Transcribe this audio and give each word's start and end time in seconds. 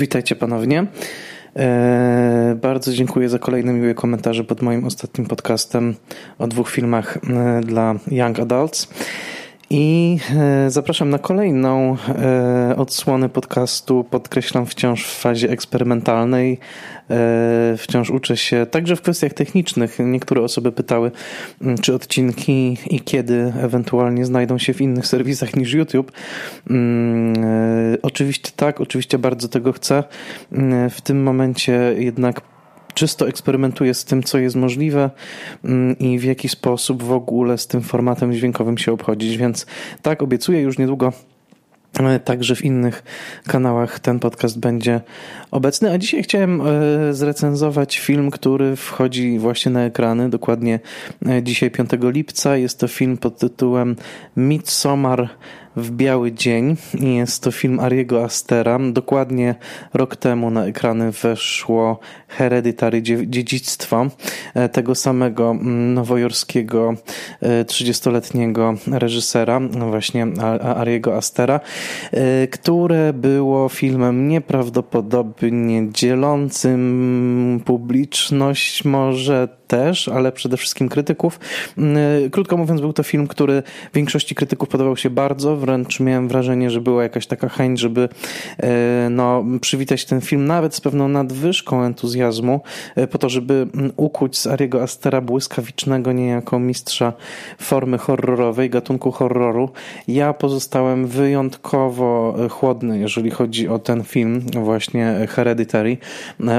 Witajcie 0.00 0.36
ponownie. 0.36 0.86
E, 1.56 2.56
bardzo 2.62 2.92
dziękuję 2.92 3.28
za 3.28 3.38
kolejne 3.38 3.72
miłe 3.72 3.94
komentarze 3.94 4.44
pod 4.44 4.62
moim 4.62 4.84
ostatnim 4.84 5.26
podcastem 5.26 5.94
o 6.38 6.46
dwóch 6.46 6.70
filmach 6.70 7.16
e, 7.16 7.60
dla 7.60 7.94
Young 8.10 8.40
Adults. 8.40 8.88
I 9.72 10.18
e, 10.36 10.70
zapraszam 10.70 11.10
na 11.10 11.18
kolejną 11.18 11.96
e, 12.08 12.74
odsłonę 12.76 13.28
podcastu. 13.28 14.04
Podkreślam 14.10 14.66
wciąż 14.66 15.04
w 15.04 15.20
fazie 15.20 15.50
eksperymentalnej. 15.50 16.58
E, 17.10 17.74
wciąż 17.78 18.10
uczę 18.10 18.36
się 18.36 18.66
także 18.70 18.96
w 18.96 19.02
kwestiach 19.02 19.34
technicznych. 19.34 19.98
Niektóre 19.98 20.42
osoby 20.42 20.72
pytały, 20.72 21.10
czy 21.82 21.94
odcinki 21.94 22.76
i 22.90 23.00
kiedy 23.00 23.52
ewentualnie 23.60 24.24
znajdą 24.24 24.58
się 24.58 24.74
w 24.74 24.80
innych 24.80 25.06
serwisach 25.06 25.56
niż 25.56 25.72
YouTube. 25.72 26.12
Mm, 26.70 27.34
oczywiście 28.02 28.50
tak, 28.56 28.80
oczywiście 28.80 29.18
bardzo 29.18 29.48
tego 29.48 29.72
chcę. 29.72 30.04
W 30.90 31.00
tym 31.00 31.22
momencie 31.22 31.94
jednak 31.98 32.40
czysto 33.00 33.28
eksperymentuję 33.28 33.94
z 33.94 34.04
tym, 34.04 34.22
co 34.22 34.38
jest 34.38 34.56
możliwe 34.56 35.10
mm, 35.64 35.98
i 35.98 36.18
w 36.18 36.24
jaki 36.24 36.48
sposób 36.48 37.02
w 37.02 37.12
ogóle 37.12 37.58
z 37.58 37.66
tym 37.66 37.80
formatem 37.80 38.32
dźwiękowym 38.32 38.78
się 38.78 38.92
obchodzić. 38.92 39.36
Więc 39.36 39.66
tak, 40.02 40.22
obiecuję 40.22 40.60
już 40.60 40.78
niedługo. 40.78 41.12
E, 41.98 42.20
także 42.20 42.56
w 42.56 42.64
innych 42.64 43.02
kanałach 43.46 44.00
ten 44.00 44.18
podcast 44.18 44.58
będzie 44.58 45.00
obecny. 45.50 45.92
A 45.92 45.98
dzisiaj 45.98 46.22
chciałem 46.22 46.60
e, 46.60 46.64
zrecenzować 47.14 47.98
film, 47.98 48.30
który 48.30 48.76
wchodzi 48.76 49.38
właśnie 49.38 49.72
na 49.72 49.84
ekrany. 49.84 50.30
Dokładnie 50.30 50.80
e, 51.26 51.42
dzisiaj, 51.42 51.70
5 51.70 51.90
lipca. 52.02 52.56
Jest 52.56 52.80
to 52.80 52.88
film 52.88 53.16
pod 53.16 53.38
tytułem 53.38 53.96
Midsommar 54.36 55.28
w 55.76 55.90
biały 55.90 56.32
dzień. 56.32 56.76
Jest 57.00 57.42
to 57.42 57.50
film 57.50 57.80
Ariego 57.80 58.24
Astera. 58.24 58.78
Dokładnie 58.92 59.54
rok 59.94 60.16
temu 60.16 60.50
na 60.50 60.66
ekrany 60.66 61.12
weszło 61.12 61.98
Hereditary 62.28 63.02
Dziedzictwo 63.02 64.06
e, 64.54 64.68
tego 64.68 64.94
samego 64.94 65.50
mm, 65.50 65.94
nowojorskiego 65.94 66.94
30-letniego 67.42 68.74
e, 68.92 68.98
reżysera, 68.98 69.60
no 69.60 69.88
właśnie 69.88 70.26
Ariego 70.76 71.16
Astera, 71.16 71.60
e, 72.12 72.46
które 72.46 73.12
było 73.12 73.68
filmem 73.68 74.28
nieprawdopodobnie 74.28 75.92
dzielącym 75.92 77.60
publiczność 77.64 78.84
może 78.84 79.59
też, 79.70 80.08
ale 80.08 80.32
przede 80.32 80.56
wszystkim 80.56 80.88
krytyków. 80.88 81.40
Mm, 81.78 82.30
krótko 82.30 82.56
mówiąc, 82.56 82.80
był 82.80 82.92
to 82.92 83.02
film, 83.02 83.26
który 83.26 83.62
większości 83.94 84.34
krytyków 84.34 84.68
podobał 84.68 84.96
się 84.96 85.10
bardzo, 85.10 85.56
wręcz 85.56 86.00
miałem 86.00 86.28
wrażenie, 86.28 86.70
że 86.70 86.80
była 86.80 87.02
jakaś 87.02 87.26
taka 87.26 87.48
chęć, 87.48 87.80
żeby 87.80 88.08
e, 88.58 89.08
no, 89.10 89.44
przywitać 89.60 90.04
ten 90.04 90.20
film 90.20 90.44
nawet 90.44 90.74
z 90.74 90.80
pewną 90.80 91.08
nadwyżką 91.08 91.82
entuzjazmu, 91.82 92.60
e, 92.96 93.06
po 93.06 93.18
to, 93.18 93.28
żeby 93.28 93.66
mm, 93.74 93.92
ukuć 93.96 94.38
z 94.38 94.46
Ariego 94.46 94.82
Astera 94.82 95.20
błyskawicznego 95.20 96.12
niejako 96.12 96.58
mistrza 96.58 97.12
formy 97.58 97.98
horrorowej, 97.98 98.70
gatunku 98.70 99.10
horroru. 99.12 99.70
Ja 100.08 100.32
pozostałem 100.32 101.06
wyjątkowo 101.06 102.34
chłodny, 102.50 102.98
jeżeli 102.98 103.30
chodzi 103.30 103.68
o 103.68 103.78
ten 103.78 104.04
film, 104.04 104.40
właśnie 104.54 105.26
Hereditary. 105.28 105.96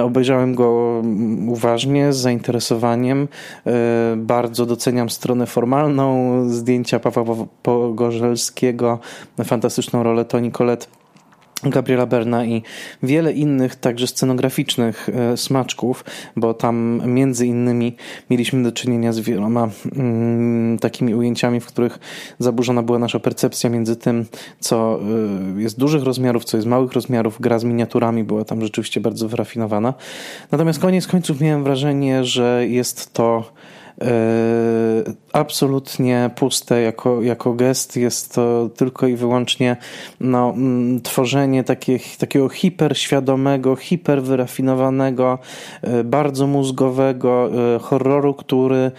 Obejrzałem 0.04 0.56
go 0.56 1.00
mm, 1.04 1.50
uważnie, 1.50 2.14
z 2.14 2.18
zainteresowaniem 2.18 3.01
zdaniem. 3.02 3.28
E, 3.68 3.72
bardzo 4.18 4.66
doceniam 4.66 5.10
stronę 5.10 5.46
formalną 5.46 6.50
zdjęcia 6.50 7.00
Pawła 7.00 7.36
Pogorzelskiego, 7.64 9.00
fantastyczną 9.44 10.04
rolę 10.04 10.26
Toni 10.26 10.52
Colette. 10.52 11.01
Gabriela 11.64 12.06
Berna 12.06 12.46
i 12.46 12.64
wiele 13.04 13.34
innych 13.34 13.76
także 13.76 14.08
scenograficznych 14.08 15.10
e, 15.10 15.38
smaczków, 15.38 16.06
bo 16.36 16.54
tam 16.54 17.02
między 17.06 17.48
innymi 17.48 17.96
mieliśmy 18.30 18.64
do 18.64 18.72
czynienia 18.72 19.14
z 19.14 19.20
wieloma 19.20 19.70
mm, 19.96 20.80
takimi 20.80 21.16
ujęciami, 21.16 21.60
w 21.60 21.66
których 21.66 22.00
zaburzona 22.40 22.84
była 22.84 23.00
nasza 23.00 23.20
percepcja 23.20 23.70
między 23.70 23.96
tym, 23.96 24.26
co 24.60 25.00
e, 25.58 25.62
jest 25.62 25.80
dużych 25.80 26.04
rozmiarów, 26.04 26.46
co 26.46 26.58
jest 26.58 26.68
małych 26.68 26.94
rozmiarów. 26.94 27.42
Gra 27.42 27.60
z 27.60 27.64
miniaturami 27.64 28.24
była 28.24 28.46
tam 28.46 28.62
rzeczywiście 28.62 29.02
bardzo 29.02 29.28
wyrafinowana. 29.28 29.94
Natomiast 30.52 30.80
koniec 30.80 31.08
końców 31.08 31.42
miałem 31.42 31.64
wrażenie, 31.64 32.24
że 32.24 32.66
jest 32.68 33.14
to 33.14 33.52
absolutnie 35.34 36.30
puste 36.36 36.82
jako, 36.82 37.22
jako 37.22 37.54
gest. 37.54 37.98
Jest 37.98 38.36
to 38.36 38.70
tylko 38.76 39.08
i 39.08 39.16
wyłącznie 39.16 39.78
no, 40.20 40.50
mm, 40.50 41.02
tworzenie 41.02 41.64
takich, 41.64 42.18
takiego 42.18 42.50
hiperświadomego, 42.50 43.76
hiperwyrafinowanego, 43.76 45.40
e, 45.82 46.04
bardzo 46.04 46.48
mózgowego 46.48 47.50
e, 47.76 47.80
horroru, 47.80 48.34
który 48.34 48.92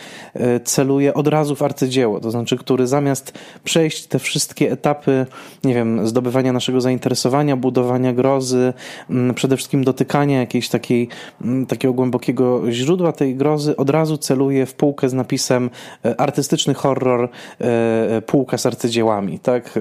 celuje 0.64 1.14
od 1.14 1.28
razu 1.28 1.56
w 1.56 1.62
arcydzieło. 1.62 2.20
To 2.20 2.30
znaczy, 2.30 2.56
który 2.56 2.86
zamiast 2.86 3.38
przejść 3.64 4.06
te 4.06 4.18
wszystkie 4.18 4.72
etapy, 4.72 5.26
nie 5.64 5.74
wiem, 5.74 6.08
zdobywania 6.08 6.52
naszego 6.52 6.80
zainteresowania, 6.80 7.56
budowania 7.56 8.12
grozy, 8.12 8.72
mm, 9.10 9.34
przede 9.34 9.56
wszystkim 9.56 9.84
dotykania 9.84 10.40
jakiejś 10.40 10.68
takiej, 10.68 11.08
mm, 11.40 11.66
takiego 11.66 11.94
głębokiego 11.94 12.72
źródła 12.72 13.12
tej 13.12 13.36
grozy, 13.36 13.76
od 13.76 13.90
razu 13.90 14.18
celuje 14.18 14.66
w 14.66 14.74
półkę 14.82 15.08
z 15.08 15.12
napisem 15.12 15.70
e, 16.04 16.20
artystyczny 16.20 16.74
horror, 16.74 17.28
e, 17.60 18.16
e, 18.16 18.22
półka 18.22 18.58
z 18.58 18.66
arcydziełami, 18.66 19.38
tak? 19.38 19.78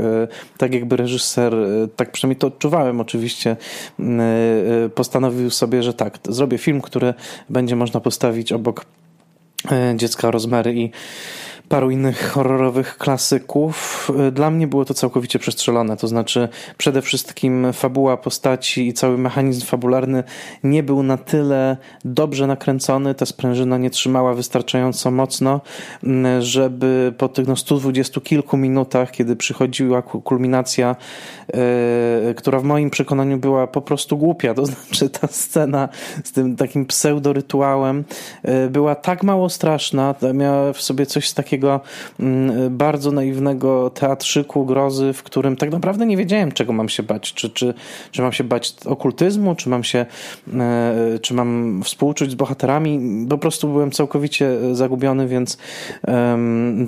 Tak 0.58 0.74
jakby 0.74 0.98
reżyser, 0.98 1.54
tak 1.96 2.12
przynajmniej 2.12 2.40
to 2.40 2.48
odczuwałem 2.48 3.02
oczywiście, 3.02 3.56
postanowił 4.96 5.50
sobie, 5.50 5.84
że 5.84 5.94
tak, 5.94 6.18
zrobię 6.30 6.58
film, 6.58 6.82
który 6.82 7.14
będzie 7.50 7.76
można 7.76 8.00
postawić 8.00 8.52
obok 8.52 8.86
dziecka 9.96 10.32
Rozmery 10.32 10.74
i 10.74 10.92
paru 11.72 11.92
innych 11.92 12.32
horrorowych 12.32 12.98
klasyków. 12.98 14.12
Dla 14.32 14.50
mnie 14.50 14.68
było 14.68 14.86
to 14.86 14.94
całkowicie 14.94 15.40
przestrzelone, 15.40 15.98
to 15.98 16.08
znaczy 16.08 16.50
przede 16.78 17.02
wszystkim 17.02 17.74
fabuła 17.74 18.18
postaci 18.18 18.88
i 18.88 18.94
cały 18.94 19.18
mechanizm 19.18 19.66
fabularny 19.66 20.24
nie 20.64 20.84
był 20.84 21.04
na 21.04 21.18
tyle 21.18 21.78
dobrze 22.06 22.48
nakręcony, 22.48 23.16
ta 23.16 23.26
sprężyna 23.26 23.78
nie 23.78 23.90
trzymała 23.90 24.34
wystarczająco 24.34 25.12
mocno, 25.12 25.62
żeby 26.40 27.14
po 27.18 27.30
tych 27.30 27.48
no, 27.48 27.56
120 27.56 28.22
kilku 28.22 28.58
minutach, 28.58 29.12
kiedy 29.12 29.36
przychodziła 29.36 30.02
kulminacja, 30.02 30.96
yy, 32.28 32.34
która 32.36 32.60
w 32.60 32.64
moim 32.64 32.90
przekonaniu 32.90 33.38
była 33.38 33.68
po 33.68 33.82
prostu 33.82 34.18
głupia, 34.18 34.54
to 34.54 34.66
znaczy 34.72 35.10
ta 35.10 35.28
scena 35.28 35.90
z 36.24 36.32
tym 36.32 36.56
takim 36.56 36.86
pseudorytuałem 36.86 38.04
yy, 38.44 38.70
była 38.70 38.96
tak 38.96 39.24
mało 39.24 39.50
straszna, 39.50 40.16
miała 40.34 40.74
w 40.74 40.82
sobie 40.82 41.06
coś 41.06 41.32
takiego 41.32 41.61
takiego 41.62 41.82
mm, 42.20 42.78
bardzo 42.78 43.12
naiwnego 43.12 43.90
teatrzyku 43.90 44.66
grozy, 44.66 45.14
w 45.14 45.24
którym 45.24 45.56
tak 45.56 45.72
naprawdę 45.72 46.06
nie 46.06 46.18
wiedziałem, 46.18 46.52
czego 46.52 46.74
mam 46.74 46.90
się 46.90 47.04
bać. 47.04 47.34
Czy, 47.34 47.50
czy, 47.50 47.74
czy 48.12 48.22
mam 48.22 48.32
się 48.32 48.44
bać 48.44 48.74
okultyzmu, 48.86 49.56
czy 49.56 49.70
mam 49.70 49.84
się, 49.84 50.06
e, 50.54 51.20
czy 51.22 51.34
mam 51.34 51.82
współczuć 51.84 52.32
z 52.32 52.36
bohaterami. 52.36 53.00
Po 53.30 53.38
prostu 53.38 53.68
byłem 53.68 53.92
całkowicie 53.92 54.76
zagubiony, 54.76 55.28
więc 55.28 55.58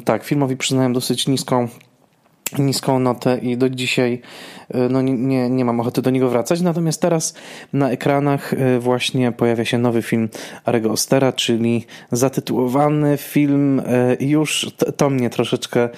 tak, 0.06 0.24
filmowi 0.24 0.58
przyznałem 0.58 0.94
dosyć 0.94 1.28
niską 1.28 1.68
niską 2.60 3.00
notę 3.00 3.38
i 3.38 3.57
do 3.57 3.69
dzisiaj 3.69 4.22
e, 4.69 4.90
no 4.90 5.01
nie, 5.01 5.50
nie 5.50 5.66
mam 5.66 5.80
ochoty 5.80 6.01
do 6.01 6.10
niego 6.10 6.30
wracać. 6.30 6.62
Natomiast 6.62 7.01
teraz 7.01 7.34
na 7.74 7.92
ekranach 7.92 8.54
e, 8.54 8.80
właśnie 8.80 9.31
pojawia 9.31 9.66
się 9.66 9.78
nowy 9.78 10.01
film 10.01 10.30
Arego 10.66 10.92
Ostera, 10.92 11.31
czyli 11.31 11.86
zatytułowany 12.12 13.18
film 13.18 13.80
e, 13.80 13.84
już 14.19 14.72
to 14.98 15.10
mnie 15.10 15.30
troszeczkę 15.30 15.90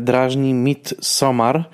drażni 0.00 0.54
Midsummer, 0.54 1.64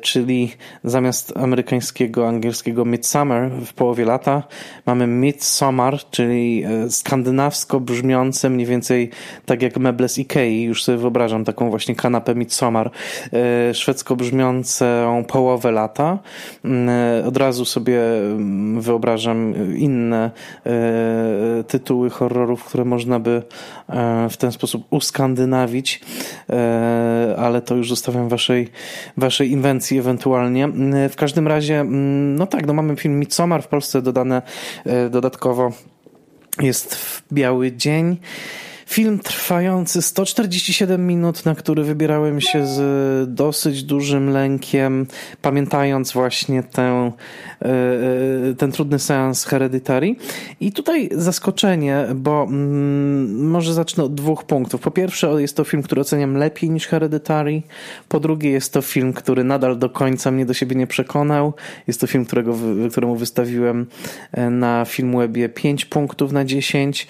czyli 0.00 0.52
zamiast 0.84 1.36
amerykańskiego, 1.36 2.28
angielskiego 2.28 2.84
Midsummer 2.84 3.50
w 3.50 3.74
połowie 3.74 4.04
lata 4.04 4.42
mamy 4.86 5.06
Midsummer, 5.06 5.98
czyli 6.10 6.64
skandynawsko 6.88 7.80
brzmiące 7.80 8.50
mniej 8.50 8.66
więcej 8.66 9.10
tak 9.46 9.62
jak 9.62 9.76
meble 9.76 10.08
z 10.08 10.18
Ikei. 10.18 10.62
Już 10.62 10.84
sobie 10.84 10.98
wyobrażam 10.98 11.44
taką 11.44 11.70
właśnie 11.70 11.94
kanapę 11.94 12.34
Midsummer 12.34 12.75
E, 12.84 13.74
szwedzko 13.74 14.16
brzmiącą 14.16 15.24
połowę 15.28 15.70
lata. 15.70 16.18
Mm, 16.64 16.88
e, 16.88 17.26
od 17.26 17.36
razu 17.36 17.64
sobie 17.64 18.00
mm, 18.00 18.80
wyobrażam 18.80 19.54
inne 19.76 20.30
e, 20.66 21.64
tytuły 21.64 22.10
horrorów, 22.10 22.64
które 22.64 22.84
można 22.84 23.20
by 23.20 23.42
w 24.30 24.36
ten 24.36 24.52
sposób 24.52 24.86
uskandynawić, 24.90 26.00
ale 27.36 27.62
to 27.62 27.74
już 27.74 27.88
zostawiam 27.88 28.28
waszej, 28.28 28.68
waszej 29.16 29.50
inwencji 29.50 29.98
ewentualnie. 29.98 30.64
Mm, 30.64 31.08
w 31.08 31.16
każdym 31.16 31.48
razie, 31.48 31.84
no 32.36 32.46
tak, 32.46 32.66
no 32.66 32.72
mamy 32.72 32.96
film 32.96 33.18
Midsommar 33.18 33.62
w 33.62 33.68
Polsce 33.68 34.02
dodane 34.02 34.42
dodatkowo 35.10 35.72
jest 36.62 36.94
w 36.94 37.22
biały 37.32 37.72
dzień. 37.72 38.16
Film 38.86 39.18
trwający 39.18 40.02
147 40.02 41.06
minut, 41.06 41.44
na 41.44 41.54
który 41.54 41.82
wybierałem 41.84 42.40
się 42.40 42.66
z 42.66 43.34
dosyć 43.34 43.82
dużym 43.82 44.30
lękiem, 44.30 45.06
pamiętając 45.42 46.12
właśnie 46.12 46.62
tę, 46.62 46.82
e, 46.82 47.68
e, 48.50 48.54
ten 48.54 48.72
trudny 48.72 48.98
seans 48.98 49.44
Hereditary. 49.44 50.16
I 50.60 50.72
tutaj 50.72 51.08
zaskoczenie, 51.12 52.06
bo 52.14 52.42
mm, 52.42 53.48
może 53.48 53.74
zacznę 53.74 54.04
od 54.04 54.14
dwóch 54.14 54.44
punktów. 54.44 54.80
Po 54.80 54.90
pierwsze, 54.90 55.26
jest 55.38 55.56
to 55.56 55.64
film, 55.64 55.82
który 55.82 56.00
oceniam 56.00 56.36
lepiej 56.36 56.70
niż 56.70 56.86
Hereditary. 56.86 57.62
Po 58.08 58.20
drugie, 58.20 58.50
jest 58.50 58.72
to 58.72 58.82
film, 58.82 59.12
który 59.12 59.44
nadal 59.44 59.78
do 59.78 59.90
końca 59.90 60.30
mnie 60.30 60.46
do 60.46 60.54
siebie 60.54 60.76
nie 60.76 60.86
przekonał. 60.86 61.54
Jest 61.86 62.00
to 62.00 62.06
film, 62.06 62.24
którego, 62.24 62.56
któremu 62.90 63.16
wystawiłem 63.16 63.86
e, 64.32 64.50
na 64.50 64.84
Filmwebie 64.84 65.48
5 65.48 65.84
punktów 65.84 66.32
na 66.32 66.44
10. 66.44 67.06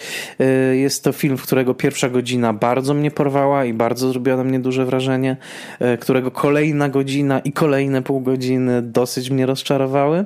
Jest 0.72 1.04
to 1.04 1.12
film, 1.12 1.36
w 1.36 1.42
którego 1.42 1.65
pierwsza 1.74 2.08
godzina 2.08 2.52
bardzo 2.52 2.94
mnie 2.94 3.10
porwała 3.10 3.64
i 3.64 3.72
bardzo 3.72 4.08
zrobiła 4.08 4.36
na 4.36 4.44
mnie 4.44 4.60
duże 4.60 4.84
wrażenie, 4.84 5.36
e, 5.80 5.98
którego 5.98 6.30
kolejna 6.30 6.88
godzina 6.88 7.38
i 7.38 7.52
kolejne 7.52 8.02
pół 8.02 8.20
godziny 8.20 8.82
dosyć 8.82 9.30
mnie 9.30 9.46
rozczarowały. 9.46 10.24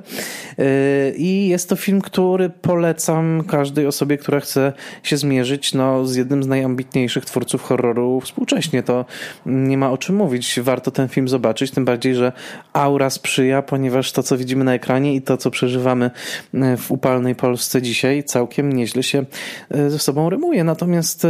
E, 0.58 1.10
I 1.16 1.48
jest 1.48 1.68
to 1.68 1.76
film, 1.76 2.00
który 2.00 2.50
polecam 2.50 3.44
każdej 3.48 3.86
osobie, 3.86 4.18
która 4.18 4.40
chce 4.40 4.72
się 5.02 5.16
zmierzyć 5.16 5.74
no, 5.74 6.06
z 6.06 6.16
jednym 6.16 6.42
z 6.42 6.46
najambitniejszych 6.46 7.24
twórców 7.24 7.62
horroru 7.62 8.20
współcześnie. 8.20 8.82
To 8.82 9.04
nie 9.46 9.78
ma 9.78 9.90
o 9.90 9.98
czym 9.98 10.16
mówić. 10.16 10.60
Warto 10.60 10.90
ten 10.90 11.08
film 11.08 11.28
zobaczyć, 11.28 11.70
tym 11.70 11.84
bardziej, 11.84 12.14
że 12.14 12.32
aura 12.72 13.10
sprzyja, 13.10 13.62
ponieważ 13.62 14.12
to, 14.12 14.22
co 14.22 14.36
widzimy 14.36 14.64
na 14.64 14.74
ekranie 14.74 15.14
i 15.14 15.22
to, 15.22 15.36
co 15.36 15.50
przeżywamy 15.50 16.10
e, 16.54 16.76
w 16.76 16.90
upalnej 16.90 17.34
Polsce 17.34 17.82
dzisiaj, 17.82 18.24
całkiem 18.24 18.72
nieźle 18.72 19.02
się 19.02 19.24
ze 19.70 19.98
sobą 19.98 20.30
rymuje. 20.30 20.64
Natomiast 20.64 21.26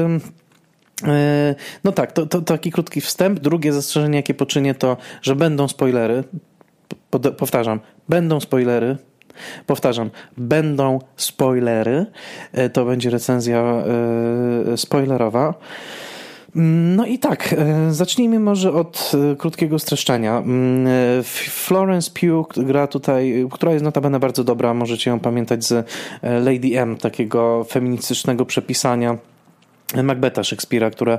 no 1.84 1.92
tak, 1.92 2.12
to, 2.12 2.26
to 2.26 2.40
taki 2.40 2.72
krótki 2.72 3.00
wstęp. 3.00 3.40
Drugie 3.40 3.72
zastrzeżenie, 3.72 4.16
jakie 4.16 4.34
poczynię, 4.34 4.74
to, 4.74 4.96
że 5.22 5.36
będą 5.36 5.68
spoilery. 5.68 6.24
Powtarzam, 7.36 7.80
będą 8.08 8.40
spoilery. 8.40 8.96
Powtarzam, 9.66 10.10
będą 10.36 10.98
spoilery. 11.16 12.06
E, 12.52 12.70
to 12.70 12.84
będzie 12.84 13.10
recenzja 13.10 13.62
e, 13.62 14.76
spoilerowa. 14.76 15.54
No 16.54 17.06
i 17.06 17.18
tak, 17.18 17.54
zacznijmy 17.90 18.38
może 18.38 18.72
od 18.72 19.12
krótkiego 19.38 19.78
streszczenia. 19.78 20.38
Mm, 20.38 21.22
Florence 21.24 22.10
Pugh 22.10 22.66
gra 22.66 22.86
tutaj, 22.86 23.46
która 23.50 23.72
jest 23.72 23.84
notabene 23.84 24.20
bardzo 24.20 24.44
dobra, 24.44 24.74
możecie 24.74 25.10
ją 25.10 25.20
pamiętać 25.20 25.64
z 25.64 25.86
Lady 26.22 26.80
M, 26.80 26.96
takiego 26.96 27.64
feministycznego 27.64 28.46
przepisania 28.46 29.18
Macbeta 30.02 30.44
Szekspira, 30.44 30.90
które 30.90 31.18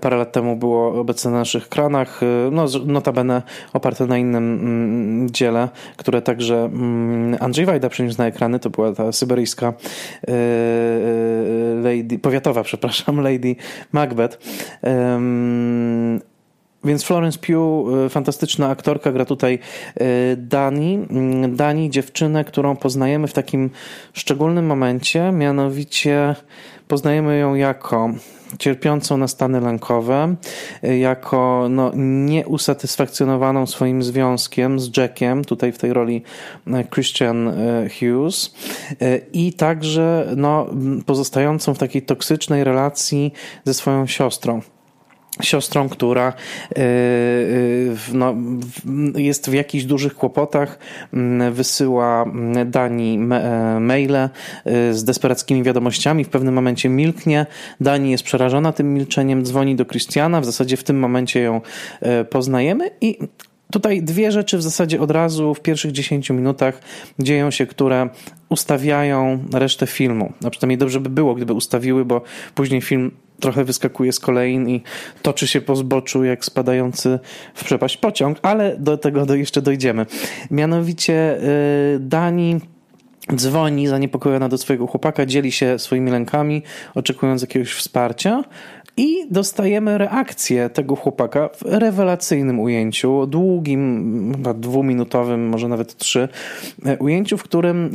parę 0.00 0.16
lat 0.16 0.32
temu 0.32 0.56
było 0.56 1.00
obecne 1.00 1.30
na 1.30 1.38
naszych 1.38 1.68
kranach, 1.68 2.20
no, 2.52 2.66
notabene 2.86 3.42
oparte 3.72 4.06
na 4.06 4.18
innym 4.18 4.52
mm, 4.52 5.30
dziele, 5.30 5.68
które 5.96 6.22
także 6.22 6.64
mm, 6.64 7.36
Andrzej 7.40 7.66
Wajda 7.66 7.88
przeniósł 7.88 8.18
na 8.18 8.26
ekrany, 8.26 8.58
to 8.58 8.70
była 8.70 8.92
ta 8.92 9.12
syberyjska 9.12 9.66
e, 9.66 10.30
e, 10.30 10.34
lady, 11.74 12.18
powiatowa, 12.18 12.62
przepraszam, 12.62 13.20
Lady 13.28 13.56
Macbeth. 13.92 14.38
Więc 16.84 17.04
Florence 17.04 17.38
Pugh, 17.38 18.10
fantastyczna 18.10 18.68
aktorka, 18.68 19.12
gra 19.12 19.24
tutaj 19.24 19.58
Dani. 20.36 20.94
Mm, 21.10 21.56
Dani, 21.56 21.90
dziewczynę, 21.90 22.44
którą 22.44 22.76
poznajemy 22.76 23.28
w 23.28 23.32
takim 23.32 23.70
szczególnym 24.12 24.66
momencie, 24.66 25.32
mianowicie 25.32 26.34
Poznajemy 26.88 27.38
ją 27.38 27.54
jako 27.54 28.10
cierpiącą 28.58 29.16
na 29.16 29.28
stany 29.28 29.60
lękowe, 29.60 30.34
jako 30.82 31.66
no, 31.70 31.92
nieusatysfakcjonowaną 31.94 33.66
swoim 33.66 34.02
związkiem 34.02 34.80
z 34.80 34.96
Jackiem, 34.96 35.44
tutaj 35.44 35.72
w 35.72 35.78
tej 35.78 35.92
roli 35.92 36.22
e, 36.66 36.84
Christian 36.84 37.48
e, 37.48 37.88
Hughes, 37.88 38.54
e, 39.00 39.18
i 39.32 39.52
także 39.52 40.32
no, 40.36 40.66
pozostającą 41.06 41.74
w 41.74 41.78
takiej 41.78 42.02
toksycznej 42.02 42.64
relacji 42.64 43.32
ze 43.64 43.74
swoją 43.74 44.06
siostrą 44.06 44.60
siostrą, 45.42 45.88
która 45.88 46.32
y, 46.32 46.80
y, 46.80 47.96
no, 48.12 48.34
jest 49.14 49.50
w 49.50 49.52
jakichś 49.52 49.84
dużych 49.84 50.14
kłopotach, 50.14 50.78
mm, 51.12 51.52
wysyła 51.52 52.22
mm, 52.22 52.70
Dani 52.70 53.14
e, 53.14 53.80
maile 53.80 54.16
y, 54.66 54.94
z 54.94 55.04
desperackimi 55.04 55.62
wiadomościami, 55.62 56.24
w 56.24 56.28
pewnym 56.28 56.54
momencie 56.54 56.88
milknie, 56.88 57.46
Dani 57.80 58.10
jest 58.10 58.24
przerażona 58.24 58.72
tym 58.72 58.94
milczeniem, 58.94 59.44
dzwoni 59.44 59.76
do 59.76 59.84
Christiana, 59.84 60.40
w 60.40 60.44
zasadzie 60.44 60.76
w 60.76 60.84
tym 60.84 60.98
momencie 60.98 61.40
ją 61.40 61.60
e, 62.00 62.24
poznajemy 62.24 62.90
i 63.00 63.18
Tutaj 63.72 64.02
dwie 64.02 64.32
rzeczy 64.32 64.58
w 64.58 64.62
zasadzie 64.62 65.00
od 65.00 65.10
razu 65.10 65.54
w 65.54 65.60
pierwszych 65.60 65.92
10 65.92 66.30
minutach 66.30 66.80
dzieją 67.18 67.50
się, 67.50 67.66
które 67.66 68.08
ustawiają 68.48 69.44
resztę 69.52 69.86
filmu. 69.86 70.32
A 70.44 70.50
przynajmniej 70.50 70.78
dobrze 70.78 71.00
by 71.00 71.10
było, 71.10 71.34
gdyby 71.34 71.52
ustawiły, 71.52 72.04
bo 72.04 72.22
później 72.54 72.80
film 72.80 73.10
trochę 73.40 73.64
wyskakuje 73.64 74.12
z 74.12 74.20
kolejn 74.20 74.68
i 74.68 74.82
toczy 75.22 75.46
się 75.46 75.60
po 75.60 75.76
zboczu 75.76 76.24
jak 76.24 76.44
spadający 76.44 77.18
w 77.54 77.64
przepaść 77.64 77.96
pociąg, 77.96 78.38
ale 78.42 78.76
do 78.76 78.98
tego 78.98 79.34
jeszcze 79.34 79.62
dojdziemy. 79.62 80.06
Mianowicie 80.50 81.38
yy, 81.92 82.00
Dani 82.00 82.60
dzwoni 83.34 83.86
zaniepokojona 83.86 84.48
do 84.48 84.58
swojego 84.58 84.86
chłopaka, 84.86 85.26
dzieli 85.26 85.52
się 85.52 85.78
swoimi 85.78 86.10
lękami, 86.10 86.62
oczekując 86.94 87.42
jakiegoś 87.42 87.72
wsparcia. 87.72 88.44
I 88.98 89.26
dostajemy 89.30 89.98
reakcję 89.98 90.70
tego 90.70 90.96
chłopaka 90.96 91.48
w 91.48 91.62
rewelacyjnym 91.62 92.60
ujęciu, 92.60 93.26
długim, 93.26 94.32
chyba 94.36 94.54
dwuminutowym, 94.54 95.48
może 95.48 95.68
nawet 95.68 95.96
trzy, 95.96 96.28
e, 96.86 96.98
ujęciu, 96.98 97.38
w 97.38 97.42
którym 97.42 97.90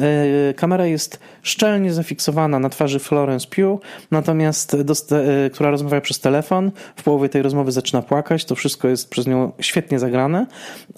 e, 0.50 0.53
kamera 0.53 0.85
jest 0.85 1.19
szczelnie 1.41 1.94
zafiksowana 1.94 2.59
na 2.59 2.69
twarzy 2.69 3.00
Florence 3.00 3.47
Pugh, 3.47 3.81
natomiast 4.11 4.73
e, 4.73 5.50
która 5.50 5.71
rozmawia 5.71 6.01
przez 6.01 6.19
telefon, 6.19 6.71
w 6.95 7.03
połowie 7.03 7.29
tej 7.29 7.41
rozmowy 7.41 7.71
zaczyna 7.71 8.01
płakać, 8.01 8.45
to 8.45 8.55
wszystko 8.55 8.88
jest 8.88 9.09
przez 9.09 9.27
nią 9.27 9.51
świetnie 9.59 10.00
zagrane, 10.00 10.48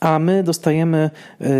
a 0.01 0.19
my 0.19 0.43
dostajemy 0.43 1.09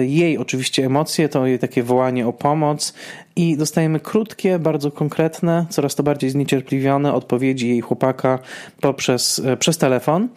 jej 0.02 0.38
oczywiście 0.38 0.86
emocje, 0.86 1.30
to 1.30 1.46
jej 1.48 1.60
takie 1.60 1.84
wołanie 1.84 2.28
o 2.28 2.34
pomoc, 2.34 2.94
i 3.36 3.58
dostajemy 3.58 4.00
krótkie, 4.00 4.60
bardzo 4.60 4.92
konkretne, 4.92 5.66
coraz 5.70 5.96
to 5.96 6.04
bardziej 6.04 6.30
zniecierpliwione 6.30 7.14
odpowiedzi 7.14 7.70
jej 7.70 7.82
chłopaka 7.82 8.40
poprzez, 8.82 9.42
e, 9.46 9.58
przez 9.58 9.78
telefon. 9.78 10.28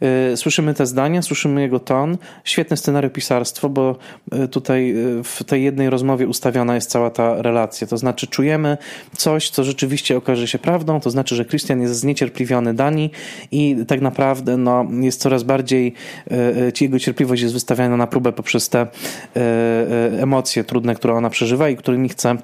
E, 0.00 0.36
słyszymy 0.36 0.74
te 0.74 0.86
zdania, 0.86 1.22
słyszymy 1.22 1.60
jego 1.60 1.80
ton. 1.80 2.18
Świetne 2.44 2.76
scenariopisarstwo, 2.76 3.68
bo 3.68 3.96
e, 4.32 4.48
tutaj 4.48 4.94
w 5.24 5.44
tej 5.44 5.64
jednej 5.64 5.90
rozmowie 5.90 6.26
ustawiona 6.26 6.74
jest 6.74 6.90
cała 6.90 7.10
ta 7.10 7.42
relacja. 7.42 7.86
To 7.86 7.98
znaczy 7.98 8.26
czujemy 8.26 8.78
coś, 9.16 9.50
co 9.50 9.64
rzeczywiście 9.64 10.16
okaże 10.16 10.48
się 10.48 10.58
prawdą, 10.58 11.00
to 11.00 11.10
znaczy, 11.10 11.36
że 11.36 11.44
Christian 11.44 11.80
jest 11.80 11.94
zniecierpliwiony 11.94 12.74
Dani 12.74 13.10
i 13.52 13.76
tak 13.88 14.00
naprawdę 14.00 14.56
no, 14.56 14.86
jest 15.00 15.20
coraz 15.20 15.42
bardziej, 15.42 15.94
jego 16.80 16.98
cierpliwość 16.98 17.42
jest 17.42 17.54
wystawiana 17.54 17.96
na 17.96 18.06
próbę 18.06 18.32
poprzez 18.32 18.68
te 18.68 18.86
emocje 20.20 20.64
trudne, 20.64 20.94
które 20.94 21.14
ona 21.14 21.30
przeżywa 21.30 21.68
i 21.68 21.76
którymi 21.76 22.08
chce 22.08 22.39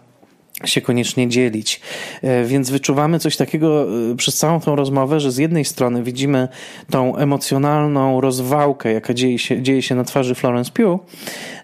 się 0.64 0.80
koniecznie 0.80 1.28
dzielić. 1.28 1.80
E, 2.22 2.44
więc 2.44 2.70
wyczuwamy 2.70 3.18
coś 3.18 3.36
takiego 3.36 3.86
e, 4.12 4.16
przez 4.16 4.36
całą 4.36 4.60
tą 4.60 4.76
rozmowę, 4.76 5.20
że 5.20 5.32
z 5.32 5.36
jednej 5.36 5.64
strony 5.64 6.02
widzimy 6.02 6.48
tą 6.90 7.16
emocjonalną 7.16 8.20
rozwałkę, 8.20 8.92
jaka 8.92 9.14
dzieje 9.14 9.38
się, 9.38 9.62
dzieje 9.62 9.82
się 9.82 9.94
na 9.94 10.04
twarzy 10.04 10.34
Florence 10.34 10.70
Pugh, 10.72 11.00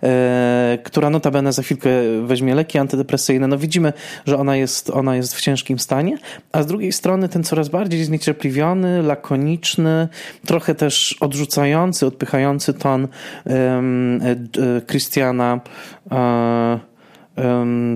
e, 0.02 0.78
która 0.84 1.11
notabene 1.11 1.52
za 1.52 1.62
chwilkę 1.62 1.90
weźmie 2.25 2.54
leki 2.54 2.78
antydepresyjne. 2.78 3.49
No 3.49 3.58
widzimy, 3.58 3.92
że 4.26 4.38
ona 4.38 4.56
jest, 4.56 4.90
ona 4.90 5.16
jest 5.16 5.34
w 5.34 5.40
ciężkim 5.40 5.78
stanie, 5.78 6.18
a 6.52 6.62
z 6.62 6.66
drugiej 6.66 6.92
strony 6.92 7.28
ten 7.28 7.44
coraz 7.44 7.68
bardziej 7.68 8.04
zniecierpliwiony, 8.04 9.02
lakoniczny, 9.02 10.08
trochę 10.46 10.75
też 10.75 11.16
odrzucający, 11.20 12.06
odpychający 12.06 12.75
ton 12.75 13.08
Christiana 14.87 15.61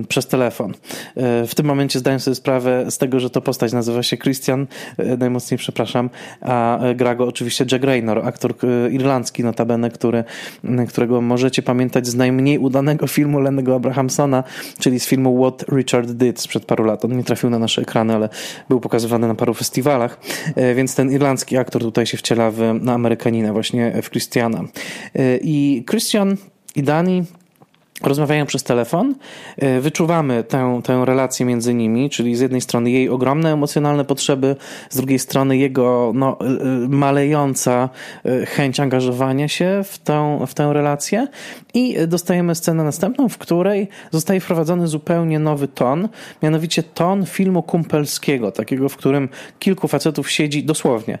przez 0.07 0.27
telefon. 0.27 0.73
E, 1.15 1.47
w 1.47 1.55
tym 1.55 1.65
momencie 1.65 1.99
zdaję 1.99 2.19
sobie 2.19 2.35
sprawę 2.35 2.85
z 2.91 2.97
tego, 2.97 3.19
że 3.19 3.29
to 3.29 3.41
postać 3.41 3.73
nazywa 3.73 4.03
się 4.03 4.17
Christian, 4.17 4.67
e, 4.97 5.17
najmocniej 5.17 5.57
przepraszam, 5.57 6.09
a 6.41 6.79
e, 6.79 6.95
gra 6.95 7.15
go 7.15 7.27
oczywiście 7.27 7.65
Jack 7.71 7.83
Raynor, 7.83 8.27
aktor 8.27 8.53
irlandzki 8.91 9.43
notabene, 9.43 9.89
który, 9.89 10.23
którego 10.89 11.21
możecie 11.21 11.61
pamiętać 11.61 12.07
z 12.07 12.15
najmniej 12.15 12.59
udanego 12.59 13.07
filmu 13.17 13.39
Lennego 13.39 13.75
Abrahamsona, 13.75 14.43
czyli 14.79 14.99
z 14.99 15.07
filmu 15.07 15.43
What 15.43 15.65
Richard 15.69 16.11
Did 16.11 16.39
sprzed 16.39 16.65
paru 16.65 16.83
lat. 16.83 17.05
On 17.05 17.17
nie 17.17 17.23
trafił 17.23 17.49
na 17.49 17.59
nasze 17.59 17.81
ekrany, 17.81 18.15
ale 18.15 18.29
był 18.69 18.79
pokazywany 18.79 19.27
na 19.27 19.35
paru 19.35 19.53
festiwalach, 19.53 20.19
więc 20.75 20.95
ten 20.95 21.11
irlandzki 21.11 21.57
aktor 21.57 21.81
tutaj 21.81 22.05
się 22.05 22.17
wciela 22.17 22.51
w, 22.51 22.59
na 22.81 22.93
Amerykanina, 22.93 23.53
właśnie 23.53 24.01
w 24.01 24.09
Christiana. 24.09 24.63
I 25.41 25.85
Christian 25.89 26.37
i 26.75 26.83
Dani 26.83 27.23
rozmawiają 28.03 28.45
przez 28.45 28.63
telefon, 28.63 29.15
e, 29.57 29.79
wyczuwamy 29.79 30.43
tę, 30.43 30.81
tę 30.83 31.05
relację 31.05 31.45
między 31.45 31.73
nimi, 31.73 32.09
czyli 32.09 32.35
z 32.35 32.39
jednej 32.39 32.61
strony 32.61 32.91
jej 32.91 33.09
ogromne 33.09 33.53
emocjonalne 33.53 34.05
potrzeby, 34.05 34.55
z 34.89 34.97
drugiej 34.97 35.19
strony 35.19 35.57
jego 35.57 36.11
no, 36.15 36.37
e, 36.41 36.45
e, 36.45 36.87
malejąca 36.87 37.89
chęć 38.47 38.79
angażowania 38.79 39.47
się 39.47 39.81
w 39.85 39.97
tę, 39.97 40.39
w 40.47 40.53
tę 40.53 40.73
relację. 40.73 41.27
I 41.73 41.97
dostajemy 42.07 42.55
scenę 42.55 42.83
następną, 42.83 43.29
w 43.29 43.37
której 43.37 43.87
zostaje 44.11 44.39
wprowadzony 44.39 44.87
zupełnie 44.87 45.39
nowy 45.39 45.67
ton, 45.67 46.09
mianowicie 46.43 46.83
ton 46.83 47.25
filmu 47.25 47.63
kumpelskiego, 47.63 48.51
takiego, 48.51 48.89
w 48.89 48.97
którym 48.97 49.29
kilku 49.59 49.87
facetów 49.87 50.31
siedzi 50.31 50.63
dosłownie 50.63 51.19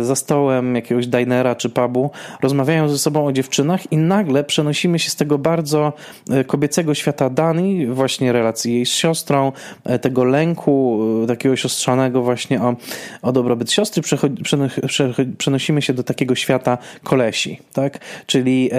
za 0.00 0.16
stołem 0.16 0.74
jakiegoś 0.74 1.06
dinera 1.06 1.54
czy 1.54 1.70
pubu, 1.70 2.10
rozmawiają 2.42 2.88
ze 2.88 2.98
sobą 2.98 3.26
o 3.26 3.32
dziewczynach 3.32 3.92
i 3.92 3.96
nagle 3.96 4.44
przenosimy 4.44 4.98
się 4.98 5.10
z 5.10 5.16
tego 5.16 5.38
bardzo 5.38 5.92
kobiecego 6.46 6.94
świata 6.94 7.30
Dani, 7.30 7.86
właśnie 7.86 8.32
relacji 8.32 8.74
jej 8.74 8.86
z 8.86 8.90
siostrą, 8.90 9.52
e, 9.84 9.98
tego 9.98 10.24
lęku, 10.24 11.00
e, 11.24 11.26
takiego 11.26 11.56
siostrzanego 11.56 12.22
właśnie 12.22 12.62
o, 12.62 12.76
o 13.22 13.32
dobrobyt 13.32 13.72
siostry, 13.72 14.02
przenosimy 15.38 15.82
się 15.82 15.92
do 15.92 16.02
takiego 16.02 16.34
świata 16.34 16.78
kolesi, 17.02 17.60
tak? 17.72 17.98
Czyli 18.26 18.70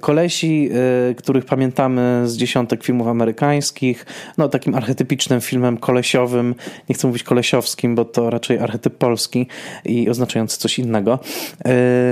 kolesi, 0.00 0.70
których 1.16 1.44
pamiętamy 1.44 2.22
z 2.24 2.36
dziesiątek 2.36 2.84
filmów 2.84 3.06
amerykańskich, 3.06 4.06
no 4.38 4.48
takim 4.48 4.74
archetypicznym 4.74 5.40
filmem 5.40 5.78
kolesiowym, 5.78 6.54
nie 6.88 6.94
chcę 6.94 7.06
mówić 7.06 7.22
kolesiowskim, 7.22 7.94
bo 7.94 8.04
to 8.04 8.30
raczej 8.30 8.58
archetyp 8.58 8.94
polski 8.94 9.46
i 9.84 10.10
oznaczający 10.10 10.58
coś 10.58 10.78
innego, 10.78 11.18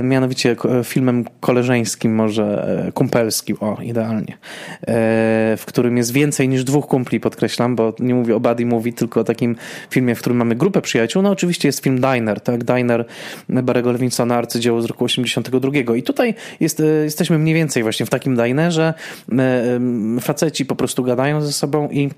mianowicie 0.03 0.55
filmem 0.83 1.25
koleżeńskim, 1.39 2.15
może 2.15 2.65
kumpelskim, 2.93 3.57
o, 3.59 3.77
idealnie. 3.81 4.37
E, 4.81 5.55
w 5.57 5.63
którym 5.65 5.97
jest 5.97 6.13
więcej 6.13 6.49
niż 6.49 6.63
dwóch 6.63 6.87
kumpli, 6.87 7.19
podkreślam, 7.19 7.75
bo 7.75 7.93
nie 7.99 8.15
mówię 8.15 8.35
o 8.35 8.39
Buddy 8.39 8.65
Movie, 8.65 8.93
tylko 8.93 9.19
o 9.19 9.23
takim 9.23 9.55
filmie, 9.89 10.15
w 10.15 10.19
którym 10.19 10.37
mamy 10.37 10.55
grupę 10.55 10.81
przyjaciół. 10.81 11.21
No 11.21 11.29
oczywiście 11.29 11.67
jest 11.67 11.83
film 11.83 12.01
Diner, 12.01 12.41
tak? 12.41 12.63
Diner 12.63 13.05
Barego 13.49 13.91
Levinsona, 13.91 14.35
arcydzieło 14.35 14.81
z 14.81 14.85
roku 14.85 15.05
82. 15.05 15.95
I 15.95 16.03
tutaj 16.03 16.35
jest, 16.59 16.79
e, 16.79 16.83
jesteśmy 16.83 17.37
mniej 17.37 17.55
więcej 17.55 17.83
właśnie 17.83 18.05
w 18.05 18.09
takim 18.09 18.35
dinerze. 18.35 18.93
E, 19.31 19.79
faceci 20.21 20.65
po 20.65 20.75
prostu 20.75 21.03
gadają 21.03 21.41
ze 21.41 21.53
sobą 21.53 21.89
i 21.91 22.09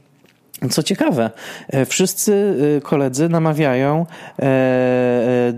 co 0.70 0.84
ciekawe, 0.84 1.30
e, 1.68 1.86
wszyscy 1.86 2.56
e, 2.78 2.82
koledzy 2.82 3.30
namawiają 3.30 4.06
e, 4.40 5.54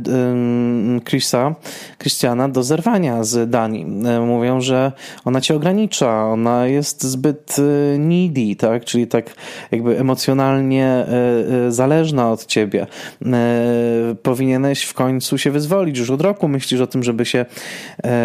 Chrisa, 1.10 1.56
Christiana 2.00 2.50
do 2.50 2.64
zerwania 2.64 3.24
z 3.24 3.50
Dani. 3.50 3.86
Mówią, 4.26 4.62
że 4.62 4.92
ona 5.26 5.42
cię 5.42 5.56
ogranicza, 5.56 6.26
ona 6.26 6.68
jest 6.68 7.04
zbyt 7.04 7.56
needy, 8.00 8.56
tak? 8.56 8.86
czyli 8.86 9.08
tak 9.08 9.36
jakby 9.72 10.00
emocjonalnie 10.00 11.06
zależna 11.70 12.32
od 12.32 12.46
ciebie. 12.46 12.88
Powinieneś 14.24 14.84
w 14.84 14.94
końcu 14.94 15.38
się 15.38 15.52
wyzwolić. 15.52 15.98
Już 15.98 16.10
od 16.10 16.22
roku 16.22 16.48
myślisz 16.48 16.82
o 16.82 16.88
tym, 16.88 17.04
żeby 17.04 17.26
się 17.26 17.46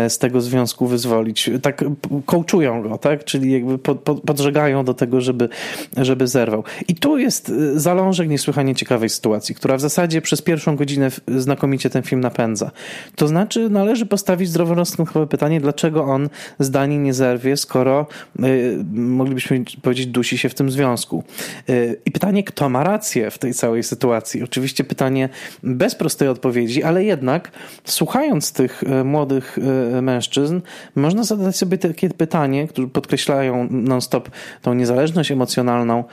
z 0.08 0.18
tego 0.18 0.40
związku 0.40 0.86
wyzwolić. 0.86 1.50
Tak 1.62 1.84
kołczują 2.26 2.82
go, 2.82 2.98
tak? 2.98 3.24
czyli 3.24 3.52
jakby 3.52 3.78
podżegają 4.26 4.84
do 4.84 4.94
tego, 4.94 5.20
żeby, 5.20 5.48
żeby 5.96 6.26
zerwał. 6.26 6.64
I 6.88 6.94
tu 6.94 7.18
jest 7.18 7.48
y, 7.48 7.80
zalążek 7.80 8.28
niesłychanie 8.28 8.74
ciekawej 8.74 9.08
sytuacji, 9.08 9.54
która 9.54 9.76
w 9.76 9.80
zasadzie 9.80 10.22
przez 10.22 10.42
pierwszą 10.42 10.76
godzinę 10.76 11.10
znakomicie 11.36 11.90
ten 11.90 12.02
film 12.02 12.20
napędza. 12.20 12.70
To 13.16 13.28
znaczy, 13.28 13.70
należy 13.70 14.06
postawić 14.06 14.48
zdroworozsądkowe 14.48 15.26
pytanie, 15.26 15.60
dlaczego 15.60 16.04
on 16.04 16.28
z 16.58 16.70
Danii 16.70 16.98
nie 16.98 17.14
zerwie, 17.14 17.56
skoro 17.56 18.06
y, 18.44 18.84
moglibyśmy 18.92 19.64
powiedzieć, 19.82 20.06
dusi 20.06 20.38
się 20.38 20.48
w 20.48 20.54
tym 20.54 20.70
związku. 20.70 21.24
Y, 21.70 22.00
I 22.04 22.10
pytanie, 22.10 22.44
kto 22.44 22.68
ma 22.68 22.84
rację 22.84 23.30
w 23.30 23.38
tej 23.38 23.54
całej 23.54 23.82
sytuacji? 23.82 24.42
Oczywiście 24.42 24.84
pytanie 24.84 25.28
bez 25.62 25.94
prostej 25.94 26.28
odpowiedzi, 26.28 26.82
ale 26.82 27.04
jednak 27.04 27.50
słuchając 27.84 28.52
tych 28.52 28.82
y, 28.82 29.04
młodych 29.04 29.58
y, 29.98 30.02
mężczyzn, 30.02 30.60
można 30.94 31.22
zadać 31.22 31.56
sobie 31.56 31.78
takie 31.78 32.10
pytanie, 32.10 32.68
które 32.68 32.88
podkreślają 32.88 33.68
non-stop 33.70 34.30
tą 34.62 34.74
niezależność 34.74 35.30
emocjonalną, 35.30 36.04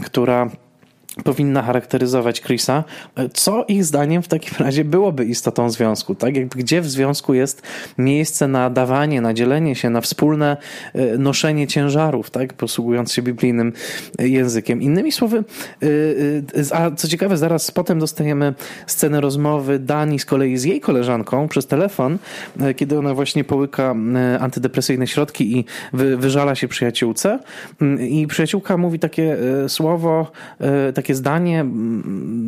która 0.00 0.50
powinna 1.24 1.62
charakteryzować 1.62 2.40
Chrisa, 2.40 2.84
co 3.32 3.64
ich 3.68 3.84
zdaniem 3.84 4.22
w 4.22 4.28
takim 4.28 4.52
razie 4.58 4.84
byłoby 4.84 5.24
istotą 5.24 5.70
związku, 5.70 6.14
tak? 6.14 6.36
Jakby 6.36 6.58
gdzie 6.58 6.80
w 6.80 6.90
związku 6.90 7.34
jest 7.34 7.62
miejsce 7.98 8.48
na 8.48 8.70
dawanie, 8.70 9.20
na 9.20 9.34
dzielenie 9.34 9.74
się, 9.74 9.90
na 9.90 10.00
wspólne 10.00 10.56
e, 10.94 11.18
noszenie 11.18 11.66
ciężarów, 11.66 12.30
tak? 12.30 12.52
Posługując 12.52 13.12
się 13.12 13.22
biblijnym 13.22 13.72
e, 14.18 14.28
językiem. 14.28 14.82
Innymi 14.82 15.12
słowy, 15.12 15.44
e, 15.82 15.86
a 16.76 16.90
co 16.90 17.08
ciekawe, 17.08 17.36
zaraz 17.36 17.70
potem 17.70 17.98
dostajemy 17.98 18.54
scenę 18.86 19.20
rozmowy 19.20 19.78
Dani 19.78 20.18
z 20.18 20.24
kolei 20.24 20.56
z 20.56 20.64
jej 20.64 20.80
koleżanką 20.80 21.48
przez 21.48 21.66
telefon, 21.66 22.18
kiedy 22.76 22.98
ona 22.98 23.14
właśnie 23.14 23.44
połyka 23.44 23.94
antydepresyjne 24.40 25.06
środki 25.06 25.58
i 25.58 25.64
wyżala 25.92 26.54
się 26.54 26.68
przyjaciółce 26.68 27.38
mm, 27.80 28.08
i 28.08 28.26
przyjaciółka 28.26 28.76
mówi 28.76 28.98
takie 28.98 29.36
słowo, 29.68 30.32
takie 30.94 31.01
takie 31.02 31.14
zdanie. 31.14 31.64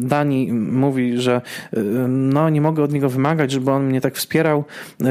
Dani 0.00 0.52
mówi, 0.52 1.20
że 1.20 1.40
y, 1.76 1.82
no 2.08 2.50
nie 2.50 2.60
mogę 2.60 2.82
od 2.82 2.92
niego 2.92 3.10
wymagać, 3.10 3.50
żeby 3.50 3.70
on 3.70 3.86
mnie 3.86 4.00
tak 4.00 4.14
wspierał. 4.14 4.64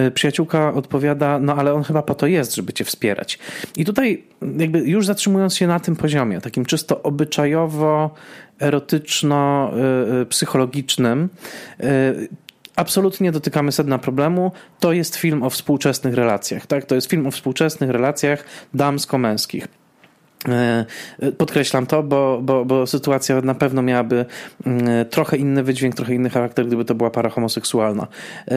Y, 0.08 0.12
przyjaciółka 0.12 0.74
odpowiada, 0.74 1.40
no 1.40 1.56
ale 1.56 1.74
on 1.74 1.84
chyba 1.84 2.02
po 2.02 2.16
to 2.16 2.28
jest, 2.28 2.56
żeby 2.56 2.74
cię 2.74 2.84
wspierać. 2.84 3.40
I 3.78 3.86
tutaj 3.86 4.24
jakby 4.58 4.80
już 4.80 5.06
zatrzymując 5.06 5.56
się 5.56 5.68
na 5.68 5.80
tym 5.80 5.96
poziomie, 5.96 6.42
takim 6.42 6.66
czysto 6.66 7.04
obyczajowo 7.04 8.14
erotyczno-psychologicznym, 8.60 11.30
y, 11.84 12.28
absolutnie 12.76 13.32
dotykamy 13.32 13.72
sedna 13.72 13.98
problemu. 13.98 14.52
To 14.80 14.94
jest 14.94 15.16
film 15.16 15.44
o 15.44 15.50
współczesnych 15.50 16.14
relacjach. 16.14 16.68
Tak? 16.68 16.86
To 16.86 16.96
jest 16.96 17.10
film 17.10 17.28
o 17.28 17.32
współczesnych 17.32 17.90
relacjach 17.90 18.46
damsko-męskich. 18.74 19.83
E, 20.50 20.86
podkreślam 21.38 21.86
to, 21.86 22.04
bo, 22.04 22.40
bo, 22.42 22.66
bo 22.66 22.88
sytuacja 22.88 23.42
na 23.42 23.56
pewno 23.56 23.82
miałaby 23.82 24.26
mm, 24.66 25.06
trochę 25.10 25.38
inny 25.38 25.64
wydźwięk, 25.64 25.96
trochę 25.96 26.16
inny 26.16 26.30
charakter, 26.30 26.68
gdyby 26.68 26.86
to 26.86 26.96
była 26.96 27.10
para 27.10 27.30
homoseksualna. 27.30 28.08
E, 28.48 28.52
e, 28.52 28.56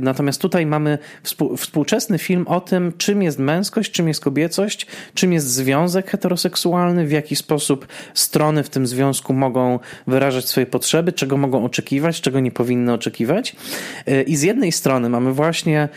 natomiast 0.00 0.40
tutaj 0.40 0.66
mamy 0.66 0.98
współczesny 1.56 2.18
film 2.18 2.46
o 2.48 2.60
tym, 2.60 2.92
czym 2.98 3.22
jest 3.22 3.38
męskość, 3.38 3.92
czym 3.92 4.08
jest 4.08 4.20
kobiecość, 4.20 4.86
czym 5.14 5.32
jest 5.32 5.46
związek 5.50 6.10
heteroseksualny, 6.10 7.06
w 7.06 7.12
jaki 7.12 7.36
sposób 7.36 7.86
strony 8.14 8.62
w 8.62 8.68
tym 8.68 8.86
związku 8.86 9.32
mogą 9.32 9.78
wyrażać 10.06 10.48
swoje 10.48 10.66
potrzeby, 10.66 11.12
czego 11.12 11.36
mogą 11.36 11.64
oczekiwać, 11.64 12.20
czego 12.20 12.40
nie 12.40 12.50
powinny 12.50 12.92
oczekiwać. 12.92 13.56
I 14.26 14.36
z 14.36 14.42
jednej 14.42 14.72
strony 14.72 15.08
mamy 15.08 15.32
właśnie 15.32 15.88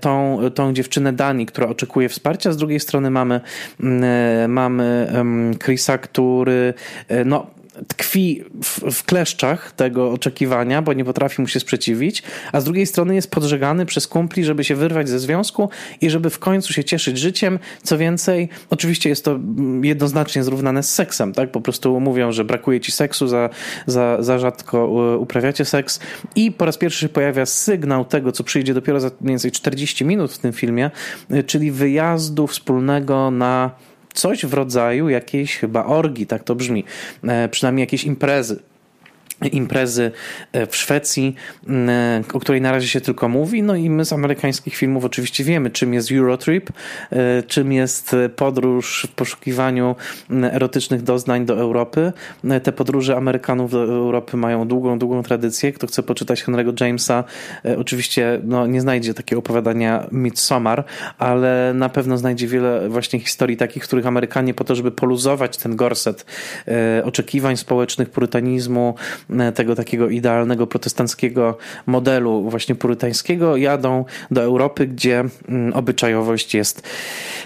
tą, 0.00 0.38
tą 0.54 0.72
dziewczynę 0.72 1.12
Dani, 1.12 1.46
która 1.46 1.68
oczekuje 1.68 2.08
wsparcia, 2.08 2.52
z 2.52 2.56
drugiej 2.56 2.80
strony 2.80 3.10
mamy 3.10 3.40
mm, 3.80 4.43
mamy 4.48 5.12
Chrisa, 5.64 5.98
który 5.98 6.74
e, 7.08 7.24
no, 7.24 7.46
tkwi 7.88 8.44
w, 8.62 8.92
w, 8.92 9.04
kleszczach 9.04 9.72
tego 9.72 10.10
oczekiwania, 10.10 10.82
bo 10.82 10.92
nie 10.92 11.04
potrafi 11.04 11.42
mu 11.42 11.48
się 11.48 11.60
sprzeciwić, 11.60 12.22
a 12.52 12.60
z 12.60 12.64
drugiej 12.64 12.86
strony 12.86 13.14
jest 13.14 13.30
podżegany 13.30 13.86
przez 13.86 14.08
kumpli, 14.08 14.44
żeby 14.44 14.64
się 14.64 14.74
wyrwać 14.74 15.08
ze 15.08 15.18
związku 15.18 15.70
i 16.00 16.10
żeby 16.10 16.30
w 16.30 16.38
końcu 16.38 16.72
się 16.72 16.84
cieszyć 16.84 17.18
życiem. 17.18 17.58
Co 17.82 17.98
więcej, 17.98 18.48
oczywiście 18.70 19.08
jest 19.08 19.24
to 19.24 19.40
jednoznacznie 19.82 20.44
zrównane 20.44 20.82
z 20.82 20.94
seksem, 20.94 21.32
tak? 21.32 21.50
Po 21.50 21.60
prostu 21.60 22.00
mówią, 22.00 22.32
że 22.32 22.44
brakuje 22.44 22.80
ci 22.80 22.92
seksu, 22.92 23.28
za, 23.28 23.50
za, 23.86 24.22
za 24.22 24.38
rzadko 24.38 24.86
uprawiacie 25.20 25.64
seks 25.64 26.00
i 26.36 26.52
po 26.52 26.64
raz 26.64 26.76
pierwszy 26.76 27.08
pojawia 27.08 27.46
sygnał 27.46 28.04
tego, 28.04 28.32
co 28.32 28.44
przyjdzie 28.44 28.74
dopiero 28.74 29.00
za 29.00 29.10
mniej 29.20 29.32
więcej 29.32 29.50
40 29.50 30.04
minut 30.04 30.32
w 30.32 30.38
tym 30.38 30.52
filmie, 30.52 30.90
y, 31.30 31.44
czyli 31.44 31.70
wyjazdu 31.70 32.46
wspólnego 32.46 33.30
na 33.30 33.70
coś 34.14 34.46
w 34.46 34.54
rodzaju 34.54 35.08
jakiejś 35.08 35.56
chyba 35.56 35.84
orgi, 35.84 36.26
tak 36.26 36.44
to 36.44 36.54
brzmi, 36.54 36.84
e, 37.24 37.48
przynajmniej 37.48 37.82
jakieś 37.82 38.04
imprezy 38.04 38.62
imprezy 39.52 40.10
e, 40.52 40.66
w 40.66 40.76
Szwecji, 40.76 41.34
e, 41.68 42.22
o 42.32 42.40
której 42.40 42.60
na 42.60 42.72
razie 42.72 42.88
się 42.88 43.00
tylko 43.00 43.28
mówi. 43.28 43.62
No 43.62 43.76
i 43.76 43.90
my 43.90 44.04
z 44.04 44.12
amerykańskich 44.12 44.76
filmów 44.76 45.04
oczywiście 45.04 45.44
wiemy, 45.44 45.70
czym 45.70 45.94
jest 45.94 46.12
Eurotrip, 46.12 46.70
e, 47.10 47.42
czym 47.42 47.72
jest 47.72 48.16
podróż 48.36 49.06
w 49.10 49.14
poszukiwaniu 49.14 49.96
erotycznych 50.52 51.02
doznań 51.02 51.46
do 51.46 51.58
Europy. 51.58 52.12
Te 52.62 52.72
podróże 52.72 53.16
Amerykanów 53.16 53.70
do 53.70 53.82
Europy 53.82 54.36
mają 54.36 54.68
długą, 54.68 54.98
długą 54.98 55.22
tradycję. 55.22 55.72
Kto 55.72 55.86
chce 55.86 56.02
poczytać 56.02 56.44
Henry'ego 56.44 56.84
Jamesa, 56.84 57.24
oczywiście 57.78 58.40
no, 58.44 58.66
nie 58.66 58.80
znajdzie 58.80 59.14
takiego 59.14 59.38
opowiadania 59.38 60.06
Midsommar, 60.12 60.84
ale 61.18 61.72
na 61.74 61.88
pewno 61.88 62.18
znajdzie 62.18 62.46
wiele 62.46 62.88
właśnie 62.88 63.20
historii 63.20 63.56
takich, 63.56 63.84
w 63.84 63.86
których 63.86 64.06
Amerykanie 64.06 64.54
po 64.54 64.64
to, 64.64 64.74
żeby 64.74 64.90
poluzować 64.90 65.56
ten 65.56 65.76
gorset 65.76 66.26
oczekiwań 67.04 67.56
społecznych, 67.56 68.10
purytanizmu, 68.10 68.94
tego 69.54 69.74
takiego 69.74 70.08
idealnego 70.08 70.66
protestanckiego 70.66 71.58
modelu 71.86 72.50
właśnie 72.50 72.74
purytańskiego, 72.74 73.56
jadą 73.56 74.04
do 74.30 74.42
Europy, 74.42 74.86
gdzie 74.86 75.24
mm, 75.48 75.72
obyczajowość 75.72 76.54
jest 76.54 76.88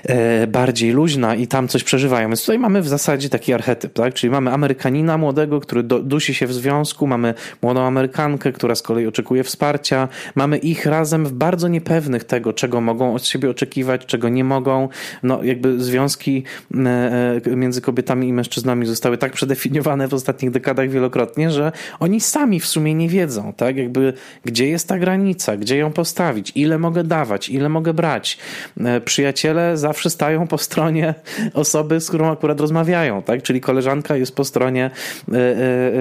e, 0.05 0.47
bardziej 0.47 0.93
luźna 0.93 1.35
i 1.35 1.47
tam 1.47 1.69
coś 1.69 1.85
przeżywają. 1.85 2.29
Więc 2.29 2.41
tutaj 2.41 2.59
mamy 2.59 2.83
w 2.83 2.89
zasadzie 2.89 3.29
taki 3.29 3.53
archetyp, 3.53 3.93
tak? 3.93 4.15
Czyli 4.15 4.31
mamy 4.31 4.53
Amerykanina 4.53 5.19
młodego, 5.19 5.61
który 5.61 5.83
do, 5.83 5.99
dusi 5.99 6.35
się 6.35 6.47
w 6.47 6.53
związku, 6.53 7.07
mamy 7.07 7.35
młodą 7.63 7.83
Amerykankę, 7.83 8.53
która 8.53 8.75
z 8.75 8.83
kolei 8.83 9.07
oczekuje 9.07 9.45
wsparcia, 9.45 10.09
mamy 10.35 10.59
ich 10.59 10.87
razem 10.87 11.27
w 11.27 11.33
bardzo 11.33 11.69
niepewnych 11.69 12.25
tego, 12.25 12.53
czego 12.53 12.81
mogą 12.81 13.15
od 13.15 13.27
siebie 13.27 13.51
oczekiwać, 13.51 14.07
czego 14.07 14.29
nie 14.29 14.45
mogą. 14.45 14.89
No 15.23 15.43
jakby 15.43 15.81
związki 15.81 16.45
e, 16.75 17.41
e, 17.53 17.57
między 17.57 17.81
kobietami 17.81 18.29
i 18.29 18.33
mężczyznami 18.33 18.87
zostały 18.87 19.19
tak 19.19 19.33
przedefiniowane 19.39 20.09
w 20.09 20.15
ostatnich 20.15 20.51
dekadach 20.51 20.89
wielokrotnie, 20.91 21.51
że 21.51 21.68
oni 22.01 22.21
sami 22.21 22.61
w 22.61 22.67
sumie 22.67 22.95
nie 22.95 23.09
wiedzą, 23.09 23.53
tak? 23.53 23.77
Jakby 23.77 24.13
gdzie 24.45 24.69
jest 24.69 24.89
ta 24.89 24.99
granica, 24.99 25.57
gdzie 25.57 25.77
ją 25.77 25.93
postawić, 25.93 26.53
ile 26.55 26.79
mogę 26.79 27.05
dawać, 27.05 27.49
ile 27.49 27.69
mogę 27.69 27.95
brać. 27.95 28.39
E, 28.81 29.01
przyjaciele 29.01 29.77
zawsze 29.77 30.11
stają 30.11 30.47
po 30.47 30.59
stronie 30.59 31.15
osoby, 31.55 32.01
z 32.01 32.09
którą 32.09 32.33
akurat 32.33 32.61
rozmawiają, 32.61 33.23
tak? 33.23 33.43
Czyli 33.43 33.61
koleżanka 33.61 34.17
jest 34.17 34.35
po 34.35 34.45
stronie 34.45 34.91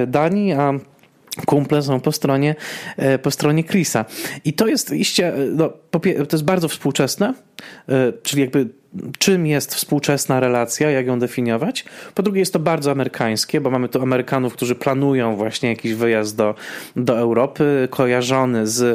Danii, 0.07 0.53
a 0.53 0.74
kumple 1.45 1.81
są 1.81 2.00
po 2.00 2.12
stronie, 2.12 2.55
po 3.21 3.31
stronie 3.31 3.63
Chrisa. 3.63 4.05
I 4.45 4.53
to 4.53 4.67
jest 4.67 4.91
iście, 4.91 5.33
no, 5.55 5.74
to 5.91 6.00
jest 6.31 6.43
bardzo 6.43 6.67
współczesne, 6.67 7.33
czyli 8.24 8.41
jakby 8.41 8.69
czym 9.20 9.48
jest 9.48 9.75
współczesna 9.75 10.39
relacja, 10.39 10.92
jak 10.92 11.08
ją 11.08 11.20
definiować. 11.20 11.86
Po 12.16 12.24
drugie, 12.24 12.39
jest 12.39 12.54
to 12.54 12.60
bardzo 12.60 12.92
amerykańskie, 12.92 13.62
bo 13.62 13.70
mamy 13.70 13.89
tu 13.89 14.01
Amerykanów, 14.01 14.54
którzy 14.54 14.75
planują 14.75 15.36
właśnie 15.36 15.70
jakiś 15.70 15.94
wyjazd 15.94 16.36
do, 16.36 16.56
do 16.96 17.20
Europy, 17.20 17.88
kojarzony 17.92 18.68
z 18.68 18.82
e, 18.82 18.92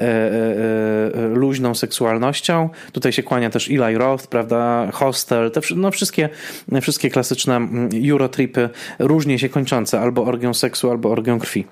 e, 0.00 0.06
e 0.06 1.28
luźną 1.28 1.74
seksualnością. 1.74 2.68
Tutaj 2.92 3.12
się 3.12 3.22
kłania 3.22 3.50
też 3.50 3.68
Eli 3.70 3.98
Roth, 3.98 4.26
prawda, 4.26 4.88
Hostel, 4.92 5.50
te 5.50 5.60
no 5.76 5.90
wszystkie, 5.90 6.28
wszystkie 6.82 7.10
klasyczne 7.10 7.56
mm, 7.56 7.88
Eurotripy, 8.10 8.68
różnie 8.98 9.38
się 9.38 9.48
kończące, 9.48 10.00
albo 10.00 10.24
orgią 10.24 10.54
seksu, 10.54 10.90
albo 10.90 11.10
orgią 11.10 11.38
krwi. 11.38 11.64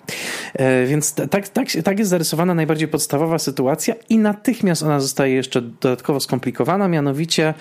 E, 0.55 0.87
więc 0.87 1.15
tak, 1.15 1.49
tak, 1.49 1.67
tak 1.85 1.99
jest 1.99 2.11
zarysowana 2.11 2.55
najbardziej 2.55 2.89
podstawowa 2.89 3.39
sytuacja 3.39 3.95
i 4.09 4.19
natychmiast 4.19 4.83
ona 4.83 5.01
zostaje 5.01 5.35
jeszcze 5.35 5.63
dodatkowo 5.63 6.21
skomplikowana, 6.21 6.89
mianowicie 6.89 7.55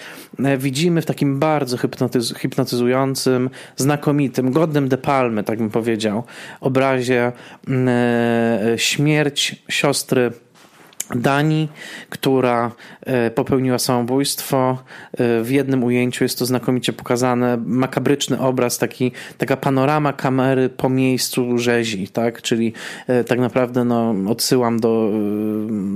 widzimy 0.58 1.02
w 1.02 1.06
takim 1.06 1.40
bardzo 1.40 1.78
hipnotyz 1.78 2.34
hipnotyzującym, 2.38 3.50
znakomitym, 3.76 4.52
godnym 4.52 4.90
De 4.90 4.98
Palmy, 4.98 5.44
tak 5.44 5.58
bym 5.58 5.70
powiedział, 5.70 6.24
obrazie 6.62 7.32
mm, 7.68 7.88
e, 7.88 8.80
śmierć 8.80 9.64
siostry 9.70 10.32
Dani, 11.16 11.70
która 12.10 12.72
e, 13.02 13.32
popełniła 13.32 13.80
samobójstwo. 13.80 14.78
E, 15.14 15.44
w 15.44 15.52
jednym 15.52 15.84
ujęciu 15.84 16.24
jest 16.24 16.40
to 16.40 16.46
znakomicie 16.46 16.94
pokazane. 16.94 17.58
Makabryczny 17.66 18.40
obraz, 18.40 18.78
taki, 18.78 19.12
taka 19.38 19.58
panorama 19.58 20.14
kamery 20.14 20.70
po 20.70 20.90
miejscu 20.90 21.58
rzezi, 21.58 22.08
tak? 22.08 22.42
Czyli 22.42 22.74
e, 23.08 23.24
tak 23.24 23.40
naprawdę 23.40 23.84
no, 23.86 24.16
odsyłam 24.28 24.80
do 24.80 25.12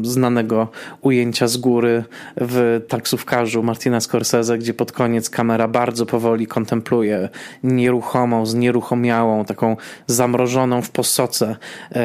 znanego 0.03 0.68
ujęcia 1.01 1.48
z 1.48 1.58
góry 1.58 2.03
w 2.38 2.82
taksówkarzu 2.88 3.63
Martina 3.63 4.00
Scorsese, 4.00 4.58
gdzie 4.58 4.74
pod 4.74 4.91
koniec 4.91 5.30
kamera 5.30 5.68
bardzo 5.68 6.06
powoli 6.06 6.48
kontempluje 6.48 7.30
nieruchomą, 7.63 8.46
znieruchomiałą, 8.46 9.46
taką 9.46 9.77
zamrożoną 10.08 10.82
w 10.82 10.89
posoce 10.89 11.56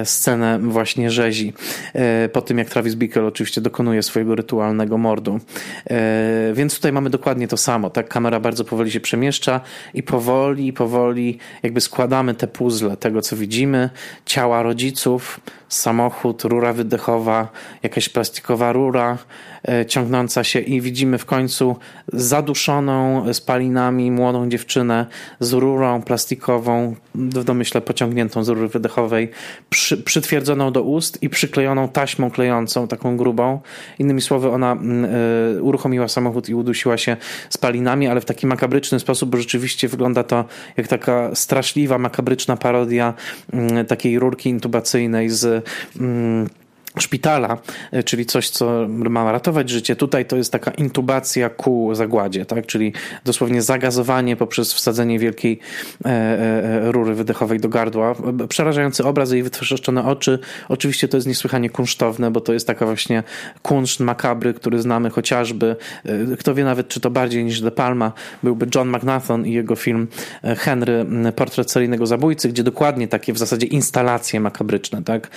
scenę 0.04 0.58
właśnie 0.58 1.10
rzezi. 1.10 1.52
Po 2.32 2.42
tym, 2.42 2.58
jak 2.58 2.68
Travis 2.68 2.95
Bickel 2.96 3.26
oczywiście 3.26 3.60
dokonuje 3.60 4.02
swojego 4.02 4.34
rytualnego 4.34 4.98
mordu. 4.98 5.40
E, 5.90 6.52
więc 6.54 6.74
tutaj 6.74 6.92
mamy 6.92 7.10
dokładnie 7.10 7.48
to 7.48 7.56
samo. 7.56 7.90
Tak, 7.90 8.08
kamera 8.08 8.40
bardzo 8.40 8.64
powoli 8.64 8.90
się 8.90 9.00
przemieszcza 9.00 9.60
i 9.94 10.02
powoli, 10.02 10.72
powoli 10.72 11.38
jakby 11.62 11.80
składamy 11.80 12.34
te 12.34 12.46
puzzle 12.46 12.96
tego, 12.96 13.22
co 13.22 13.36
widzimy. 13.36 13.90
Ciała 14.26 14.62
rodziców, 14.62 15.40
samochód, 15.68 16.44
rura 16.44 16.72
wydechowa, 16.72 17.48
jakaś 17.82 18.08
plastikowa 18.08 18.72
rura 18.72 19.18
e, 19.68 19.86
ciągnąca 19.86 20.44
się 20.44 20.60
i 20.60 20.80
widzimy 20.80 21.18
w 21.18 21.24
końcu 21.24 21.76
zaduszoną 22.12 23.24
spalinami 23.34 24.10
młodą 24.10 24.48
dziewczynę 24.48 25.06
z 25.40 25.52
rurą 25.52 26.02
plastikową, 26.02 26.94
w 27.14 27.44
domyśle 27.44 27.80
pociągniętą 27.80 28.44
z 28.44 28.48
rury 28.48 28.68
wydechowej, 28.68 29.30
przy, 29.70 29.96
przytwierdzoną 29.96 30.72
do 30.72 30.82
ust 30.82 31.22
i 31.22 31.28
przyklejoną 31.28 31.88
taśmą 31.88 32.30
klejącą, 32.30 32.88
taką 32.88 33.16
grubą. 33.16 33.60
Innymi 33.98 34.20
słowy, 34.20 34.50
ona 34.50 34.76
y, 35.56 35.62
uruchomiła 35.62 36.08
samochód 36.08 36.48
i 36.48 36.54
udusiła 36.54 36.98
się 36.98 37.16
spalinami, 37.50 38.08
ale 38.08 38.20
w 38.20 38.24
taki 38.24 38.46
makabryczny 38.46 39.00
sposób, 39.00 39.30
bo 39.30 39.38
rzeczywiście 39.38 39.88
wygląda 39.88 40.22
to 40.22 40.44
jak 40.76 40.88
taka 40.88 41.34
straszliwa, 41.34 41.98
makabryczna 41.98 42.56
parodia 42.56 43.14
y, 43.80 43.84
takiej 43.84 44.18
rurki 44.18 44.48
intubacyjnej 44.48 45.30
z 45.30 45.55
mm, 45.60 46.50
szpitala, 46.98 47.58
e, 47.92 48.02
czyli 48.02 48.26
coś, 48.26 48.50
co 48.50 48.86
ma 48.88 49.32
ratować 49.32 49.70
życie. 49.70 49.96
Tutaj 49.96 50.26
to 50.26 50.36
jest 50.36 50.52
taka 50.52 50.70
intubacja 50.70 51.50
ku 51.50 51.94
zagładzie, 51.94 52.46
tak? 52.46 52.66
czyli 52.66 52.92
dosłownie 53.24 53.62
zagazowanie 53.62 54.36
poprzez 54.36 54.74
wsadzenie 54.74 55.18
wielkiej 55.18 55.58
e, 56.04 56.08
e, 56.08 56.92
rury 56.92 57.14
wydechowej 57.14 57.60
do 57.60 57.68
gardła. 57.68 58.14
Przerażający 58.48 59.04
obraz, 59.04 59.32
jej 59.32 59.42
wytrzeszczone 59.42 60.04
oczy. 60.04 60.38
Oczywiście 60.68 61.08
to 61.08 61.16
jest 61.16 61.26
niesłychanie 61.26 61.70
kunsztowne, 61.70 62.30
bo 62.30 62.40
to 62.40 62.52
jest 62.52 62.66
taka 62.66 62.86
właśnie 62.86 63.22
kunszt 63.62 64.00
makabry, 64.00 64.54
który 64.54 64.82
znamy 64.82 65.10
chociażby, 65.10 65.76
kto 66.38 66.54
wie 66.54 66.64
nawet, 66.64 66.88
czy 66.88 67.00
to 67.00 67.10
bardziej 67.10 67.44
niż 67.44 67.60
De 67.60 67.70
Palma, 67.70 68.12
byłby 68.42 68.66
John 68.74 68.88
McNaughton 68.88 69.46
i 69.46 69.52
jego 69.52 69.76
film 69.76 70.08
Henry, 70.42 71.06
portret 71.36 71.70
seryjnego 71.70 72.06
zabójcy, 72.06 72.48
gdzie 72.48 72.62
dokładnie 72.62 73.08
takie 73.08 73.32
w 73.32 73.38
zasadzie 73.38 73.66
instalacje 73.66 74.40
makabryczne, 74.40 75.02
tak? 75.02 75.30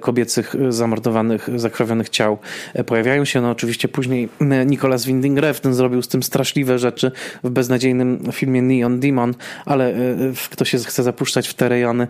kobiecych 0.00 0.54
zamordowanych 0.68 0.97
zamordowanych, 0.98 1.48
zakrwawionych 1.56 2.08
ciał 2.08 2.38
e, 2.74 2.84
pojawiają 2.84 3.24
się. 3.24 3.40
No 3.40 3.50
oczywiście 3.50 3.88
później 3.88 4.28
Nicolas 4.66 5.06
Winding 5.06 5.38
Refn 5.38 5.72
zrobił 5.72 6.02
z 6.02 6.08
tym 6.08 6.22
straszliwe 6.22 6.78
rzeczy 6.78 7.12
w 7.44 7.50
beznadziejnym 7.50 8.32
filmie 8.32 8.62
Neon 8.62 9.00
Demon, 9.00 9.34
ale 9.66 9.90
e, 9.90 9.96
kto 10.50 10.64
się 10.64 10.78
chce 10.78 11.02
zapuszczać 11.02 11.48
w 11.48 11.54
te 11.54 11.68
rejony, 11.68 12.06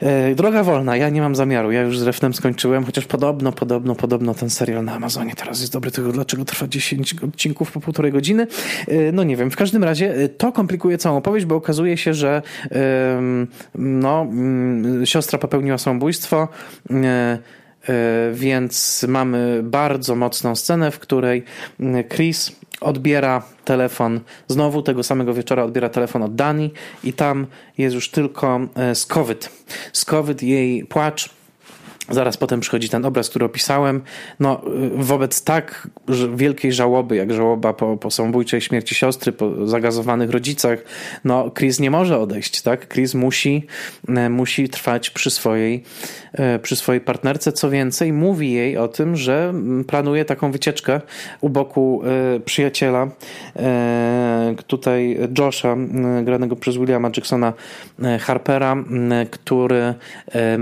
e, 0.00 0.34
Droga 0.34 0.62
wolna, 0.62 0.96
ja 0.96 1.08
nie 1.08 1.20
mam 1.20 1.34
zamiaru. 1.34 1.72
Ja 1.72 1.82
już 1.82 1.98
z 1.98 2.02
Refnem 2.02 2.34
skończyłem, 2.34 2.84
chociaż 2.84 3.06
podobno, 3.06 3.52
podobno, 3.52 3.94
podobno 3.94 4.34
ten 4.34 4.50
serial 4.50 4.84
na 4.84 4.94
Amazonie 4.94 5.34
teraz 5.36 5.60
jest 5.60 5.72
dobry. 5.72 5.90
Tego 5.90 6.12
dlaczego 6.12 6.44
trwa 6.44 6.68
10 6.68 7.14
odcinków 7.22 7.72
po 7.72 7.80
półtorej 7.80 8.12
godziny? 8.12 8.46
No 9.12 9.24
nie 9.24 9.36
wiem. 9.36 9.50
W 9.50 9.56
każdym 9.56 9.84
razie 9.84 10.28
to 10.28 10.52
komplikuje 10.52 10.98
całą 10.98 11.16
opowieść, 11.16 11.46
bo 11.46 11.54
okazuje 11.54 11.96
się, 11.96 12.14
że 12.14 12.42
no, 13.74 14.20
mm, 14.22 15.06
siostra 15.06 15.38
popełniła 15.38 15.78
samobójstwo. 15.78 16.48
E, 17.88 18.30
więc 18.32 19.04
mamy 19.08 19.60
bardzo 19.62 20.16
mocną 20.16 20.56
scenę, 20.56 20.90
w 20.90 20.98
której 20.98 21.44
mm, 21.80 22.04
Chris 22.08 22.52
odbiera 22.80 23.42
telefon, 23.64 24.20
znowu 24.48 24.82
tego 24.82 25.02
samego 25.02 25.34
wieczora 25.34 25.64
odbiera 25.64 25.88
telefon 25.88 26.22
od 26.22 26.34
Dani 26.34 26.70
i 27.04 27.12
tam 27.12 27.46
jest 27.78 27.94
już 27.94 28.10
tylko 28.10 28.60
e, 28.74 28.94
Skowyt. 28.94 29.50
Skowyt, 29.92 30.42
jej 30.42 30.84
płacz, 30.84 31.30
Zaraz 32.10 32.36
potem 32.36 32.60
przychodzi 32.60 32.88
ten 32.88 33.04
obraz, 33.04 33.30
który 33.30 33.44
opisałem. 33.44 34.02
No, 34.40 34.60
wobec 34.96 35.44
tak 35.44 35.88
wielkiej 36.34 36.72
żałoby, 36.72 37.16
jak 37.16 37.32
żałoba 37.32 37.72
po, 37.72 37.96
po 37.96 38.10
samobójczej 38.10 38.60
śmierci 38.60 38.94
siostry, 38.94 39.32
po 39.32 39.66
zagazowanych 39.66 40.30
rodzicach, 40.30 40.78
no, 41.24 41.50
Chris 41.50 41.80
nie 41.80 41.90
może 41.90 42.18
odejść, 42.18 42.62
tak? 42.62 42.88
Chris 42.88 43.14
musi, 43.14 43.66
e, 44.08 44.28
musi 44.28 44.68
trwać 44.68 45.10
przy 45.10 45.30
swojej, 45.30 45.82
e, 46.32 46.58
przy 46.58 46.76
swojej 46.76 47.00
partnerce. 47.00 47.52
Co 47.52 47.70
więcej, 47.70 48.12
mówi 48.12 48.52
jej 48.52 48.76
o 48.76 48.88
tym, 48.88 49.16
że 49.16 49.54
planuje 49.86 50.24
taką 50.24 50.52
wycieczkę 50.52 51.00
u 51.40 51.48
boku 51.48 52.02
przyjaciela, 52.44 53.08
tutaj 54.66 55.18
Josha, 55.38 55.76
granego 56.24 56.56
przez 56.56 56.76
Williama 56.76 57.10
Jacksona 57.16 57.52
Harpera, 58.20 58.76
który 59.30 59.94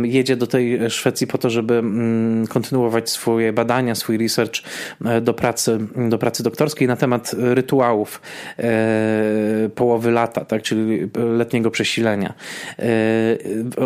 jedzie 0.02 0.36
do 0.36 0.46
tej 0.46 0.90
Szwecji 0.90 1.26
po 1.32 1.38
to, 1.38 1.50
żeby 1.50 1.74
mm, 1.74 2.46
kontynuować 2.46 3.10
swoje 3.10 3.52
badania, 3.52 3.94
swój 3.94 4.18
research 4.18 4.62
do 5.22 5.34
pracy, 5.34 5.78
do 6.08 6.18
pracy 6.18 6.42
doktorskiej 6.42 6.88
na 6.88 6.96
temat 6.96 7.34
rytuałów 7.38 8.20
połowy 9.74 10.10
lata, 10.10 10.44
tak, 10.44 10.62
czyli 10.62 11.10
letniego 11.36 11.70
przesilenia. 11.70 12.34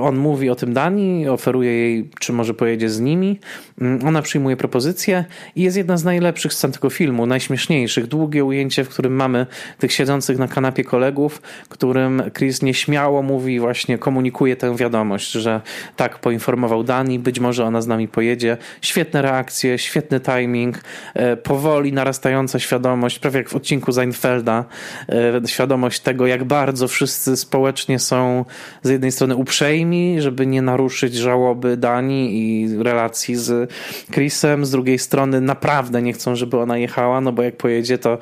On 0.01 0.17
mówi 0.17 0.51
o 0.51 0.55
tym 0.55 0.73
Dani, 0.73 1.29
oferuje 1.29 1.73
jej, 1.73 2.11
czy 2.21 2.33
może 2.33 2.55
pojedzie 2.55 2.89
z 2.89 3.01
nimi. 3.01 3.41
Mm, 3.81 4.07
ona 4.07 4.23
przyjmuje 4.23 4.57
propozycję 4.57 5.25
i 5.57 5.63
jest 5.63 5.77
jedna 5.77 5.97
z 5.97 6.05
najlepszych 6.05 6.53
scen 6.53 6.73
tego 6.73 6.91
filmu, 6.91 7.27
najśmieszniejszych. 7.27 8.07
Długie 8.07 8.45
ujęcie, 8.45 8.85
w 8.85 8.89
którym 8.89 9.13
mamy 9.13 9.47
tych 9.79 9.93
siedzących 9.93 10.39
na 10.39 10.49
kanapie 10.49 10.85
kolegów, 10.85 11.43
którym 11.69 12.23
Chris 12.35 12.63
nieśmiało 12.63 13.23
mówi, 13.23 13.61
właśnie 13.61 13.99
komunikuje 13.99 14.57
tę 14.57 14.77
wiadomość, 14.77 15.33
że 15.33 15.61
tak, 15.97 16.19
poinformował 16.19 16.85
Dani, 16.85 17.19
być 17.19 17.36
może 17.41 17.65
ona 17.65 17.81
z 17.81 17.87
nami 17.87 18.09
pojedzie. 18.09 18.57
Świetne 18.83 19.23
reakcje, 19.23 19.79
świetny 19.79 20.21
timing, 20.21 20.81
e, 21.15 21.37
powoli 21.37 21.93
narastająca 21.93 22.59
świadomość, 22.59 23.19
prawie 23.19 23.39
jak 23.39 23.49
w 23.49 23.55
odcinku 23.55 23.93
Seinfelda, 23.93 24.65
e, 25.09 25.49
świadomość 25.49 26.01
tego, 26.01 26.27
jak 26.27 26.45
bardzo 26.45 26.89
wszyscy 26.89 27.37
społecznie 27.37 27.99
są 27.99 28.45
z 28.83 28.91
jednej 28.91 29.13
strony 29.13 29.37
uprzejmi, 29.37 30.21
żeby 30.21 30.47
nie 30.47 30.63
naruszyć 30.63 31.15
żałoby 31.15 31.77
Dani 31.77 32.39
i 32.39 32.69
relacji 32.83 33.37
z 33.37 33.73
Chrisem, 34.13 34.65
z 34.65 34.71
drugiej 34.71 34.99
strony 34.99 35.41
naprawdę 35.41 36.03
nie 36.03 36.13
chcą, 36.13 36.37
żeby 36.37 36.59
ona 36.59 36.79
jechała, 36.79 37.21
no 37.21 37.33
bo 37.33 37.43
jak 37.43 37.57
pojedzie, 37.57 37.99
to 37.99 38.19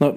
no, 0.00 0.14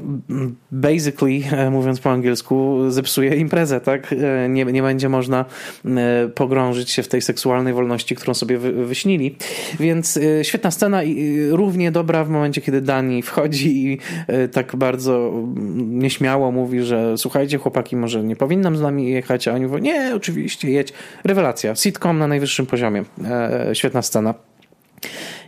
basically, 0.72 1.41
e, 1.52 1.69
mówiąc 1.69 2.00
po 2.00 2.12
angielsku, 2.12 2.80
zepsuje 2.91 3.36
imprezę, 3.36 3.82
tak? 3.82 4.13
E, 4.13 4.50
nie, 4.50 4.65
nie 4.65 4.82
będzie 4.82 5.10
można 5.10 5.46
e, 5.86 6.30
pogrążyć 6.36 6.91
się 6.91 7.04
w 7.04 7.08
tej 7.08 7.22
seksualnej 7.22 7.74
wolności, 7.74 8.15
którą 8.15 8.34
sobie 8.34 8.58
wy, 8.58 8.86
wyśnili. 8.86 9.36
Więc 9.80 10.19
świetna 10.43 10.72
scena 10.72 11.04
i 11.04 11.48
równie 11.50 11.91
dobra 11.91 12.24
w 12.24 12.30
momencie, 12.30 12.62
kiedy 12.62 12.82
Dani 12.82 13.22
wchodzi 13.22 13.88
i 13.88 13.98
tak 14.52 14.76
bardzo 14.76 15.43
nieśmiało 15.76 16.52
mówi, 16.52 16.82
że 16.82 17.17
słuchajcie, 17.17 17.58
chłopaki, 17.58 17.96
może 17.96 18.24
nie 18.24 18.36
powinnam 18.36 18.78
z 18.78 18.82
nami 18.82 19.10
jechać, 19.10 19.48
a 19.48 19.54
oni 19.54 19.65
mówią, 19.65 19.78
nie, 19.78 20.15
oczywiście, 20.15 20.72
jedź. 20.72 20.93
Rewelacja. 21.24 21.76
Sitcom 21.76 22.19
na 22.19 22.28
najwyższym 22.28 22.65
poziomie. 22.65 23.04
Świetna 23.74 24.02
scena. 24.02 24.34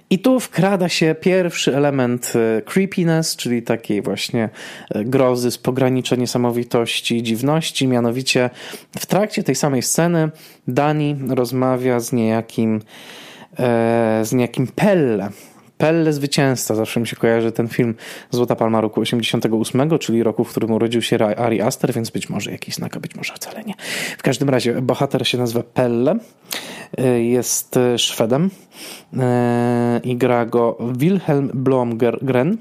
I 0.09 0.19
tu 0.19 0.39
wkrada 0.39 0.89
się 0.89 1.15
pierwszy 1.21 1.77
element 1.77 2.33
e, 2.35 2.61
creepiness, 2.61 3.35
czyli 3.35 3.63
takiej 3.63 4.01
właśnie 4.01 4.49
e, 4.89 5.05
grozy 5.05 5.51
z 5.51 5.57
pogranicza 5.57 6.15
niesamowitości, 6.15 7.23
dziwności. 7.23 7.87
Mianowicie 7.87 8.49
w 8.99 9.05
trakcie 9.05 9.43
tej 9.43 9.55
samej 9.55 9.81
sceny 9.81 10.29
Dani 10.67 11.15
rozmawia 11.29 11.99
z 11.99 12.13
niejakim, 12.13 12.81
e, 13.59 14.19
z 14.23 14.33
niejakim 14.33 14.67
Pelle. 14.67 15.29
Pelle 15.77 16.13
Zwycięzca, 16.13 16.75
zawsze 16.75 16.99
mi 16.99 17.07
się 17.07 17.15
kojarzy 17.15 17.51
ten 17.51 17.67
film 17.67 17.95
Złota 18.31 18.55
Palma 18.55 18.81
roku 18.81 19.01
88, 19.01 19.99
czyli 19.99 20.23
roku, 20.23 20.43
w 20.43 20.49
którym 20.49 20.71
urodził 20.71 21.01
się 21.01 21.17
Ari 21.37 21.61
Aster, 21.61 21.93
więc 21.93 22.09
być 22.09 22.29
może 22.29 22.51
jakiś 22.51 22.75
znak, 22.75 22.97
a 22.97 22.99
być 22.99 23.15
może 23.15 23.33
wcale 23.33 23.63
nie. 23.63 23.73
W 24.17 24.23
każdym 24.23 24.49
razie 24.49 24.81
bohater 24.81 25.27
się 25.27 25.37
nazywa 25.37 25.63
Pelle, 25.63 26.15
jest 27.17 27.79
Szwedem, 27.97 28.49
E, 29.19 30.01
i 30.03 30.17
gra 30.17 30.45
go 30.45 30.77
Wilhelm 30.97 31.51
Blomgren. 31.53 32.57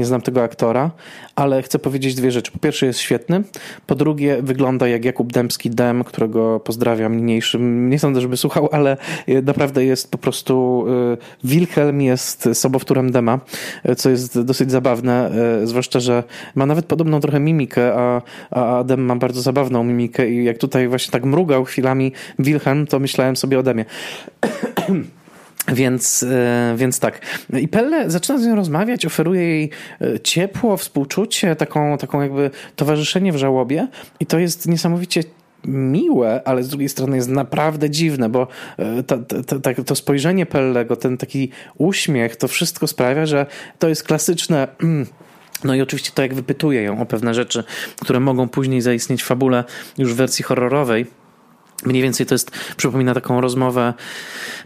Nie 0.00 0.06
znam 0.06 0.20
tego 0.20 0.42
aktora, 0.42 0.90
ale 1.36 1.62
chcę 1.62 1.78
powiedzieć 1.78 2.14
dwie 2.14 2.30
rzeczy. 2.30 2.52
Po 2.52 2.58
pierwsze 2.58 2.86
jest 2.86 2.98
świetny, 2.98 3.42
po 3.86 3.94
drugie 3.94 4.42
wygląda 4.42 4.88
jak 4.88 5.04
Jakub 5.04 5.32
Dębski-Dem, 5.32 6.04
którego 6.04 6.60
pozdrawiam 6.60 7.16
niniejszym. 7.16 7.90
Nie 7.90 7.98
sądzę, 7.98 8.20
żeby 8.20 8.36
słuchał, 8.36 8.68
ale 8.72 8.96
naprawdę 9.42 9.84
jest 9.84 10.10
po 10.10 10.18
prostu 10.18 10.84
e, 11.12 11.16
Wilhelm 11.44 12.00
jest 12.00 12.48
sobowtórem 12.52 13.10
Dema, 13.12 13.40
co 13.96 14.10
jest 14.10 14.40
dosyć 14.40 14.70
zabawne, 14.70 15.30
e, 15.62 15.66
zwłaszcza, 15.66 16.00
że 16.00 16.24
ma 16.54 16.66
nawet 16.66 16.86
podobną 16.86 17.20
trochę 17.20 17.40
mimikę, 17.40 17.94
a, 17.94 18.22
a 18.50 18.84
Dem 18.84 19.00
ma 19.00 19.16
bardzo 19.16 19.42
zabawną 19.42 19.84
mimikę 19.84 20.30
i 20.30 20.44
jak 20.44 20.58
tutaj 20.58 20.88
właśnie 20.88 21.12
tak 21.12 21.24
mrugał 21.24 21.64
chwilami 21.64 22.12
Wilhelm, 22.38 22.86
to 22.86 22.98
myślałem 22.98 23.36
sobie 23.36 23.58
o 23.58 23.62
Demie. 23.62 23.84
Więc, 25.70 26.22
e, 26.22 26.74
więc 26.76 27.00
tak. 27.00 27.20
I 27.60 27.68
Pelle 27.68 28.10
zaczyna 28.10 28.38
z 28.38 28.46
nią 28.46 28.56
rozmawiać, 28.56 29.06
oferuje 29.06 29.42
jej 29.42 29.70
e, 30.00 30.20
ciepło, 30.20 30.76
współczucie, 30.76 31.56
taką, 31.56 31.98
taką 31.98 32.20
jakby 32.22 32.50
towarzyszenie 32.76 33.32
w 33.32 33.36
żałobie 33.36 33.88
i 34.20 34.26
to 34.26 34.38
jest 34.38 34.68
niesamowicie 34.68 35.22
miłe, 35.64 36.42
ale 36.44 36.62
z 36.62 36.68
drugiej 36.68 36.88
strony 36.88 37.16
jest 37.16 37.28
naprawdę 37.28 37.90
dziwne, 37.90 38.28
bo 38.28 38.46
e, 38.78 39.02
to, 39.02 39.18
to, 39.86 39.94
spojrzenie 39.94 40.46
Pellego, 40.46 40.96
ten 40.96 41.16
taki 41.16 41.50
uśmiech, 41.78 42.36
to 42.36 42.48
wszystko 42.48 42.86
sprawia, 42.86 43.26
że 43.26 43.46
to 43.78 43.88
jest 43.88 44.02
klasyczne... 44.02 44.68
No 45.64 45.74
i 45.74 45.80
oczywiście 45.80 46.10
to, 46.14 46.22
jak 46.22 46.34
wypytuje 46.34 46.82
ją 46.82 47.00
o 47.00 47.06
pewne 47.06 47.34
rzeczy, 47.34 47.64
które 48.00 48.20
mogą 48.20 48.48
później 48.48 48.80
zaistnieć 48.80 49.22
w 49.22 49.26
fabule 49.26 49.64
już 49.98 50.14
w 50.14 50.16
wersji 50.16 50.44
horrorowej, 50.44 51.06
Mniej 51.86 52.02
więcej 52.02 52.26
to 52.26 52.34
jest, 52.34 52.50
przypomina 52.76 53.14
taką 53.14 53.40
rozmowę 53.40 53.94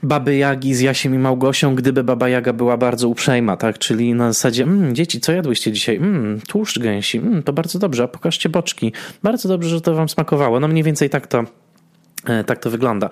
baby 0.03 0.37
Jagi 0.37 0.75
z 0.75 0.81
Jasiem 0.81 1.15
i 1.15 1.19
Małgosią, 1.19 1.75
gdyby 1.75 2.05
baba 2.05 2.29
Jaga 2.29 2.53
była 2.53 2.77
bardzo 2.77 3.09
uprzejma, 3.09 3.57
tak? 3.57 3.79
Czyli 3.79 4.15
na 4.15 4.33
zasadzie, 4.33 4.63
mmm, 4.63 4.95
dzieci, 4.95 5.21
co 5.21 5.33
jadłyście 5.33 5.73
dzisiaj? 5.73 5.97
Mmm, 5.97 6.41
tłuszcz 6.41 6.79
gęsi, 6.79 7.19
mmm, 7.19 7.43
to 7.43 7.53
bardzo 7.53 7.79
dobrze, 7.79 8.03
a 8.03 8.09
pokażcie 8.09 8.49
boczki. 8.49 8.93
Bardzo 9.23 9.49
dobrze, 9.49 9.69
że 9.69 9.81
to 9.81 9.95
wam 9.95 10.09
smakowało. 10.09 10.61
No 10.61 10.69
mniej 10.69 10.83
więcej 10.83 11.11
tak 11.11 11.27
to, 11.27 11.45
e, 12.27 12.45
tak 12.45 12.59
to 12.59 12.71
wygląda. 12.71 13.11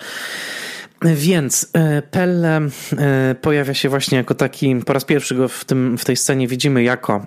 Więc 1.04 1.70
e, 1.72 2.02
Pelle 2.02 2.60
e, 2.98 3.34
pojawia 3.40 3.74
się 3.74 3.88
właśnie 3.88 4.18
jako 4.18 4.34
taki, 4.34 4.76
po 4.76 4.92
raz 4.92 5.04
pierwszy 5.04 5.34
go 5.34 5.48
w, 5.48 5.64
tym, 5.64 5.98
w 5.98 6.04
tej 6.04 6.16
scenie 6.16 6.48
widzimy 6.48 6.82
jako 6.82 7.26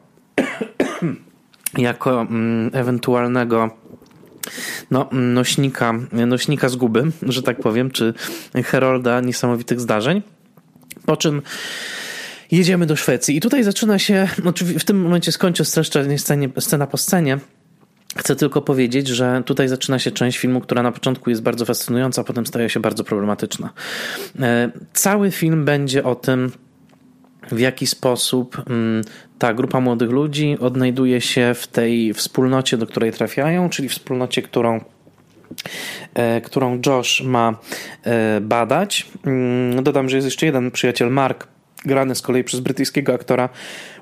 jako 1.77 2.21
mm, 2.21 2.69
ewentualnego 2.73 3.69
no, 4.91 5.09
nośnika, 5.11 5.93
nośnika 6.11 6.69
zguby, 6.69 7.03
że 7.23 7.43
tak 7.43 7.59
powiem, 7.59 7.91
czy 7.91 8.13
herolda 8.65 9.21
niesamowitych 9.21 9.81
zdarzeń. 9.81 10.21
Po 11.05 11.17
czym 11.17 11.41
jedziemy 12.51 12.85
do 12.85 12.95
Szwecji. 12.95 13.37
I 13.37 13.41
tutaj 13.41 13.63
zaczyna 13.63 13.99
się, 13.99 14.27
w 14.79 14.83
tym 14.83 15.01
momencie 15.01 15.31
skończę 15.31 15.65
streszczenie 15.65 16.19
scenie, 16.19 16.49
scena 16.59 16.87
po 16.87 16.97
scenie. 16.97 17.39
Chcę 18.17 18.35
tylko 18.35 18.61
powiedzieć, 18.61 19.07
że 19.07 19.43
tutaj 19.45 19.67
zaczyna 19.67 19.99
się 19.99 20.11
część 20.11 20.37
filmu, 20.37 20.61
która 20.61 20.83
na 20.83 20.91
początku 20.91 21.29
jest 21.29 21.41
bardzo 21.41 21.65
fascynująca, 21.65 22.21
a 22.21 22.23
potem 22.23 22.45
staje 22.45 22.69
się 22.69 22.79
bardzo 22.79 23.03
problematyczna. 23.03 23.69
E, 24.39 24.71
cały 24.93 25.31
film 25.31 25.65
będzie 25.65 26.03
o 26.03 26.15
tym, 26.15 26.51
w 27.51 27.59
jaki 27.59 27.87
sposób 27.87 28.61
mm, 28.69 29.03
ta 29.39 29.53
grupa 29.53 29.79
młodych 29.79 30.09
ludzi 30.09 30.57
odnajduje 30.59 31.21
się 31.21 31.53
w 31.53 31.67
tej 31.67 32.13
wspólnocie, 32.13 32.77
do 32.77 32.87
której 32.87 33.11
trafiają, 33.11 33.69
czyli 33.69 33.89
wspólnocie, 33.89 34.41
którą 34.41 34.79
e, 36.13 36.41
którą 36.41 36.79
Josh 36.85 37.21
ma 37.21 37.59
e, 38.03 38.41
badać. 38.41 39.07
Mm, 39.25 39.83
dodam, 39.83 40.09
że 40.09 40.17
jest 40.17 40.25
jeszcze 40.25 40.45
jeden 40.45 40.71
przyjaciel, 40.71 41.11
Mark, 41.11 41.47
grany 41.85 42.15
z 42.15 42.21
kolei 42.21 42.43
przez 42.43 42.59
brytyjskiego 42.59 43.13
aktora 43.13 43.49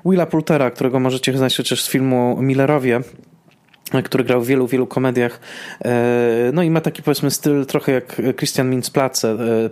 Willa 0.06 0.26
Poultera, 0.26 0.70
którego 0.70 1.00
możecie 1.00 1.38
znać 1.38 1.54
przecież 1.54 1.82
z 1.82 1.88
filmu 1.88 2.36
Millerowie, 2.42 3.00
który 4.04 4.24
grał 4.24 4.42
w 4.42 4.46
wielu, 4.46 4.66
wielu 4.66 4.86
komediach. 4.86 5.40
E, 5.84 6.50
no 6.52 6.62
i 6.62 6.70
ma 6.70 6.80
taki 6.80 7.02
powiedzmy 7.02 7.30
styl 7.30 7.66
trochę 7.66 7.92
jak 7.92 8.22
Christian 8.36 8.70
Mintz 8.70 8.90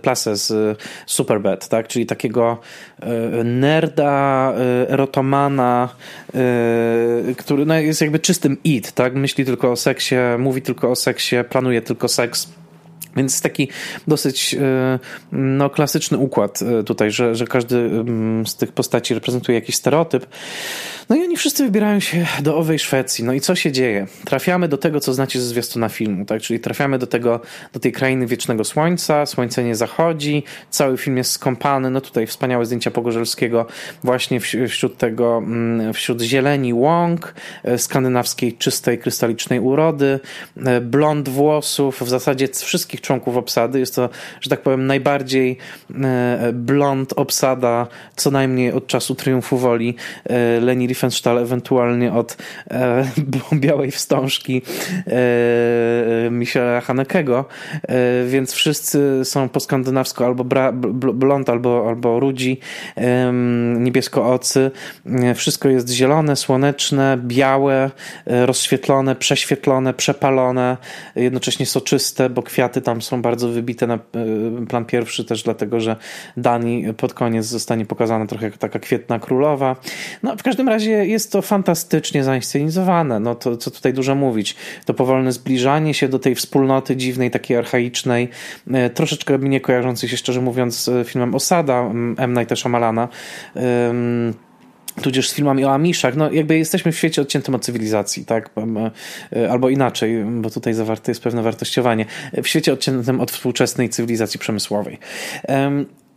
Place 0.01 0.35
z 0.35 0.77
Superbad, 1.05 1.67
tak? 1.67 1.87
Czyli 1.87 2.05
takiego 2.05 2.57
e, 2.99 3.43
nerda, 3.43 4.53
e, 4.53 4.89
erotomana, 4.89 5.89
który 7.37 7.65
no, 7.65 7.79
jest 7.79 8.01
jakby 8.01 8.19
czystym 8.19 8.57
id, 8.63 8.91
tak? 8.91 9.15
Myśli 9.15 9.45
tylko 9.45 9.71
o 9.71 9.75
seksie, 9.75 10.15
mówi 10.37 10.61
tylko 10.61 10.91
o 10.91 10.95
seksie, 10.95 11.35
planuje 11.49 11.81
tylko 11.81 12.07
seks 12.07 12.47
więc 13.15 13.41
taki 13.41 13.69
dosyć 14.07 14.53
e, 14.53 14.99
no, 15.31 15.69
klasyczny 15.69 16.17
układ 16.17 16.59
e, 16.61 16.83
tutaj, 16.83 17.11
że, 17.11 17.35
że 17.35 17.47
każdy 17.47 17.77
mm, 17.77 18.47
z 18.47 18.55
tych 18.55 18.71
postaci 18.71 19.13
reprezentuje 19.13 19.59
jakiś 19.59 19.75
stereotyp. 19.75 20.25
No 21.09 21.15
i 21.15 21.23
oni 21.23 21.37
wszyscy 21.37 21.63
wybierają 21.63 21.99
się 21.99 22.25
do 22.41 22.57
owej 22.57 22.79
Szwecji. 22.79 23.23
No 23.23 23.33
i 23.33 23.41
co 23.41 23.55
się 23.55 23.71
dzieje? 23.71 24.07
Trafiamy 24.25 24.67
do 24.67 24.77
tego, 24.77 24.99
co 24.99 25.13
znacie 25.13 25.41
ze 25.41 25.45
zwiastuna 25.45 25.89
filmu, 25.89 26.25
tak? 26.25 26.41
Czyli 26.41 26.59
trafiamy 26.59 26.99
do 26.99 27.07
tego, 27.07 27.39
do 27.73 27.79
tej 27.79 27.91
krainy 27.91 28.27
wiecznego 28.27 28.63
słońca, 28.63 29.25
słońce 29.25 29.63
nie 29.63 29.75
zachodzi, 29.75 30.43
cały 30.69 30.97
film 30.97 31.17
jest 31.17 31.31
skąpany, 31.31 31.89
no 31.89 32.01
tutaj 32.01 32.27
wspaniałe 32.27 32.65
zdjęcia 32.65 32.91
Pogorzelskiego 32.91 33.65
właśnie 34.03 34.39
wśród 34.67 34.97
tego, 34.97 35.37
mm, 35.37 35.93
wśród 35.93 36.21
zieleni 36.21 36.73
łąk, 36.73 37.33
e, 37.63 37.77
skandynawskiej 37.77 38.53
czystej, 38.53 38.99
krystalicznej 38.99 39.59
urody, 39.59 40.19
blond 40.81 41.29
włosów, 41.29 42.01
w 42.01 42.09
zasadzie 42.09 42.47
wszystkich 42.47 43.01
członków 43.03 43.37
obsady. 43.37 43.79
Jest 43.79 43.95
to, 43.95 44.09
że 44.41 44.49
tak 44.49 44.61
powiem, 44.61 44.87
najbardziej 44.87 45.57
blond 46.53 47.13
obsada, 47.13 47.87
co 48.15 48.31
najmniej 48.31 48.71
od 48.71 48.87
czasu 48.87 49.15
Triumfu 49.15 49.57
Woli. 49.57 49.95
Leni 50.61 50.87
Riefenstahl 50.87 51.37
ewentualnie 51.37 52.13
od 52.13 52.37
Białej 53.53 53.91
Wstążki 53.91 54.61
Michela 56.31 56.81
Hanekego, 56.81 57.45
więc 58.27 58.53
wszyscy 58.53 59.25
są 59.25 59.49
po 59.49 59.59
skandynawsku 59.59 60.23
albo 60.23 60.43
blond, 61.13 61.49
albo, 61.49 61.85
albo 61.87 62.19
rudzi, 62.19 62.59
niebieskoocy. 63.77 64.71
Wszystko 65.35 65.69
jest 65.69 65.89
zielone, 65.89 66.35
słoneczne, 66.35 67.17
białe, 67.17 67.91
e, 68.25 68.45
rozświetlone, 68.45 69.15
prześwietlone, 69.15 69.93
przepalone, 69.93 70.77
jednocześnie 71.15 71.65
soczyste, 71.65 72.29
bo 72.29 72.43
kwiaty 72.43 72.81
tam 72.81 72.92
są 73.01 73.21
bardzo 73.21 73.49
wybite 73.49 73.87
na 73.87 73.95
e, 73.95 73.99
plan 74.69 74.85
pierwszy 74.85 75.25
też 75.25 75.43
dlatego, 75.43 75.79
że 75.79 75.95
Dani 76.37 76.93
pod 76.97 77.13
koniec 77.13 77.45
zostanie 77.45 77.85
pokazana 77.85 78.25
trochę 78.25 78.45
jak 78.45 78.57
taka 78.57 78.79
kwietna 78.79 79.19
królowa. 79.19 79.75
No, 80.23 80.37
w 80.37 80.43
każdym 80.43 80.69
razie 80.69 80.91
jest 80.91 81.31
to 81.31 81.41
fantastycznie 81.41 82.23
zainscenizowane. 82.23 83.19
No 83.19 83.35
to 83.35 83.57
co 83.57 83.71
tutaj 83.71 83.93
dużo 83.93 84.15
mówić. 84.15 84.55
To 84.85 84.93
powolne 84.93 85.31
zbliżanie 85.31 85.93
się 85.93 86.09
do 86.09 86.19
tej 86.19 86.35
wspólnoty 86.35 86.95
dziwnej, 86.95 87.31
takiej 87.31 87.57
archaicznej, 87.57 88.29
e, 88.71 88.89
troszeczkę 88.89 89.39
mi 89.39 89.49
nie 89.49 89.61
kojarzącej 89.61 90.09
się 90.09 90.17
szczerze 90.17 90.41
mówiąc 90.41 90.75
z 90.83 91.07
filmem 91.07 91.35
Osada 91.35 91.91
M. 92.17 92.33
Nighta 92.33 92.55
Shyamalana 92.55 93.07
tudzież 95.01 95.29
z 95.29 95.33
filmami 95.33 95.65
o 95.65 95.73
Amiszach, 95.73 96.15
no 96.15 96.31
jakby 96.31 96.57
jesteśmy 96.57 96.91
w 96.91 96.97
świecie 96.97 97.21
odciętym 97.21 97.55
od 97.55 97.65
cywilizacji, 97.65 98.25
tak? 98.25 98.49
E, 99.35 99.51
albo 99.51 99.69
inaczej, 99.69 100.23
bo 100.25 100.49
tutaj 100.49 100.73
zawarte 100.73 101.11
jest 101.11 101.23
pewne 101.23 101.41
wartościowanie. 101.41 102.05
W 102.43 102.47
świecie 102.47 102.73
odciętym 102.73 103.21
od 103.21 103.31
współczesnej 103.31 103.89
cywilizacji 103.89 104.39
przemysłowej. 104.39 104.99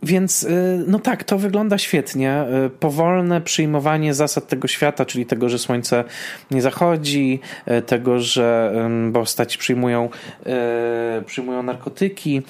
Więc 0.03 0.43
y, 0.43 0.83
no 0.87 0.99
tak, 0.99 1.23
to 1.23 1.37
wygląda 1.37 1.77
świetnie. 1.77 2.45
Y, 2.65 2.69
powolne 2.69 3.41
przyjmowanie 3.41 4.13
zasad 4.13 4.47
tego 4.47 4.67
świata, 4.67 5.05
czyli 5.05 5.25
tego, 5.25 5.49
że 5.49 5.59
słońce 5.59 6.03
nie 6.51 6.61
zachodzi, 6.61 7.39
y, 7.71 7.81
tego, 7.81 8.19
że 8.19 8.47
postaci 9.13 9.57
przyjmują, 9.57 10.09
przyjmują 11.25 11.63
narkotyki, 11.63 12.41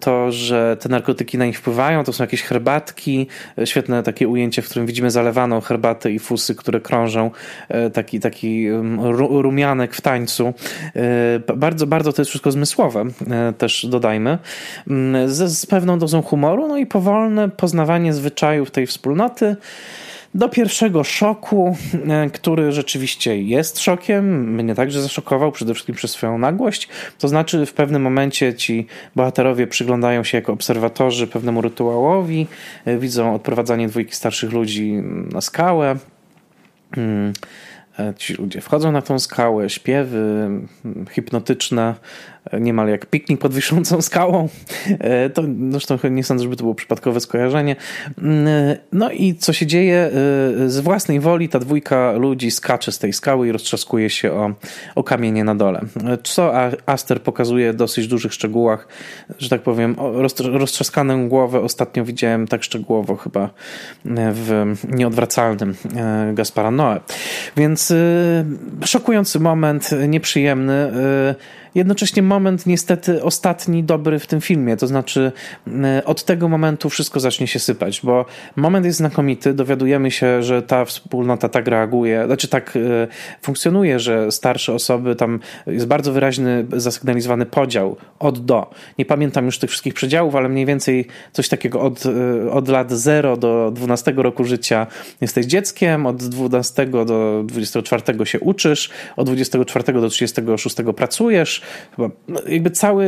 to, 0.00 0.32
że 0.32 0.76
te 0.80 0.88
narkotyki 0.88 1.38
na 1.38 1.46
nich 1.46 1.58
wpływają, 1.58 2.04
to 2.04 2.12
są 2.12 2.24
jakieś 2.24 2.42
herbatki. 2.42 3.26
Świetne 3.64 4.02
takie 4.02 4.28
ujęcie, 4.28 4.62
w 4.62 4.68
którym 4.68 4.86
widzimy 4.86 5.10
zalewaną 5.10 5.60
herbatę 5.60 6.12
i 6.12 6.18
fusy, 6.18 6.54
które 6.54 6.80
krążą, 6.80 7.30
taki, 7.92 8.20
taki 8.20 8.66
rumianek 9.30 9.94
w 9.94 10.00
tańcu. 10.00 10.54
Bardzo, 11.56 11.86
bardzo 11.86 12.12
to 12.12 12.22
jest 12.22 12.30
wszystko 12.30 12.52
zmysłowe, 12.52 13.04
też 13.58 13.86
dodajmy. 13.86 14.38
Z, 15.26 15.58
z 15.58 15.66
pewną 15.66 15.98
dozą 15.98 16.22
humoru, 16.22 16.68
no 16.68 16.75
i 16.76 16.86
powolne 16.86 17.48
poznawanie 17.48 18.12
zwyczajów 18.12 18.70
tej 18.70 18.86
wspólnoty 18.86 19.56
do 20.36 20.48
pierwszego 20.48 21.04
szoku, 21.04 21.76
e, 22.08 22.30
który 22.30 22.72
rzeczywiście 22.72 23.42
jest 23.42 23.80
szokiem. 23.80 24.54
Mnie 24.54 24.74
także 24.74 25.02
zaszokował, 25.02 25.52
przede 25.52 25.74
wszystkim 25.74 25.94
przez 25.94 26.10
swoją 26.10 26.38
nagłość. 26.38 26.88
To 27.18 27.28
znaczy, 27.28 27.66
w 27.66 27.72
pewnym 27.72 28.02
momencie 28.02 28.54
ci 28.54 28.86
bohaterowie 29.16 29.66
przyglądają 29.66 30.24
się 30.24 30.38
jako 30.38 30.52
obserwatorzy 30.52 31.26
pewnemu 31.26 31.60
rytuałowi, 31.60 32.46
e, 32.84 32.98
widzą 32.98 33.34
odprowadzanie 33.34 33.88
dwójki 33.88 34.14
starszych 34.14 34.52
ludzi 34.52 34.92
na 35.32 35.40
skałę. 35.40 35.96
Hmm. 36.94 37.32
E, 37.98 38.14
ci 38.16 38.34
ludzie 38.34 38.60
wchodzą 38.60 38.92
na 38.92 39.02
tą 39.02 39.18
skałę, 39.18 39.70
śpiewy 39.70 40.50
hipnotyczne, 41.10 41.94
niemal 42.60 42.88
jak 42.88 43.06
piknik 43.06 43.40
pod 43.40 43.54
wiszącą 43.54 44.02
skałą. 44.02 44.48
E, 44.98 45.30
to 45.30 45.42
zresztą 45.70 45.98
nie 46.10 46.24
sądzę, 46.24 46.44
żeby 46.44 46.56
to 46.56 46.62
było 46.62 46.74
przypadkowe 46.74 47.20
skojarzenie. 47.20 47.76
Mm, 48.18 48.76
no 48.92 49.10
i 49.10 49.34
co 49.34 49.52
się 49.52 49.66
dzieje? 49.66 49.96
E, 49.96 50.10
z 50.70 50.80
własnej 50.80 51.20
woli 51.20 51.48
ta 51.48 51.58
dwójka 51.58 52.12
ludzi 52.12 52.50
skacze 52.50 52.92
z 52.92 52.98
tej 52.98 53.12
skały 53.12 53.48
i 53.48 53.52
roztrzaskuje 53.52 54.10
się 54.10 54.32
o, 54.32 54.52
o 54.94 55.04
kamienie 55.04 55.44
na 55.44 55.54
dole. 55.54 55.80
Co 56.24 56.52
Aster 56.86 57.22
pokazuje 57.22 57.72
w 57.72 57.76
dosyć 57.76 58.08
dużych 58.08 58.34
szczegółach, 58.34 58.88
że 59.38 59.48
tak 59.48 59.62
powiem, 59.62 59.96
roztrzaskaną 60.38 61.28
głowę 61.28 61.60
ostatnio 61.60 62.04
widziałem 62.04 62.46
tak 62.46 62.64
szczegółowo 62.64 63.16
chyba 63.16 63.50
w 64.04 64.74
nieodwracalnym 64.88 65.74
e, 65.96 66.32
Gaspara 66.34 66.70
Noe. 66.70 67.00
Więc 67.56 67.92
szokujący 68.84 69.40
moment, 69.40 69.90
nieprzyjemny 70.08 70.92
jednocześnie 71.76 72.22
moment 72.22 72.66
niestety 72.66 73.22
ostatni 73.22 73.84
dobry 73.84 74.18
w 74.18 74.26
tym 74.26 74.40
filmie, 74.40 74.76
to 74.76 74.86
znaczy 74.86 75.32
e, 75.84 76.04
od 76.04 76.24
tego 76.24 76.48
momentu 76.48 76.90
wszystko 76.90 77.20
zacznie 77.20 77.46
się 77.46 77.58
sypać, 77.58 78.00
bo 78.04 78.24
moment 78.56 78.86
jest 78.86 78.98
znakomity, 78.98 79.54
dowiadujemy 79.54 80.10
się, 80.10 80.42
że 80.42 80.62
ta 80.62 80.84
wspólnota 80.84 81.48
tak 81.48 81.66
reaguje, 81.66 82.26
znaczy 82.26 82.48
tak 82.48 82.76
e, 82.76 83.08
funkcjonuje, 83.42 84.00
że 84.00 84.32
starsze 84.32 84.72
osoby, 84.72 85.16
tam 85.16 85.40
jest 85.66 85.86
bardzo 85.86 86.12
wyraźny 86.12 86.66
zasygnalizowany 86.72 87.46
podział 87.46 87.96
od 88.18 88.44
do. 88.44 88.70
Nie 88.98 89.04
pamiętam 89.04 89.46
już 89.46 89.58
tych 89.58 89.70
wszystkich 89.70 89.94
przedziałów, 89.94 90.34
ale 90.34 90.48
mniej 90.48 90.66
więcej 90.66 91.06
coś 91.32 91.48
takiego 91.48 91.80
od, 91.80 92.06
e, 92.06 92.50
od 92.50 92.68
lat 92.68 92.92
0 92.92 93.36
do 93.36 93.70
12 93.74 94.12
roku 94.16 94.44
życia 94.44 94.86
jesteś 95.20 95.46
dzieckiem, 95.46 96.06
od 96.06 96.16
12 96.16 96.86
do 96.86 97.42
24 97.46 98.26
się 98.26 98.40
uczysz, 98.40 98.90
od 99.16 99.26
24 99.26 100.00
do 100.00 100.08
36 100.08 100.76
pracujesz, 100.96 101.65
chyba, 101.96 102.10
no 102.28 102.40
jakby 102.48 102.70
cały, 102.70 103.04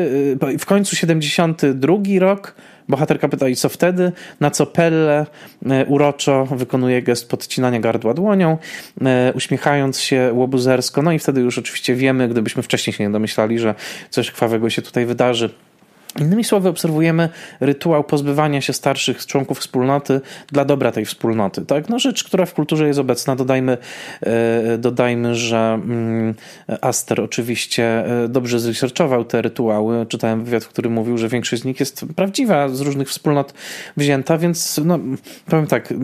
y, 0.52 0.58
w 0.58 0.66
końcu 0.66 0.96
72 0.96 1.96
rok, 2.18 2.54
bohaterka 2.88 3.28
pyta 3.28 3.48
i 3.48 3.56
co 3.56 3.68
wtedy, 3.68 4.12
na 4.40 4.50
co 4.50 4.66
Pelle 4.66 5.26
y, 5.62 5.66
uroczo 5.86 6.46
wykonuje 6.46 7.02
gest 7.02 7.30
podcinania 7.30 7.80
gardła 7.80 8.14
dłonią, 8.14 8.58
y, 9.00 9.04
uśmiechając 9.34 10.00
się 10.00 10.30
łobuzersko, 10.32 11.02
no 11.02 11.12
i 11.12 11.18
wtedy 11.18 11.40
już 11.40 11.58
oczywiście 11.58 11.94
wiemy, 11.94 12.28
gdybyśmy 12.28 12.62
wcześniej 12.62 12.94
się 12.94 13.04
nie 13.04 13.10
domyślali, 13.10 13.58
że 13.58 13.74
coś 14.10 14.30
krwawego 14.30 14.70
się 14.70 14.82
tutaj 14.82 15.06
wydarzy, 15.06 15.50
Innymi 16.20 16.44
słowy, 16.44 16.68
obserwujemy 16.68 17.28
rytuał 17.60 18.04
pozbywania 18.04 18.60
się 18.60 18.72
starszych 18.72 19.26
członków 19.26 19.58
wspólnoty 19.58 20.20
dla 20.52 20.64
dobra 20.64 20.92
tej 20.92 21.04
wspólnoty. 21.04 21.66
Tak? 21.66 21.88
No 21.88 21.98
rzecz, 21.98 22.24
która 22.24 22.46
w 22.46 22.54
kulturze 22.54 22.86
jest 22.86 22.98
obecna. 22.98 23.36
Dodajmy, 23.36 23.78
e, 24.20 24.78
dodajmy 24.78 25.34
że 25.34 25.58
mm, 25.58 26.34
Aster 26.80 27.20
oczywiście 27.20 27.84
e, 28.24 28.28
dobrze 28.28 28.60
zresearchował 28.60 29.24
te 29.24 29.42
rytuały. 29.42 30.06
Czytałem 30.06 30.44
wywiad, 30.44 30.64
w 30.64 30.68
którym 30.68 30.92
mówił, 30.92 31.18
że 31.18 31.28
większość 31.28 31.62
z 31.62 31.64
nich 31.64 31.80
jest 31.80 32.04
prawdziwa, 32.16 32.68
z 32.68 32.80
różnych 32.80 33.08
wspólnot 33.08 33.54
wzięta, 33.96 34.38
więc 34.38 34.80
no, 34.84 34.98
powiem 35.46 35.66
tak, 35.66 35.94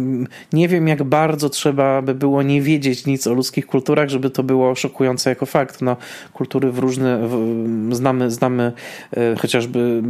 nie 0.52 0.68
wiem 0.68 0.88
jak 0.88 1.02
bardzo 1.02 1.50
trzeba 1.50 2.02
by 2.02 2.14
było 2.14 2.42
nie 2.42 2.62
wiedzieć 2.62 3.06
nic 3.06 3.26
o 3.26 3.34
ludzkich 3.34 3.66
kulturach, 3.66 4.08
żeby 4.08 4.30
to 4.30 4.42
było 4.42 4.74
szokujące 4.74 5.30
jako 5.30 5.46
fakt. 5.46 5.82
No, 5.82 5.96
kultury 6.32 6.72
w 6.72 6.78
różne, 6.78 7.28
w, 7.28 7.88
znamy, 7.90 8.30
znamy 8.30 8.72
e, 9.16 9.36
chociażby 9.36 10.02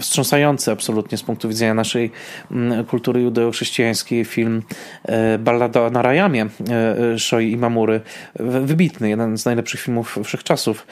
wstrząsający 0.00 0.72
absolutnie 0.72 1.18
z 1.18 1.22
punktu 1.22 1.48
widzenia 1.48 1.74
naszej 1.74 2.10
mm, 2.50 2.84
kultury 2.84 3.22
judeo-chrześcijańskiej 3.22 4.24
film 4.24 4.62
e, 5.04 5.38
Ballada 5.38 5.80
o 5.80 5.90
Narayamie 5.90 6.42
e, 6.42 6.98
e, 7.14 7.18
Shoi 7.18 7.52
Imamury. 7.52 8.00
Wybitny, 8.34 9.08
jeden 9.08 9.38
z 9.38 9.44
najlepszych 9.44 9.80
filmów 9.80 10.18
wszechczasów. 10.24 10.86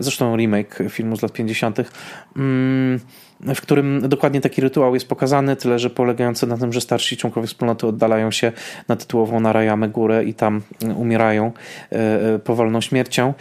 Zresztą 0.00 0.36
remake 0.36 0.78
filmu 0.90 1.16
z 1.16 1.22
lat 1.22 1.32
50 1.32 1.78
w 3.54 3.60
którym 3.60 4.08
dokładnie 4.08 4.40
taki 4.40 4.60
rytuał 4.60 4.94
jest 4.94 5.08
pokazany, 5.08 5.56
tyle 5.56 5.78
że 5.78 5.90
polegający 5.90 6.46
na 6.46 6.56
tym, 6.56 6.72
że 6.72 6.80
starsi 6.80 7.16
członkowie 7.16 7.46
wspólnoty 7.46 7.86
oddalają 7.86 8.30
się 8.30 8.52
na 8.88 8.96
tytułową 8.96 9.40
Narayamę 9.40 9.88
górę 9.88 10.24
i 10.24 10.34
tam 10.34 10.62
umierają 10.96 11.52
e, 11.92 12.34
e, 12.34 12.38
powolną 12.38 12.80
śmiercią. 12.80 13.34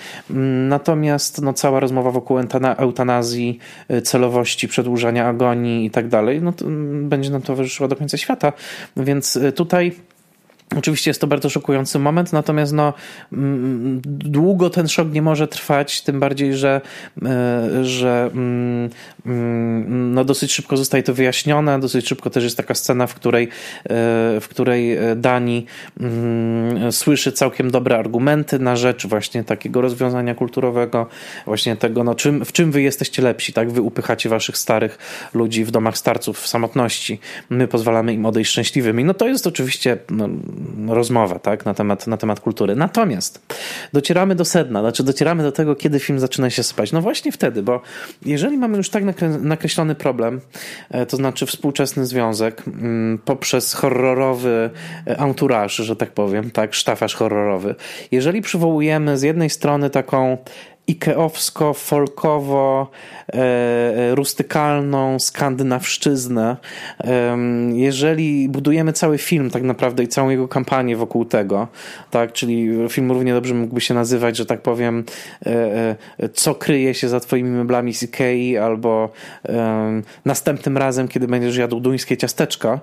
Natomiast 0.69 1.41
no, 1.41 1.53
cała 1.53 1.79
rozmowa 1.79 2.11
wokół 2.11 2.37
eutanazji, 2.77 3.59
e, 3.87 4.01
celowości, 4.01 4.67
przedłużania 4.67 5.27
agonii 5.27 5.85
i 5.85 5.91
tak 5.91 6.07
dalej, 6.07 6.41
no, 6.41 6.53
będzie 7.01 7.29
nam 7.29 7.41
towarzyszyła 7.41 7.89
do 7.89 7.95
końca 7.95 8.17
świata. 8.17 8.53
Więc 8.97 9.39
tutaj 9.55 9.91
Oczywiście 10.77 11.09
jest 11.09 11.21
to 11.21 11.27
bardzo 11.27 11.49
szokujący 11.49 11.99
moment, 11.99 12.33
natomiast 12.33 12.73
no, 12.73 12.93
mm, 13.33 14.01
długo 14.05 14.69
ten 14.69 14.87
szok 14.87 15.11
nie 15.11 15.21
może 15.21 15.47
trwać, 15.47 16.01
tym 16.01 16.19
bardziej, 16.19 16.53
że, 16.53 16.81
e, 17.25 17.85
że 17.85 18.29
mm, 18.33 18.89
mm, 19.25 20.13
no, 20.13 20.25
dosyć 20.25 20.53
szybko 20.53 20.77
zostaje 20.77 21.03
to 21.03 21.13
wyjaśnione. 21.13 21.79
Dosyć 21.79 22.07
szybko 22.07 22.29
też 22.29 22.43
jest 22.43 22.57
taka 22.57 22.73
scena, 22.73 23.07
w 23.07 23.13
której, 23.13 23.43
e, 23.43 23.49
w 24.41 24.47
której 24.49 24.97
Dani 25.15 25.65
słyszy 26.91 27.31
całkiem 27.31 27.71
dobre 27.71 27.97
argumenty 27.97 28.59
na 28.59 28.75
rzecz 28.75 29.07
właśnie 29.07 29.43
takiego 29.43 29.81
rozwiązania 29.81 30.35
kulturowego, 30.35 31.07
właśnie 31.45 31.75
tego, 31.75 32.03
no, 32.03 32.15
czym, 32.15 32.45
w 32.45 32.51
czym 32.51 32.71
wy 32.71 32.81
jesteście 32.81 33.21
lepsi, 33.21 33.53
tak? 33.53 33.71
Wy 33.71 33.81
upychacie 33.81 34.29
waszych 34.29 34.57
starych 34.57 34.97
ludzi 35.33 35.65
w 35.65 35.71
domach 35.71 35.97
starców 35.97 36.39
w 36.39 36.47
samotności. 36.47 37.19
My 37.49 37.67
pozwalamy 37.67 38.13
im 38.13 38.25
odejść 38.25 38.51
szczęśliwymi. 38.51 39.03
No 39.03 39.13
to 39.13 39.27
jest 39.27 39.47
oczywiście 39.47 39.97
no, 40.09 40.29
rozmowę 40.87 41.39
tak, 41.39 41.65
na, 41.65 41.73
temat, 41.73 42.07
na 42.07 42.17
temat 42.17 42.39
kultury. 42.39 42.75
Natomiast 42.75 43.55
docieramy 43.93 44.35
do 44.35 44.45
sedna, 44.45 44.81
znaczy 44.81 45.03
docieramy 45.03 45.43
do 45.43 45.51
tego, 45.51 45.75
kiedy 45.75 45.99
film 45.99 46.19
zaczyna 46.19 46.49
się 46.49 46.63
spać. 46.63 46.91
No 46.91 47.01
właśnie 47.01 47.31
wtedy, 47.31 47.63
bo 47.63 47.81
jeżeli 48.25 48.57
mamy 48.57 48.77
już 48.77 48.89
tak 48.89 49.03
nakreślony 49.41 49.95
problem, 49.95 50.41
e, 50.89 51.05
to 51.05 51.17
znaczy 51.17 51.45
współczesny 51.45 52.05
związek 52.05 52.63
mm, 52.67 53.19
poprzez 53.25 53.73
horrorowy 53.73 54.69
entourage, 55.05 55.83
że 55.83 55.95
tak 55.95 56.11
powiem, 56.11 56.51
tak, 56.51 56.73
sztafaż 56.73 57.15
horrorowy. 57.15 57.75
Jeżeli 58.11 58.41
przywołujemy 58.41 59.17
z 59.17 59.21
jednej 59.21 59.49
strony 59.49 59.89
taką 59.89 60.37
ikeowsko, 60.89 61.73
folkowo, 61.73 62.87
e, 63.33 64.15
rustykalną 64.15 65.19
skandynawszczyznę. 65.19 66.57
Jeżeli 67.73 68.49
budujemy 68.49 68.93
cały 68.93 69.17
film 69.17 69.49
tak 69.49 69.63
naprawdę 69.63 70.03
i 70.03 70.07
całą 70.07 70.29
jego 70.29 70.47
kampanię 70.47 70.95
wokół 70.95 71.25
tego, 71.25 71.67
tak, 72.11 72.33
czyli 72.33 72.69
film 72.89 73.11
równie 73.11 73.33
dobrze 73.33 73.53
mógłby 73.53 73.81
się 73.81 73.93
nazywać, 73.93 74.37
że 74.37 74.45
tak 74.45 74.61
powiem, 74.61 75.03
e, 75.45 75.95
e, 76.19 76.29
co 76.29 76.55
kryje 76.55 76.93
się 76.93 77.09
za 77.09 77.19
twoimi 77.19 77.49
meblami 77.49 77.93
z 77.93 78.03
Ikei 78.03 78.57
albo 78.57 79.09
następnym 80.25 80.77
razem, 80.77 81.07
kiedy 81.07 81.27
będziesz 81.27 81.57
jadł 81.57 81.79
duńskie 81.79 82.17
ciasteczka, 82.17 82.79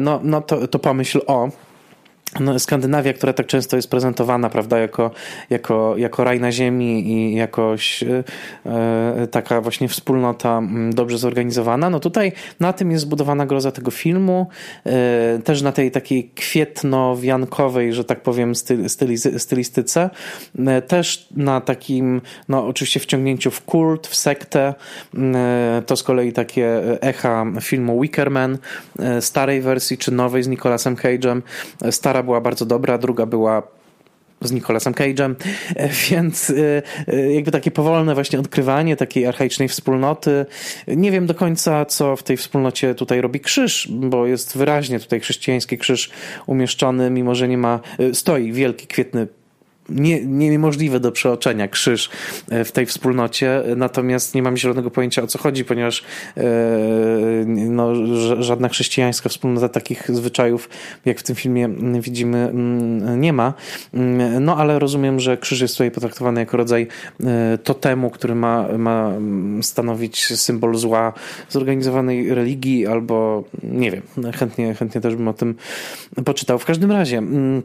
no, 0.00 0.20
no 0.22 0.40
to, 0.40 0.68
to 0.68 0.78
pomyśl 0.78 1.20
o 1.26 1.50
no, 2.40 2.58
Skandynawia, 2.58 3.12
która 3.12 3.32
tak 3.32 3.46
często 3.46 3.76
jest 3.76 3.90
prezentowana, 3.90 4.50
prawda, 4.50 4.78
jako, 4.78 5.10
jako, 5.50 5.94
jako 5.96 6.24
raj 6.24 6.40
na 6.40 6.52
ziemi 6.52 7.08
i 7.12 7.34
jakoś 7.34 8.02
e 8.02 8.24
taka 9.30 9.60
właśnie 9.60 9.88
wspólnota 9.88 10.62
dobrze 10.90 11.18
zorganizowana, 11.18 11.90
no 11.90 12.00
tutaj 12.00 12.32
na 12.60 12.72
tym 12.72 12.90
jest 12.90 13.02
zbudowana 13.02 13.46
groza 13.46 13.70
tego 13.70 13.90
filmu, 13.90 14.46
e, 14.86 15.38
też 15.44 15.62
na 15.62 15.72
tej 15.72 15.90
takiej 15.90 16.30
kwietno-wiankowej, 16.34 17.92
że 17.92 18.04
tak 18.04 18.22
powiem, 18.22 18.54
styl, 18.54 18.88
stylistyce, 19.38 20.10
e, 20.66 20.82
też 20.82 21.28
na 21.36 21.60
takim, 21.60 22.20
no 22.48 22.66
oczywiście 22.66 23.00
wciągnięciu 23.00 23.50
w 23.50 23.64
kult, 23.64 24.06
w 24.06 24.16
sektę, 24.16 24.74
to 25.86 25.96
z 25.96 26.02
kolei 26.02 26.32
takie 26.32 26.80
echa 27.00 27.46
filmu 27.60 28.00
Wickerman, 28.00 28.58
starej 29.20 29.60
wersji 29.60 29.98
czy 29.98 30.12
nowej 30.12 30.42
z 30.42 30.48
Nicolasem 30.48 30.96
Cage'em, 30.96 31.42
stara 31.90 32.19
była 32.22 32.40
bardzo 32.40 32.66
dobra, 32.66 32.98
druga 32.98 33.26
była 33.26 33.62
z 34.40 34.52
Nicolasem 34.52 34.92
Cage'em, 34.92 35.34
e, 35.76 35.88
więc 36.10 36.50
e, 36.50 36.82
e, 37.12 37.32
jakby 37.32 37.50
takie 37.50 37.70
powolne 37.70 38.14
właśnie 38.14 38.40
odkrywanie 38.40 38.96
takiej 38.96 39.26
archaicznej 39.26 39.68
wspólnoty. 39.68 40.46
Nie 40.88 41.10
wiem 41.10 41.26
do 41.26 41.34
końca, 41.34 41.84
co 41.84 42.16
w 42.16 42.22
tej 42.22 42.36
wspólnocie 42.36 42.94
tutaj 42.94 43.20
robi 43.20 43.40
krzyż, 43.40 43.88
bo 43.90 44.26
jest 44.26 44.58
wyraźnie 44.58 45.00
tutaj 45.00 45.20
chrześcijański 45.20 45.78
krzyż 45.78 46.10
umieszczony, 46.46 47.10
mimo 47.10 47.34
że 47.34 47.48
nie 47.48 47.58
ma, 47.58 47.80
stoi 48.12 48.52
wielki, 48.52 48.86
kwietny 48.86 49.26
nie, 49.88 50.24
niemożliwe 50.26 51.00
do 51.00 51.12
przeoczenia 51.12 51.68
krzyż 51.68 52.10
e, 52.50 52.64
w 52.64 52.72
tej 52.72 52.86
wspólnocie, 52.86 53.62
natomiast 53.76 54.34
nie 54.34 54.42
mam 54.42 54.56
zielonego 54.56 54.90
pojęcia 54.90 55.22
o 55.22 55.26
co 55.26 55.38
chodzi, 55.38 55.64
ponieważ 55.64 56.04
e, 56.36 56.42
no, 57.46 57.94
żadna 58.42 58.68
chrześcijańska 58.68 59.28
wspólnota 59.28 59.68
takich 59.68 60.10
zwyczajów, 60.10 60.68
jak 61.04 61.20
w 61.20 61.22
tym 61.22 61.36
filmie 61.36 61.68
widzimy, 62.00 62.52
nie 63.16 63.32
ma. 63.32 63.54
Mm, 63.94 64.44
no 64.44 64.56
ale 64.56 64.78
rozumiem, 64.78 65.20
że 65.20 65.36
krzyż 65.36 65.60
jest 65.60 65.74
tutaj 65.74 65.90
potraktowany 65.90 66.40
jako 66.40 66.56
rodzaj 66.56 66.86
e, 67.24 67.58
totemu, 67.58 68.10
który 68.10 68.34
ma, 68.34 68.68
ma 68.78 69.12
stanowić 69.62 70.40
symbol 70.40 70.74
zła 70.74 71.12
zorganizowanej 71.48 72.34
religii, 72.34 72.86
albo 72.86 73.44
nie 73.62 73.90
wiem, 73.90 74.02
chętnie, 74.32 74.74
chętnie 74.74 75.00
też 75.00 75.16
bym 75.16 75.28
o 75.28 75.32
tym 75.32 75.54
poczytał. 76.24 76.58
W 76.58 76.64
każdym 76.64 76.92
razie. 76.92 77.18
Mm, 77.18 77.62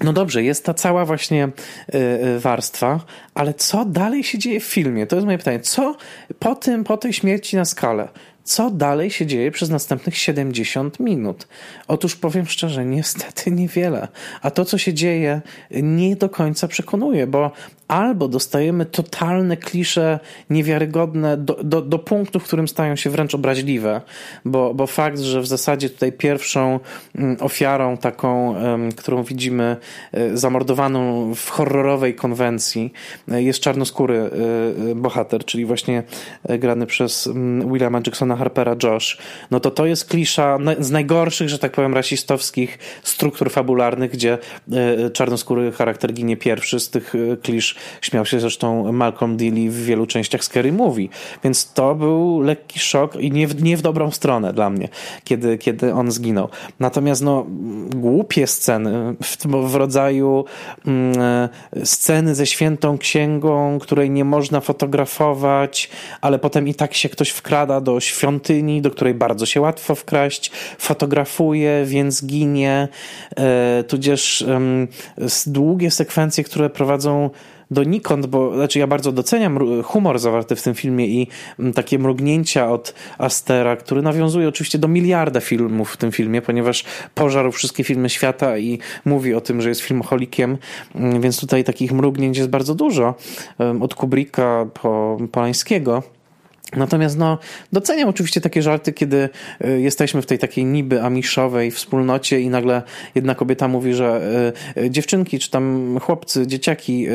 no 0.00 0.12
dobrze, 0.12 0.42
jest 0.42 0.64
ta 0.64 0.74
cała 0.74 1.04
właśnie 1.04 1.48
y, 1.94 1.98
y, 1.98 2.40
warstwa, 2.40 3.00
ale 3.34 3.54
co 3.54 3.84
dalej 3.84 4.24
się 4.24 4.38
dzieje 4.38 4.60
w 4.60 4.64
filmie? 4.64 5.06
To 5.06 5.16
jest 5.16 5.26
moje 5.26 5.38
pytanie. 5.38 5.60
Co 5.60 5.96
po 6.38 6.54
tym, 6.54 6.84
po 6.84 6.96
tej 6.96 7.12
śmierci 7.12 7.56
na 7.56 7.64
skalę? 7.64 8.08
Co 8.44 8.70
dalej 8.70 9.10
się 9.10 9.26
dzieje 9.26 9.50
przez 9.50 9.70
następnych 9.70 10.16
70 10.16 11.00
minut? 11.00 11.48
Otóż 11.88 12.16
powiem 12.16 12.46
szczerze, 12.46 12.84
niestety 12.84 13.50
niewiele. 13.50 14.08
A 14.42 14.50
to, 14.50 14.64
co 14.64 14.78
się 14.78 14.94
dzieje, 14.94 15.40
nie 15.70 16.16
do 16.16 16.28
końca 16.28 16.68
przekonuje, 16.68 17.26
bo 17.26 17.50
albo 17.88 18.28
dostajemy 18.28 18.86
totalne 18.86 19.56
klisze 19.56 20.20
niewiarygodne 20.50 21.36
do, 21.36 21.58
do, 21.64 21.82
do 21.82 21.98
punktu, 21.98 22.40
w 22.40 22.44
którym 22.44 22.68
stają 22.68 22.96
się 22.96 23.10
wręcz 23.10 23.34
obraźliwe, 23.34 24.00
bo, 24.44 24.74
bo 24.74 24.86
fakt, 24.86 25.18
że 25.18 25.40
w 25.40 25.46
zasadzie 25.46 25.90
tutaj 25.90 26.12
pierwszą 26.12 26.80
mm, 27.14 27.36
ofiarą 27.40 27.96
taką, 27.96 28.54
którą 28.96 29.22
widzimy 29.22 29.76
e, 30.12 30.36
zamordowaną 30.36 31.34
w 31.34 31.50
horrorowej 31.50 32.14
konwencji 32.14 32.92
e, 33.28 33.42
jest 33.42 33.60
czarnoskóry 33.60 34.30
e, 34.90 34.94
bohater, 34.94 35.44
czyli 35.44 35.64
właśnie 35.64 36.02
grany 36.44 36.86
przez 36.86 37.26
mm, 37.26 37.72
Williama 37.72 38.00
Jacksona 38.06 38.33
Harpera 38.36 38.76
Josh, 38.82 39.18
no 39.50 39.60
to 39.60 39.70
to 39.70 39.86
jest 39.86 40.04
klisza 40.04 40.58
z 40.78 40.90
najgorszych, 40.90 41.48
że 41.48 41.58
tak 41.58 41.72
powiem, 41.72 41.94
rasistowskich 41.94 42.78
struktur 43.02 43.50
fabularnych, 43.50 44.10
gdzie 44.10 44.38
czarnoskóry 45.12 45.72
charakter 45.72 46.12
ginie 46.12 46.36
pierwszy 46.36 46.80
z 46.80 46.90
tych 46.90 47.14
klisz 47.42 47.74
Śmiał 48.00 48.26
się 48.26 48.40
zresztą 48.40 48.92
Malcolm 48.92 49.36
Dilly 49.36 49.70
w 49.70 49.84
wielu 49.84 50.06
częściach 50.06 50.44
Scary 50.44 50.72
Movie. 50.72 51.08
Więc 51.44 51.72
to 51.72 51.94
był 51.94 52.40
lekki 52.40 52.78
szok 52.78 53.16
i 53.16 53.30
nie 53.30 53.48
w, 53.48 53.62
nie 53.62 53.76
w 53.76 53.82
dobrą 53.82 54.10
stronę 54.10 54.52
dla 54.52 54.70
mnie, 54.70 54.88
kiedy, 55.24 55.58
kiedy 55.58 55.94
on 55.94 56.10
zginął. 56.10 56.48
Natomiast 56.80 57.22
no, 57.22 57.46
głupie 57.94 58.46
sceny 58.46 59.14
w, 59.22 59.46
w 59.46 59.74
rodzaju 59.74 60.44
mm, 60.86 61.20
e, 61.20 61.48
sceny 61.86 62.34
ze 62.34 62.46
świętą 62.46 62.98
księgą, 62.98 63.78
której 63.78 64.10
nie 64.10 64.24
można 64.24 64.60
fotografować, 64.60 65.90
ale 66.20 66.38
potem 66.38 66.68
i 66.68 66.74
tak 66.74 66.94
się 66.94 67.08
ktoś 67.08 67.30
wkrada 67.30 67.80
do 67.80 68.00
świątyni, 68.24 68.82
do 68.82 68.90
której 68.90 69.14
bardzo 69.14 69.46
się 69.46 69.60
łatwo 69.60 69.94
wkraść, 69.94 70.50
fotografuje, 70.78 71.84
więc 71.86 72.26
ginie, 72.26 72.88
e, 73.36 73.84
tudzież 73.88 74.44
długie 75.46 75.90
sekwencje, 75.90 76.44
które 76.44 76.70
prowadzą 76.70 77.30
donikąd, 77.70 78.26
bo 78.26 78.54
znaczy 78.54 78.78
ja 78.78 78.86
bardzo 78.86 79.12
doceniam 79.12 79.82
humor 79.82 80.18
zawarty 80.18 80.56
w 80.56 80.62
tym 80.62 80.74
filmie 80.74 81.06
i 81.06 81.28
takie 81.74 81.98
mrugnięcia 81.98 82.70
od 82.70 82.94
Astera, 83.18 83.76
który 83.76 84.02
nawiązuje 84.02 84.48
oczywiście 84.48 84.78
do 84.78 84.88
miliarda 84.88 85.40
filmów 85.40 85.92
w 85.92 85.96
tym 85.96 86.12
filmie, 86.12 86.42
ponieważ 86.42 86.84
pożarł 87.14 87.52
wszystkie 87.52 87.84
filmy 87.84 88.10
świata 88.10 88.58
i 88.58 88.78
mówi 89.04 89.34
o 89.34 89.40
tym, 89.40 89.62
że 89.62 89.68
jest 89.68 89.80
filmoholikiem, 89.80 90.58
więc 91.20 91.40
tutaj 91.40 91.64
takich 91.64 91.92
mrugnięć 91.92 92.38
jest 92.38 92.50
bardzo 92.50 92.74
dużo. 92.74 93.14
Od 93.80 93.94
Kubricka 93.94 94.66
po 94.82 95.18
Polańskiego. 95.32 96.02
Natomiast 96.76 97.18
no, 97.18 97.38
doceniam 97.72 98.08
oczywiście 98.08 98.40
takie 98.40 98.62
żarty, 98.62 98.92
kiedy 98.92 99.28
y, 99.64 99.80
jesteśmy 99.80 100.22
w 100.22 100.26
tej 100.26 100.38
takiej 100.38 100.64
niby 100.64 101.02
amiszowej 101.02 101.70
wspólnocie 101.70 102.40
i 102.40 102.48
nagle 102.48 102.82
jedna 103.14 103.34
kobieta 103.34 103.68
mówi, 103.68 103.94
że 103.94 104.20
y, 104.76 104.80
y, 104.82 104.90
dziewczynki 104.90 105.38
czy 105.38 105.50
tam 105.50 105.96
chłopcy, 106.00 106.46
dzieciaki 106.46 107.06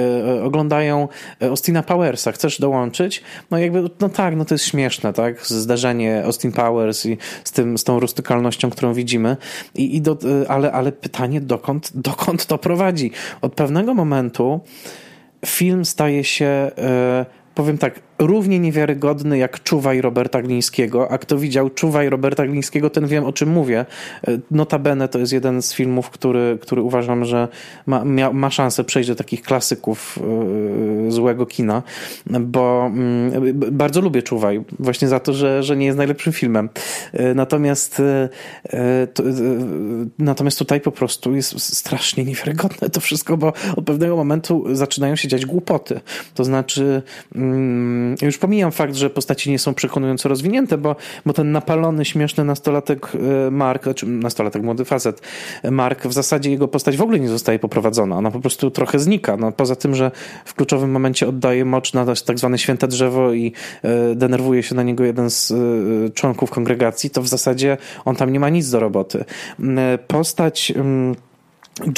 oglądają 0.44 1.08
Austina 1.42 1.84
Powersa, 1.84 2.32
chcesz 2.32 2.60
dołączyć? 2.60 3.24
No 3.52 3.58
jakby, 3.58 3.90
no 4.00 4.10
tak, 4.10 4.36
no 4.36 4.46
to 4.46 4.56
jest 4.56 4.66
śmieszne, 4.66 5.14
tak? 5.14 5.46
Zdarzenie 5.46 6.24
Austin 6.26 6.52
Powers 6.52 7.06
i 7.06 7.18
z, 7.44 7.52
tym, 7.52 7.78
z 7.78 7.84
tą 7.84 8.00
rustykalnością, 8.00 8.70
którą 8.70 8.94
widzimy. 8.94 9.38
I, 9.76 9.96
i 9.96 10.02
do, 10.02 10.18
ale, 10.48 10.72
ale 10.72 10.92
pytanie, 10.92 11.42
dokąd, 11.42 11.92
dokąd 11.96 12.46
to 12.46 12.58
prowadzi? 12.58 13.12
Od 13.42 13.54
pewnego 13.54 13.94
momentu 13.94 14.60
film 15.46 15.86
staje 15.86 16.24
się, 16.24 16.72
powiem 17.56 17.78
tak, 17.78 18.00
równie 18.20 18.60
niewiarygodny 18.60 19.38
jak 19.38 19.64
Czuwaj 19.64 20.02
Roberta 20.02 20.42
Glińskiego, 20.42 21.12
a 21.12 21.18
kto 21.18 21.38
widział 21.38 21.70
Czuwaj 21.70 22.10
Roberta 22.10 22.48
Glińskiego, 22.48 22.90
ten 22.90 23.08
wiem 23.08 23.26
o 23.26 23.34
czym 23.34 23.50
mówię. 23.50 23.86
E, 24.28 24.40
notabene 24.52 25.08
to 25.08 25.20
jest 25.20 25.34
jeden 25.34 25.62
z 25.62 25.74
filmów, 25.74 26.10
który, 26.10 26.58
który 26.62 26.82
uważam, 26.82 27.26
że 27.26 27.48
ma, 27.86 28.06
ma, 28.06 28.34
ma 28.34 28.50
szansę 28.50 28.84
przejść 28.84 29.10
do 29.10 29.16
takich 29.16 29.42
klasyków 29.42 30.20
yy, 31.06 31.12
złego 31.12 31.46
kina, 31.46 31.84
bo 32.40 32.92
yy, 33.44 33.54
bardzo 33.54 34.02
lubię 34.02 34.24
Czuwaj, 34.24 34.64
właśnie 34.80 35.08
za 35.08 35.20
to, 35.20 35.34
że, 35.34 35.64
że 35.64 35.78
nie 35.78 35.86
jest 35.86 35.98
najlepszym 35.98 36.34
filmem. 36.34 36.70
Yy, 37.14 37.36
natomiast 37.36 38.02
to, 39.14 39.24
natomiast 40.20 40.60
tutaj 40.60 40.82
po 40.82 40.92
prostu 40.92 41.36
jest 41.36 41.76
strasznie 41.76 42.26
niewiarygodne 42.26 42.90
to 42.90 43.02
wszystko, 43.02 43.38
bo 43.38 43.54
od 43.76 43.86
pewnego 43.86 44.16
momentu 44.16 44.66
zaczynają 44.72 45.16
się 45.16 45.28
dziać 45.28 45.46
głupoty. 45.46 46.00
To 46.34 46.44
znaczy 46.44 47.02
mm, 47.36 48.09
już 48.22 48.38
pomijam 48.38 48.72
fakt, 48.72 48.96
że 48.96 49.10
postaci 49.10 49.52
nie 49.52 49.60
są 49.60 49.74
przekonująco 49.74 50.30
rozwinięte, 50.30 50.78
bo, 50.78 50.96
bo 51.26 51.34
ten 51.34 51.52
napalony, 51.52 52.06
śmieszny 52.06 52.44
nastolatek 52.44 53.12
e, 53.48 53.52
Mark, 53.52 53.94
czy 53.96 54.08
nastolatek, 54.08 54.64
młody 54.64 54.86
facet 54.86 55.22
Mark, 55.72 56.08
w 56.08 56.14
zasadzie 56.14 56.52
jego 56.52 56.68
postać 56.68 56.98
w 56.98 57.02
ogóle 57.02 57.20
nie 57.20 57.30
zostaje 57.30 57.60
poprowadzona. 57.60 58.18
Ona 58.18 58.32
po 58.32 58.40
prostu 58.40 58.72
trochę 58.72 59.00
znika. 59.00 59.38
No, 59.38 59.52
poza 59.52 59.76
tym, 59.76 59.96
że 59.96 60.12
w 60.46 60.54
kluczowym 60.54 60.92
momencie 60.92 61.28
oddaje 61.28 61.66
mocz 61.66 61.94
na 61.94 62.06
tak 62.26 62.40
zwane 62.40 62.58
święte 62.58 62.88
drzewo 62.88 63.34
i 63.34 63.54
e, 63.84 64.16
denerwuje 64.16 64.64
się 64.64 64.76
na 64.76 64.84
niego 64.84 65.04
jeden 65.04 65.30
z 65.30 65.52
e, 65.52 65.56
członków 66.10 66.52
kongregacji, 66.52 67.10
to 67.10 67.22
w 67.22 67.28
zasadzie 67.28 67.78
on 68.06 68.16
tam 68.16 68.34
nie 68.34 68.40
ma 68.40 68.50
nic 68.50 68.70
do 68.70 68.80
roboty. 68.80 69.26
Postać 70.08 70.74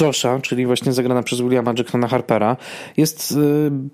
Josha, 0.02 0.40
czyli 0.40 0.66
właśnie 0.66 0.94
zagrana 0.94 1.24
przez 1.24 1.42
Williama 1.42 1.74
Jacksona 1.78 2.08
Harpera, 2.08 2.58
jest 2.98 3.32
y, 3.32 3.36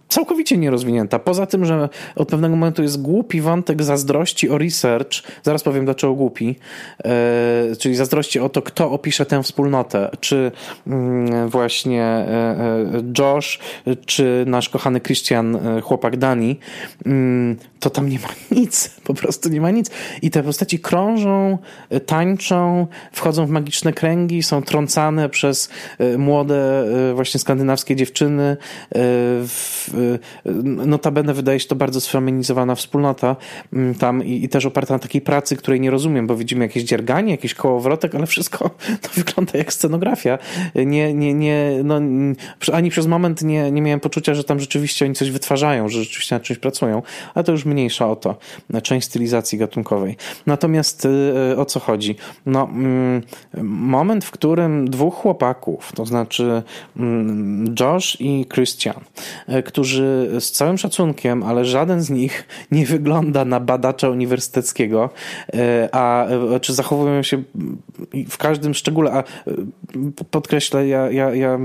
całkowicie 0.09 0.57
nierozwinięta. 0.57 1.19
Poza 1.19 1.45
tym, 1.45 1.65
że 1.65 1.89
od 2.15 2.27
pewnego 2.27 2.55
momentu 2.55 2.83
jest 2.83 3.01
głupi 3.01 3.41
wątek 3.41 3.83
zazdrości 3.83 4.49
o 4.49 4.57
research, 4.57 5.11
zaraz 5.43 5.63
powiem 5.63 5.85
dlaczego 5.85 6.13
głupi, 6.13 6.55
y, 7.71 7.75
czyli 7.75 7.95
zazdrości 7.95 8.39
o 8.39 8.49
to, 8.49 8.61
kto 8.61 8.91
opisze 8.91 9.25
tę 9.25 9.43
wspólnotę, 9.43 10.09
czy 10.19 10.51
y, 10.87 10.91
właśnie 11.47 12.25
Josh, 13.19 13.59
czy 14.05 14.43
nasz 14.47 14.69
kochany 14.69 15.01
Christian, 15.01 15.59
chłopak 15.81 16.17
Dani, 16.17 16.59
mm, 17.05 17.57
to 17.79 17.89
tam 17.89 18.09
nie 18.09 18.19
ma 18.19 18.27
nic, 18.59 18.89
po 19.03 19.13
prostu 19.13 19.49
nie 19.49 19.61
ma 19.61 19.71
nic. 19.71 19.91
I 20.21 20.31
te 20.31 20.43
postaci 20.43 20.79
krążą, 20.79 21.57
tańczą, 22.05 22.87
wchodzą 23.11 23.45
w 23.45 23.49
magiczne 23.49 23.93
kręgi, 23.93 24.43
są 24.43 24.61
trącane 24.61 25.29
przez 25.29 25.69
młode 26.17 26.85
e, 27.09 27.13
właśnie 27.13 27.39
skandynawskie 27.39 27.95
dziewczyny. 27.95 28.57
E, 28.95 28.99
notabene 30.85 31.33
wydaje 31.33 31.59
się 31.59 31.67
to 31.67 31.75
bardzo 31.75 32.01
sfeminizowana 32.01 32.75
wspólnota 32.75 33.35
mm, 33.73 33.95
tam 33.95 34.23
i, 34.23 34.43
i 34.43 34.49
też 34.49 34.65
oparta 34.65 34.93
na 34.93 34.99
takiej 34.99 35.21
pracy, 35.21 35.55
której 35.55 35.81
nie 35.81 35.91
rozumiem, 35.91 36.27
bo 36.27 36.35
widzimy 36.35 36.65
jakieś 36.65 36.83
dzierganie, 36.83 37.31
jakiś 37.31 37.53
kołowrotek, 37.53 38.15
ale 38.15 38.27
wszystko 38.27 38.69
to 39.01 39.09
wygląda 39.15 39.57
jak 39.57 39.73
scenografia. 39.73 40.37
Nie, 40.75 41.13
nie, 41.13 41.33
nie, 41.33 41.71
no, 41.83 41.99
ani 42.73 42.89
przez 42.89 43.07
moment 43.07 43.41
nie, 43.41 43.71
nie 43.71 43.81
miałem 43.81 43.99
poczucia, 43.99 44.33
że 44.33 44.43
tam 44.43 44.59
rzeczywiście 44.59 45.05
oni 45.05 45.15
coś 45.15 45.31
wytwarzają, 45.31 45.89
że 45.89 46.03
rzeczywiście 46.03 46.35
nad 46.35 46.43
czymś 46.43 46.59
pracują, 46.59 47.01
ale 47.35 47.43
to 47.43 47.51
już 47.51 47.65
mniejsza 47.65 48.09
o 48.09 48.15
to. 48.15 48.37
Część 48.83 49.07
stylizacji 49.07 49.57
gatunkowej. 49.57 50.15
Natomiast 50.45 51.07
o 51.57 51.65
co 51.65 51.79
chodzi? 51.79 52.15
No, 52.45 52.63
mm, 52.63 53.21
moment, 53.63 54.25
w 54.25 54.31
którym 54.31 54.89
dwóch 54.89 55.15
chłopaków 55.15 55.66
to 55.95 56.05
znaczy 56.05 56.63
mm, 56.97 57.75
Josh 57.79 58.17
i 58.19 58.45
Christian, 58.53 58.99
e, 59.47 59.63
którzy 59.63 60.29
z 60.39 60.51
całym 60.51 60.77
szacunkiem, 60.77 61.43
ale 61.43 61.65
żaden 61.65 62.01
z 62.01 62.09
nich 62.09 62.47
nie 62.71 62.85
wygląda 62.85 63.45
na 63.45 63.59
badacza 63.59 64.09
uniwersyteckiego, 64.09 65.09
e, 65.53 65.89
a 65.91 66.27
e, 66.27 66.59
czy 66.59 66.73
zachowują 66.73 67.23
się 67.23 67.43
w 68.29 68.37
każdym 68.37 68.73
szczególe, 68.73 69.11
a 69.11 69.23
podkreślę, 70.31 70.87
ja, 70.87 71.11
ja, 71.11 71.35
ja 71.35 71.59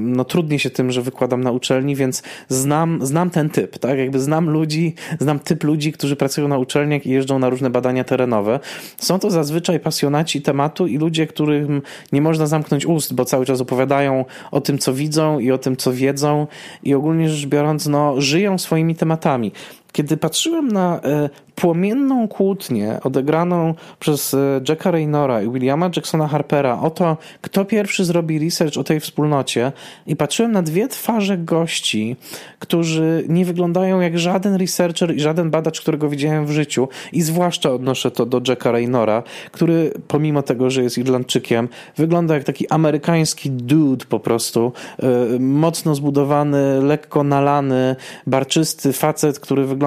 no 0.00 0.24
trudniej 0.24 0.58
się 0.58 0.70
tym, 0.70 0.92
że 0.92 1.02
wykładam 1.02 1.44
na 1.44 1.50
uczelni, 1.52 1.96
więc 1.96 2.22
znam, 2.48 3.06
znam 3.06 3.30
ten 3.30 3.50
typ, 3.50 3.78
tak? 3.78 3.98
Jakby 3.98 4.20
znam 4.20 4.50
ludzi, 4.50 4.94
znam 5.20 5.38
typ 5.38 5.64
ludzi, 5.64 5.92
którzy 5.92 6.16
pracują 6.16 6.48
na 6.48 6.58
uczelniach 6.58 7.06
i 7.06 7.10
jeżdżą 7.10 7.38
na 7.38 7.50
różne 7.50 7.70
badania 7.70 8.04
terenowe. 8.04 8.60
Są 8.98 9.18
to 9.18 9.30
zazwyczaj 9.30 9.80
pasjonaci 9.80 10.42
tematu 10.42 10.86
i 10.86 10.98
ludzie, 10.98 11.26
którym 11.26 11.82
nie 12.12 12.22
można 12.22 12.46
zamknąć 12.46 12.86
ust, 12.86 13.14
bo 13.14 13.24
cały 13.24 13.46
czas 13.46 13.60
opowiadają 13.60 14.24
o 14.50 14.60
tym, 14.60 14.78
co 14.78 14.94
widzą 14.94 15.38
i 15.38 15.50
o 15.50 15.58
tym, 15.58 15.76
co 15.76 15.92
wiedzą 15.92 16.46
i 16.82 16.94
ogólnie 16.94 17.28
rzecz 17.28 17.46
biorąc, 17.48 17.86
no, 17.86 18.20
żyją 18.20 18.58
swoimi 18.58 18.94
tematami. 18.94 19.52
Kiedy 19.92 20.16
patrzyłem 20.16 20.68
na 20.68 21.00
e, 21.00 21.30
płomienną 21.60 22.28
kłótnię 22.28 22.98
odegraną 23.02 23.74
przez 23.98 24.34
e, 24.34 24.60
Jacka 24.68 24.90
Raynora 24.90 25.42
i 25.42 25.50
Williama 25.50 25.90
Jacksona 25.96 26.28
Harpera 26.28 26.80
o 26.80 26.90
to, 26.90 27.16
kto 27.40 27.64
pierwszy 27.64 28.04
zrobi 28.04 28.38
research 28.38 28.78
o 28.78 28.84
tej 28.84 29.00
wspólnocie 29.00 29.72
i 30.06 30.16
patrzyłem 30.16 30.52
na 30.52 30.62
dwie 30.62 30.88
twarze 30.88 31.38
gości, 31.38 32.16
którzy 32.58 33.24
nie 33.28 33.44
wyglądają 33.44 34.00
jak 34.00 34.18
żaden 34.18 34.54
researcher 34.54 35.16
i 35.16 35.20
żaden 35.20 35.50
badacz, 35.50 35.80
którego 35.80 36.08
widziałem 36.08 36.46
w 36.46 36.50
życiu. 36.50 36.88
I 37.12 37.22
zwłaszcza 37.22 37.70
odnoszę 37.70 38.10
to 38.10 38.26
do 38.26 38.40
Jacka 38.48 38.72
Raynora, 38.72 39.22
który 39.52 39.92
pomimo 40.08 40.42
tego, 40.42 40.70
że 40.70 40.82
jest 40.82 40.98
Irlandczykiem, 40.98 41.68
wygląda 41.96 42.34
jak 42.34 42.44
taki 42.44 42.68
amerykański 42.68 43.50
dude 43.50 44.04
po 44.04 44.20
prostu, 44.20 44.72
e, 44.98 45.38
mocno 45.38 45.94
zbudowany, 45.94 46.82
lekko 46.82 47.24
nalany, 47.24 47.96
barczysty 48.26 48.92
facet, 48.92 49.40
który 49.40 49.64
wygląda 49.64 49.79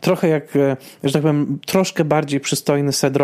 trochę 0.00 0.28
jak 0.28 0.56
e, 0.56 0.76
że 1.04 1.12
tak 1.12 1.22
powiem, 1.22 1.58
troszkę 1.66 2.04
bardziej 2.04 2.40
przystojny 2.40 2.92
Seth. 2.92 3.16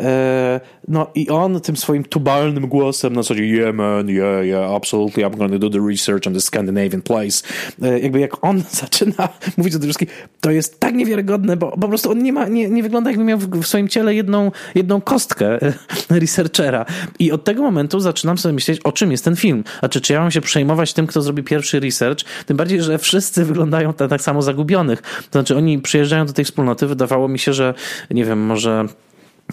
E, 0.00 0.60
no 0.88 1.10
i 1.14 1.28
on 1.28 1.60
tym 1.60 1.76
swoim 1.76 2.04
tubalnym 2.04 2.68
głosem 2.68 3.12
na 3.12 3.22
zasadzie 3.22 3.46
yeah 3.46 3.74
man, 3.74 4.08
yeah, 4.08 4.46
yeah, 4.46 4.70
absolutely, 4.70 5.24
I'm 5.24 5.50
to 5.50 5.58
do 5.58 5.70
the 5.70 5.88
research 5.88 6.26
on 6.26 6.34
the 6.34 6.40
Scandinavian 6.40 7.02
place. 7.02 7.42
E, 7.82 7.98
jakby 7.98 8.20
jak 8.20 8.44
on 8.44 8.62
zaczyna 8.82 9.28
mówić 9.56 9.74
o 9.74 9.78
tym 9.78 9.88
wszystkim, 9.88 10.08
to 10.40 10.50
jest 10.50 10.80
tak 10.80 10.94
niewiarygodne, 10.94 11.56
bo 11.56 11.70
po 11.70 11.88
prostu 11.88 12.10
on 12.10 12.22
nie 12.22 12.32
ma, 12.32 12.48
nie, 12.48 12.68
nie 12.68 12.82
wygląda 12.82 13.10
jakby 13.10 13.24
miał 13.24 13.38
w 13.38 13.66
swoim 13.66 13.88
ciele 13.88 14.14
jedną, 14.14 14.50
jedną 14.74 15.00
kostkę 15.00 15.58
researchera. 16.10 16.86
I 17.18 17.32
od 17.32 17.44
tego 17.44 17.62
momentu 17.62 18.00
zaczynam 18.00 18.38
sobie 18.38 18.52
myśleć, 18.52 18.80
o 18.80 18.92
czym 18.92 19.10
jest 19.10 19.24
ten 19.24 19.36
film. 19.36 19.64
Znaczy, 19.78 20.00
czy 20.00 20.12
ja 20.12 20.20
mam 20.20 20.30
się 20.30 20.40
przejmować 20.40 20.92
tym, 20.92 21.06
kto 21.06 21.22
zrobi 21.22 21.42
pierwszy 21.42 21.80
research? 21.80 22.24
Tym 22.46 22.56
bardziej, 22.56 22.82
że 22.82 22.98
wszyscy 22.98 23.44
wyglądają 23.44 23.92
tak, 23.92 24.10
tak 24.10 24.20
samo 24.20 24.42
zagubionych. 24.42 25.02
To 25.30 25.38
znaczy, 25.38 25.56
oni 25.56 25.78
przyjeżdżają 25.78 26.26
do 26.26 26.32
tej 26.32 26.44
wspólnoty, 26.44 26.86
wydawało 26.86 27.28
mi 27.28 27.38
się, 27.38 27.52
że 27.52 27.74
nie 28.10 28.24
wiem, 28.24 28.40
może 28.40 28.86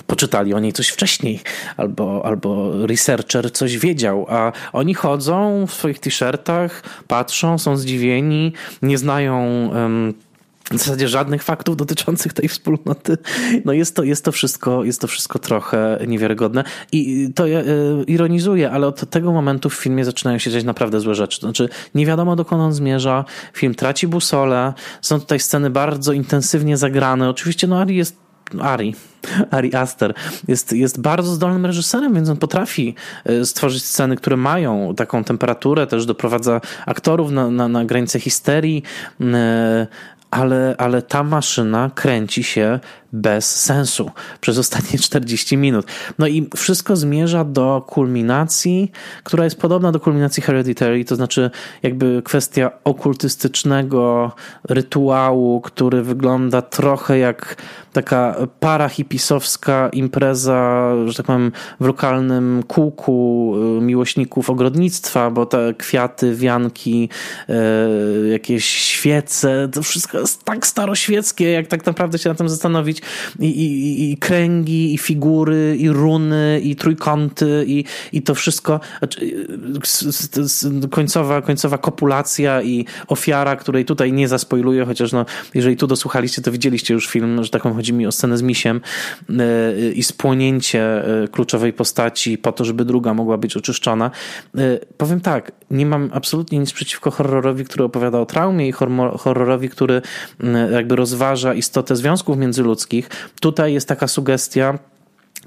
poczytali 0.07 0.53
o 0.53 0.59
niej 0.59 0.73
coś 0.73 0.87
wcześniej, 0.87 1.39
albo, 1.77 2.25
albo 2.25 2.71
researcher 2.87 3.51
coś 3.51 3.77
wiedział, 3.77 4.25
a 4.29 4.51
oni 4.73 4.93
chodzą 4.93 5.65
w 5.67 5.73
swoich 5.73 5.99
t-shirtach, 5.99 6.83
patrzą, 7.07 7.57
są 7.57 7.77
zdziwieni, 7.77 8.53
nie 8.81 8.97
znają. 8.97 9.69
Um, 9.73 10.13
w 10.71 10.77
zasadzie 10.77 11.07
żadnych 11.07 11.43
faktów 11.43 11.77
dotyczących 11.77 12.33
tej 12.33 12.49
wspólnoty. 12.49 13.17
No 13.65 13.73
jest 13.73 13.95
to, 13.95 14.03
jest 14.03 14.25
to, 14.25 14.31
wszystko, 14.31 14.83
jest 14.83 15.01
to 15.01 15.07
wszystko 15.07 15.39
trochę 15.39 15.99
niewiarygodne. 16.07 16.63
I 16.91 17.29
to 17.35 17.47
ja, 17.47 17.59
y, 17.59 17.63
ironizuję, 18.07 18.71
ale 18.71 18.87
od 18.87 19.09
tego 19.09 19.31
momentu 19.31 19.69
w 19.69 19.73
filmie 19.73 20.05
zaczynają 20.05 20.37
się 20.37 20.51
dziać 20.51 20.63
naprawdę 20.63 20.99
złe 20.99 21.15
rzeczy. 21.15 21.39
Znaczy, 21.39 21.69
nie 21.95 22.05
wiadomo 22.05 22.35
dokąd 22.35 22.61
on 22.61 22.73
zmierza, 22.73 23.25
film 23.53 23.75
traci 23.75 24.07
busolę, 24.07 24.73
są 25.01 25.19
tutaj 25.19 25.39
sceny 25.39 25.69
bardzo 25.69 26.13
intensywnie 26.13 26.77
zagrane. 26.77 27.29
Oczywiście, 27.29 27.67
no 27.67 27.79
Ari 27.79 27.95
jest 27.95 28.21
Ari, 28.59 28.95
Ari 29.51 29.75
Aster 29.75 30.13
jest, 30.47 30.73
jest 30.73 31.01
bardzo 31.01 31.31
zdolnym 31.31 31.65
reżyserem, 31.65 32.13
więc 32.13 32.29
on 32.29 32.37
potrafi 32.37 32.95
y, 33.29 33.45
stworzyć 33.45 33.83
sceny, 33.83 34.15
które 34.15 34.37
mają 34.37 34.95
taką 34.95 35.23
temperaturę, 35.23 35.87
też 35.87 36.05
doprowadza 36.05 36.61
aktorów 36.85 37.31
na, 37.31 37.49
na, 37.49 37.67
na 37.67 37.85
granicę 37.85 38.19
histerii, 38.19 38.83
y, 39.21 39.25
ale, 40.31 40.75
ale 40.77 41.01
ta 41.01 41.23
maszyna 41.23 41.91
kręci 41.95 42.43
się 42.43 42.79
bez 43.13 43.61
sensu 43.61 44.11
przez 44.41 44.57
ostatnie 44.57 44.99
40 45.09 45.57
minut. 45.57 45.85
No 46.19 46.27
i 46.27 46.49
wszystko 46.55 46.95
zmierza 46.95 47.43
do 47.43 47.85
kulminacji, 47.87 48.91
która 49.23 49.43
jest 49.43 49.59
podobna 49.59 49.91
do 49.91 49.99
kulminacji 49.99 50.43
Hereditary, 50.43 51.05
to 51.05 51.15
znaczy 51.15 51.51
jakby 51.83 52.21
kwestia 52.25 52.71
okultystycznego 52.83 54.31
rytuału, 54.63 55.61
który 55.61 56.03
wygląda 56.03 56.61
trochę 56.61 57.17
jak 57.17 57.55
taka 57.93 58.35
para 58.59 58.89
hipisowska 58.89 59.89
impreza, 59.93 60.91
że 61.05 61.13
tak 61.13 61.25
powiem, 61.25 61.51
w 61.79 61.85
lokalnym 61.85 62.63
kółku 62.67 63.53
y, 63.77 63.81
miłośników 63.81 64.49
ogrodnictwa, 64.49 65.31
bo 65.31 65.45
te 65.45 65.73
kwiaty, 65.77 66.35
wianki, 66.35 67.09
y, 67.49 68.29
jakieś 68.29 68.65
świece, 68.65 69.69
to 69.73 69.83
wszystko 69.83 70.19
jest 70.19 70.43
tak 70.43 70.67
staroświeckie, 70.67 71.51
jak 71.51 71.67
tak 71.67 71.85
naprawdę 71.85 72.17
się 72.17 72.29
na 72.29 72.35
tym 72.35 72.49
zastanowić 72.49 73.00
i, 73.39 73.45
i, 73.45 74.11
i 74.11 74.17
kręgi, 74.17 74.93
i 74.93 74.97
figury, 74.97 75.75
i 75.79 75.89
runy, 75.89 76.61
i 76.63 76.75
trójkąty, 76.75 77.63
i, 77.67 77.83
i 78.13 78.21
to 78.21 78.35
wszystko. 78.35 78.79
Znaczy, 78.99 79.47
końcowa, 80.91 81.41
końcowa 81.41 81.77
kopulacja 81.77 82.61
i 82.61 82.85
ofiara, 83.07 83.55
której 83.55 83.85
tutaj 83.85 84.13
nie 84.13 84.27
zaspoiluję, 84.27 84.85
chociaż 84.85 85.11
no, 85.11 85.25
jeżeli 85.53 85.77
tu 85.77 85.87
dosłuchaliście, 85.87 86.41
to 86.41 86.51
widzieliście 86.51 86.93
już 86.93 87.07
film, 87.07 87.43
że 87.43 87.49
tak 87.49 87.61
powiem, 87.61 87.75
chodzi 87.77 87.93
mi 87.93 88.07
o 88.07 88.11
scenę 88.11 88.37
z 88.37 88.41
misiem 88.41 88.81
e, 89.29 89.91
i 89.91 90.03
spłonięcie 90.03 90.81
e, 91.23 91.27
kluczowej 91.27 91.73
postaci 91.73 92.37
po 92.37 92.51
to, 92.51 92.65
żeby 92.65 92.85
druga 92.85 93.13
mogła 93.13 93.37
być 93.37 93.57
oczyszczona. 93.57 94.11
E, 94.57 94.79
powiem 94.97 95.21
tak, 95.21 95.51
nie 95.71 95.85
mam 95.85 96.09
absolutnie 96.13 96.59
nic 96.59 96.73
przeciwko 96.73 97.11
horrorowi, 97.11 97.65
który 97.65 97.83
opowiada 97.83 98.19
o 98.19 98.25
traumie 98.25 98.67
i 98.67 98.71
horrorowi, 99.17 99.69
który 99.69 100.01
jakby 100.71 100.95
rozważa 100.95 101.53
istotę 101.53 101.95
związków 101.95 102.37
międzyludzkich. 102.37 102.90
Tutaj 103.41 103.73
jest 103.73 103.87
taka 103.87 104.07
sugestia, 104.07 104.79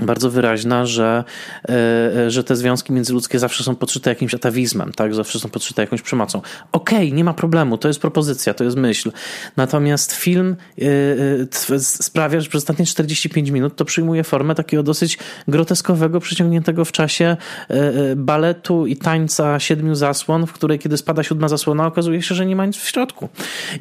bardzo 0.00 0.30
wyraźna, 0.30 0.86
że, 0.86 1.24
e, 1.68 2.30
że 2.30 2.44
te 2.44 2.56
związki 2.56 2.92
międzyludzkie 2.92 3.38
zawsze 3.38 3.64
są 3.64 3.76
podszyte 3.76 4.10
jakimś 4.10 4.34
atawizmem, 4.34 4.92
tak? 4.92 5.14
zawsze 5.14 5.38
są 5.38 5.48
podszyte 5.48 5.82
jakąś 5.82 6.02
przemocą. 6.02 6.42
Okej, 6.72 6.98
okay, 6.98 7.12
nie 7.12 7.24
ma 7.24 7.34
problemu, 7.34 7.78
to 7.78 7.88
jest 7.88 8.00
propozycja, 8.00 8.54
to 8.54 8.64
jest 8.64 8.76
myśl. 8.76 9.12
Natomiast 9.56 10.12
film 10.12 10.56
e, 10.78 10.84
e, 11.74 11.78
sprawia, 11.78 12.40
że 12.40 12.48
przez 12.48 12.62
ostatnie 12.62 12.86
45 12.86 13.50
minut 13.50 13.76
to 13.76 13.84
przyjmuje 13.84 14.24
formę 14.24 14.54
takiego 14.54 14.82
dosyć 14.82 15.18
groteskowego, 15.48 16.20
przyciągniętego 16.20 16.84
w 16.84 16.92
czasie 16.92 17.36
baletu 18.16 18.86
i 18.86 18.96
tańca 18.96 19.60
siedmiu 19.60 19.94
zasłon, 19.94 20.46
w 20.46 20.52
której 20.52 20.78
kiedy 20.78 20.96
spada 20.96 21.22
siódma 21.22 21.48
zasłona, 21.48 21.86
okazuje 21.86 22.22
się, 22.22 22.34
że 22.34 22.46
nie 22.46 22.56
ma 22.56 22.66
nic 22.66 22.76
w 22.76 22.88
środku. 22.88 23.28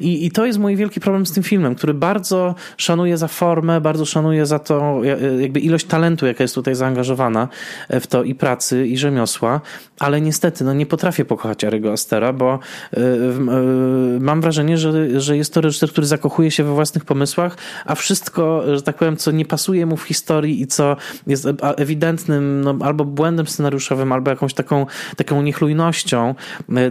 I, 0.00 0.26
i 0.26 0.30
to 0.30 0.46
jest 0.46 0.58
mój 0.58 0.76
wielki 0.76 1.00
problem 1.00 1.26
z 1.26 1.32
tym 1.32 1.42
filmem, 1.42 1.74
który 1.74 1.94
bardzo 1.94 2.54
szanuje 2.76 3.16
za 3.16 3.28
formę, 3.28 3.80
bardzo 3.80 4.04
szanuje 4.04 4.46
za 4.46 4.58
to 4.58 5.00
jakby 5.40 5.60
ilość 5.60 5.86
talentu 5.86 6.03
talentu, 6.04 6.26
jaka 6.26 6.44
jest 6.44 6.54
tutaj 6.54 6.74
zaangażowana 6.74 7.48
w 7.90 8.06
to 8.06 8.22
i 8.22 8.34
pracy, 8.34 8.86
i 8.86 8.98
rzemiosła, 8.98 9.60
ale 9.98 10.20
niestety, 10.20 10.64
no 10.64 10.74
nie 10.74 10.86
potrafię 10.86 11.24
pokochać 11.24 11.64
Ariego 11.64 11.92
Astera, 11.92 12.32
bo 12.32 12.58
y, 12.92 13.00
y, 13.00 14.20
mam 14.20 14.40
wrażenie, 14.40 14.78
że, 14.78 15.20
że 15.20 15.36
jest 15.36 15.54
to 15.54 15.60
reżyser, 15.60 15.90
który 15.90 16.06
zakochuje 16.06 16.50
się 16.50 16.64
we 16.64 16.74
własnych 16.74 17.04
pomysłach, 17.04 17.56
a 17.86 17.94
wszystko, 17.94 18.62
że 18.76 18.82
tak 18.82 18.96
powiem, 18.96 19.16
co 19.16 19.30
nie 19.30 19.44
pasuje 19.44 19.86
mu 19.86 19.96
w 19.96 20.02
historii 20.02 20.62
i 20.62 20.66
co 20.66 20.96
jest 21.26 21.46
ewidentnym 21.76 22.60
no, 22.60 22.76
albo 22.80 23.04
błędem 23.04 23.46
scenariuszowym, 23.46 24.12
albo 24.12 24.30
jakąś 24.30 24.54
taką, 24.54 24.86
taką 25.16 25.42
niechlujnością, 25.42 26.34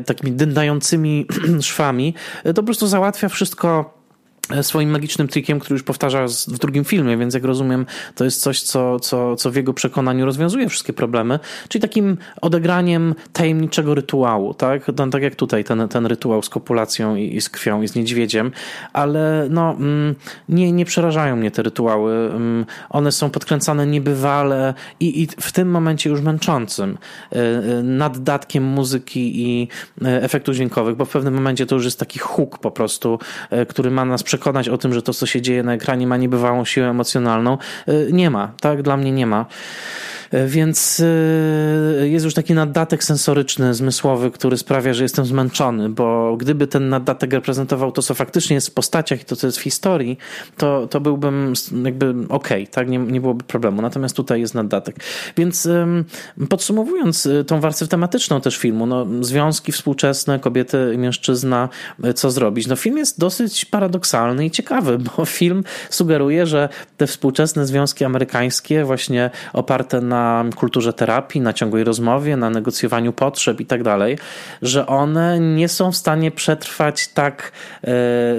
takimi 0.06 0.32
dyndającymi 0.32 1.28
szwami, 1.62 2.14
to 2.44 2.54
po 2.54 2.64
prostu 2.64 2.88
załatwia 2.88 3.30
wszystko 3.30 4.03
E, 4.03 4.03
swoim 4.62 4.90
magicznym 4.90 5.28
trikiem, 5.28 5.60
który 5.60 5.74
już 5.74 5.84
powtarza 5.84 6.26
w 6.48 6.58
drugim 6.58 6.86
filmie, 6.86 7.18
więc 7.18 7.34
jak 7.34 7.44
rozumiem, 7.44 7.86
to 8.16 8.24
jest 8.24 8.42
coś, 8.42 8.62
co, 8.62 9.00
co, 9.00 9.36
co 9.36 9.52
w 9.52 9.56
jego 9.56 9.74
przekonaniu 9.74 10.26
rozwiązuje 10.26 10.70
wszystkie 10.70 10.94
problemy, 10.94 11.40
czyli 11.70 11.82
takim 11.82 12.18
odegraniem 12.42 13.16
tajemniczego 13.34 13.96
rytuału, 13.96 14.54
tak? 14.54 14.88
No, 14.98 15.08
tak 15.08 15.24
jak 15.24 15.36
tutaj 15.36 15.64
ten, 15.64 15.88
ten 15.88 16.06
rytuał 16.06 16.42
z 16.42 16.50
kopulacją 16.50 17.16
i, 17.16 17.36
i 17.36 17.42
z 17.42 17.50
krwią 17.50 17.82
i 17.82 17.88
z 17.88 17.96
niedźwiedziem, 17.96 18.52
ale 18.94 19.48
no, 19.50 19.72
mm, 19.72 20.16
nie, 20.50 20.72
nie 20.72 20.86
przerażają 20.86 21.36
mnie 21.36 21.52
te 21.52 21.64
rytuały. 21.64 22.14
Mm, 22.14 22.66
one 22.90 23.12
są 23.12 23.30
podkręcane 23.30 23.88
niebywale 23.88 24.74
i, 25.00 25.22
i 25.22 25.28
w 25.28 25.52
tym 25.52 25.72
momencie 25.72 26.10
już 26.10 26.22
męczącym 26.22 26.98
e, 27.32 27.36
e, 27.36 27.84
naddatkiem 27.84 28.64
muzyki 28.64 29.42
i 29.42 29.68
efektów 30.02 30.56
dźwiękowych, 30.56 30.96
bo 30.96 31.06
w 31.06 31.10
pewnym 31.10 31.34
momencie 31.34 31.66
to 31.66 31.76
już 31.76 31.86
jest 31.86 32.00
taki 32.00 32.20
huk 32.20 32.58
po 32.58 32.72
prostu, 32.72 33.20
który 33.68 33.92
ma 33.92 34.06
nas 34.06 34.24
przekonać 34.34 34.70
o 34.70 34.78
tym, 34.78 34.94
że 34.94 35.02
to, 35.02 35.14
co 35.14 35.26
się 35.26 35.42
dzieje 35.42 35.64
na 35.64 35.74
ekranie, 35.74 36.08
ma 36.08 36.18
niebywałą 36.18 36.66
siłę 36.66 36.90
emocjonalną. 36.90 37.58
Y, 37.90 38.10
nie 38.12 38.30
ma, 38.30 38.52
tak? 38.62 38.82
Dla 38.82 38.98
mnie 38.98 39.12
nie 39.12 39.28
ma. 39.28 39.46
Więc 40.48 41.00
y, 41.00 42.10
jest 42.10 42.26
już 42.26 42.34
taki 42.34 42.54
naddatek 42.54 43.04
sensoryczny, 43.04 43.74
zmysłowy, 43.74 44.32
który 44.32 44.58
sprawia, 44.58 44.94
że 44.94 45.04
jestem 45.04 45.26
zmęczony, 45.26 45.90
bo 45.90 46.38
gdyby 46.38 46.68
ten 46.68 46.90
naddatek 46.90 47.34
reprezentował 47.34 47.92
to, 47.92 48.02
co 48.02 48.14
faktycznie 48.14 48.54
jest 48.54 48.70
w 48.70 48.74
postaciach 48.74 49.22
i 49.22 49.26
to, 49.26 49.36
co 49.36 49.48
jest 49.48 49.58
w 49.58 49.62
historii, 49.62 50.18
to, 50.58 50.88
to 50.88 51.02
byłbym 51.02 51.54
jakby 51.84 52.10
okej, 52.10 52.64
okay, 52.64 52.68
tak? 52.68 52.90
Nie, 52.90 53.00
nie 53.00 53.22
byłoby 53.22 53.44
problemu. 53.44 53.82
Natomiast 53.82 54.16
tutaj 54.16 54.42
jest 54.42 54.56
naddatek. 54.56 54.96
Więc 55.38 55.70
podsumowując 56.50 57.26
y, 57.26 57.44
tą 57.44 57.60
warstwę 57.60 57.88
tematyczną 57.88 58.42
też 58.42 58.58
filmu, 58.58 58.86
no, 58.86 59.06
związki 59.22 59.72
współczesne, 59.72 60.40
kobiety 60.40 60.92
i 60.96 60.98
mężczyzna, 60.98 61.70
y, 62.06 62.14
co 62.14 62.32
zrobić? 62.32 62.68
No, 62.68 62.76
film 62.76 62.98
jest 62.98 63.20
dosyć 63.20 63.66
paradoksalny 63.66 64.46
i 64.46 64.52
ciekawy, 64.52 64.98
bo 64.98 65.26
film 65.40 65.64
sugeruje, 65.90 66.46
że 66.46 66.70
te 66.98 67.08
współczesne 67.08 67.66
związki 67.66 68.06
amerykańskie, 68.06 68.86
właśnie 68.86 69.30
oparte 69.54 70.02
na 70.02 70.23
na 70.24 70.46
kulturze 70.56 70.94
terapii, 70.94 71.42
na 71.42 71.54
ciągłej 71.54 71.84
rozmowie, 71.84 72.38
na 72.38 72.50
negocjowaniu 72.50 73.14
potrzeb 73.14 73.62
i 73.62 73.66
tak 73.66 73.84
dalej, 73.84 74.18
że 74.62 74.88
one 74.88 75.40
nie 75.40 75.68
są 75.68 75.92
w 75.92 75.96
stanie 75.98 76.32
przetrwać 76.32 77.08
tak 77.08 77.42
e, 77.42 77.52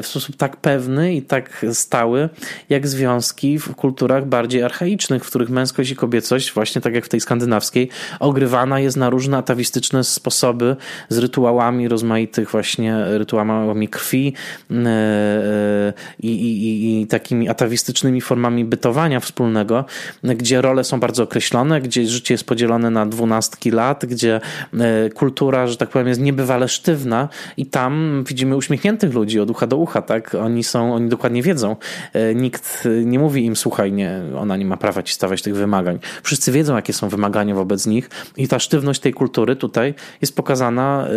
w 0.02 0.06
sposób 0.06 0.36
tak 0.36 0.56
pewny 0.56 1.14
i 1.14 1.22
tak 1.22 1.66
stały, 1.72 2.28
jak 2.68 2.86
związki 2.86 3.58
w 3.58 3.74
kulturach 3.74 4.26
bardziej 4.26 4.62
archaicznych, 4.62 5.24
w 5.24 5.28
których 5.28 5.50
męskość 5.50 5.90
i 5.90 5.96
kobiecość, 5.96 6.52
właśnie 6.52 6.80
tak 6.80 6.94
jak 6.94 7.04
w 7.04 7.08
tej 7.08 7.20
skandynawskiej, 7.20 7.88
ogrywana 8.20 8.80
jest 8.80 8.96
na 8.96 9.10
różne 9.10 9.36
atawistyczne 9.38 10.04
sposoby 10.04 10.76
z 11.08 11.18
rytuałami 11.18 11.88
rozmaitych 11.88 12.50
właśnie 12.50 13.04
rytuałami 13.18 13.88
krwi 13.88 14.32
e, 14.70 14.74
e, 14.74 15.92
i, 16.20 16.28
i, 16.28 17.02
i 17.02 17.06
takimi 17.06 17.48
atawistycznymi 17.48 18.20
formami 18.20 18.64
bytowania 18.64 19.20
wspólnego, 19.20 19.84
gdzie 20.22 20.60
role 20.60 20.84
są 20.84 21.00
bardzo 21.00 21.22
określone, 21.22 21.63
gdzie 21.80 22.06
życie 22.06 22.34
jest 22.34 22.44
podzielone 22.44 22.90
na 22.90 23.06
dwunastki 23.06 23.70
lat, 23.70 24.06
gdzie 24.06 24.40
e, 24.74 25.10
kultura, 25.10 25.66
że 25.66 25.76
tak 25.76 25.88
powiem, 25.88 26.08
jest 26.08 26.20
niebywale 26.20 26.68
sztywna 26.68 27.28
i 27.56 27.66
tam 27.66 28.24
widzimy 28.28 28.56
uśmiechniętych 28.56 29.14
ludzi 29.14 29.40
od 29.40 29.50
ucha 29.50 29.66
do 29.66 29.76
ucha, 29.76 30.02
tak? 30.02 30.34
Oni 30.34 30.64
są, 30.64 30.94
oni 30.94 31.08
dokładnie 31.08 31.42
wiedzą. 31.42 31.76
E, 32.12 32.34
nikt 32.34 32.88
nie 33.04 33.18
mówi 33.18 33.44
im, 33.44 33.56
słuchaj, 33.56 33.92
nie, 33.92 34.20
ona 34.38 34.56
nie 34.56 34.64
ma 34.64 34.76
prawa 34.76 35.02
ci 35.02 35.14
stawiać 35.14 35.42
tych 35.42 35.56
wymagań. 35.56 35.98
Wszyscy 36.22 36.52
wiedzą, 36.52 36.76
jakie 36.76 36.92
są 36.92 37.08
wymagania 37.08 37.54
wobec 37.54 37.86
nich 37.86 38.10
i 38.36 38.48
ta 38.48 38.58
sztywność 38.58 39.00
tej 39.00 39.12
kultury 39.12 39.56
tutaj 39.56 39.94
jest 40.20 40.36
pokazana 40.36 41.08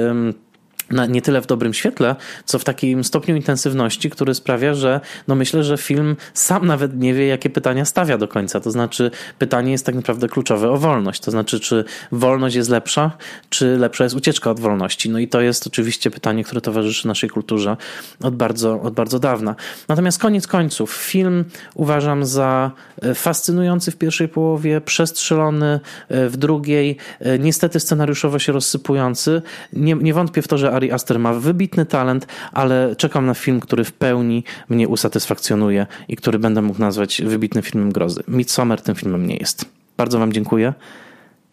na, 0.92 1.06
nie 1.06 1.22
tyle 1.22 1.42
w 1.42 1.48
dobrym 1.48 1.74
świetle, 1.74 2.16
co 2.46 2.60
w 2.60 2.64
takim 2.64 3.04
stopniu 3.04 3.36
intensywności, 3.36 4.10
który 4.10 4.34
sprawia, 4.34 4.74
że 4.74 5.02
no 5.28 5.36
myślę, 5.36 5.64
że 5.64 5.78
film 5.78 6.16
sam 6.34 6.68
nawet 6.68 7.00
nie 7.00 7.14
wie, 7.14 7.28
jakie 7.28 7.50
pytania 7.50 7.86
stawia 7.86 8.18
do 8.18 8.28
końca. 8.28 8.60
To 8.60 8.72
znaczy, 8.72 9.12
pytanie 9.40 9.72
jest 9.72 9.86
tak 9.86 9.96
naprawdę 9.96 10.28
kluczowe 10.30 10.72
o 10.72 10.78
wolność. 10.78 11.22
To 11.22 11.32
znaczy, 11.32 11.60
czy 11.60 11.86
wolność 12.12 12.56
jest 12.56 12.70
lepsza, 12.70 13.12
czy 13.50 13.78
lepsza 13.78 14.04
jest 14.04 14.16
ucieczka 14.16 14.52
od 14.52 14.60
wolności. 14.60 15.10
No 15.10 15.20
i 15.20 15.28
to 15.28 15.42
jest 15.42 15.68
oczywiście 15.68 16.12
pytanie, 16.12 16.44
które 16.44 16.62
towarzyszy 16.62 17.08
naszej 17.08 17.30
kulturze 17.30 17.78
od 18.24 18.36
bardzo, 18.36 18.82
od 18.82 18.94
bardzo 18.94 19.20
dawna. 19.20 19.56
Natomiast 19.88 20.20
koniec 20.20 20.48
końców, 20.48 20.92
film 20.92 21.46
uważam 21.76 22.26
za 22.26 22.72
e, 23.02 23.16
fascynujący 23.16 23.92
w 23.92 23.98
pierwszej 23.98 24.28
połowie, 24.28 24.82
przestrzelony 24.82 25.80
e, 26.10 26.30
w 26.30 26.38
drugiej, 26.38 26.98
e, 27.20 27.40
niestety 27.40 27.80
scenariuszowo 27.80 28.40
się 28.40 28.52
rozsypujący. 28.52 29.42
Nie, 29.74 29.96
nie 29.96 30.14
wątpię 30.14 30.42
w 30.42 30.48
to, 30.48 30.58
że 30.58 30.72
Ari 30.78 30.92
Aster 30.92 31.20
ma 31.20 31.34
wybitny 31.34 31.86
talent, 31.86 32.28
ale 32.52 32.96
czekam 32.96 33.26
na 33.26 33.34
film, 33.34 33.60
który 33.60 33.84
w 33.84 33.92
pełni 33.92 34.44
mnie 34.70 34.88
usatysfakcjonuje 34.88 35.88
i 36.08 36.16
który 36.16 36.40
będę 36.40 36.62
mógł 36.62 36.80
nazwać 36.80 37.22
wybitnym 37.26 37.64
filmem 37.64 37.92
grozy. 37.92 38.24
Midsommar 38.28 38.82
tym 38.82 38.96
filmem 38.96 39.28
nie 39.28 39.38
jest. 39.38 39.66
Bardzo 39.98 40.20
Wam 40.20 40.34
dziękuję 40.34 40.74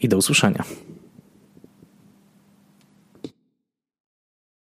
i 0.00 0.08
do 0.08 0.16
usłyszenia. 0.16 0.64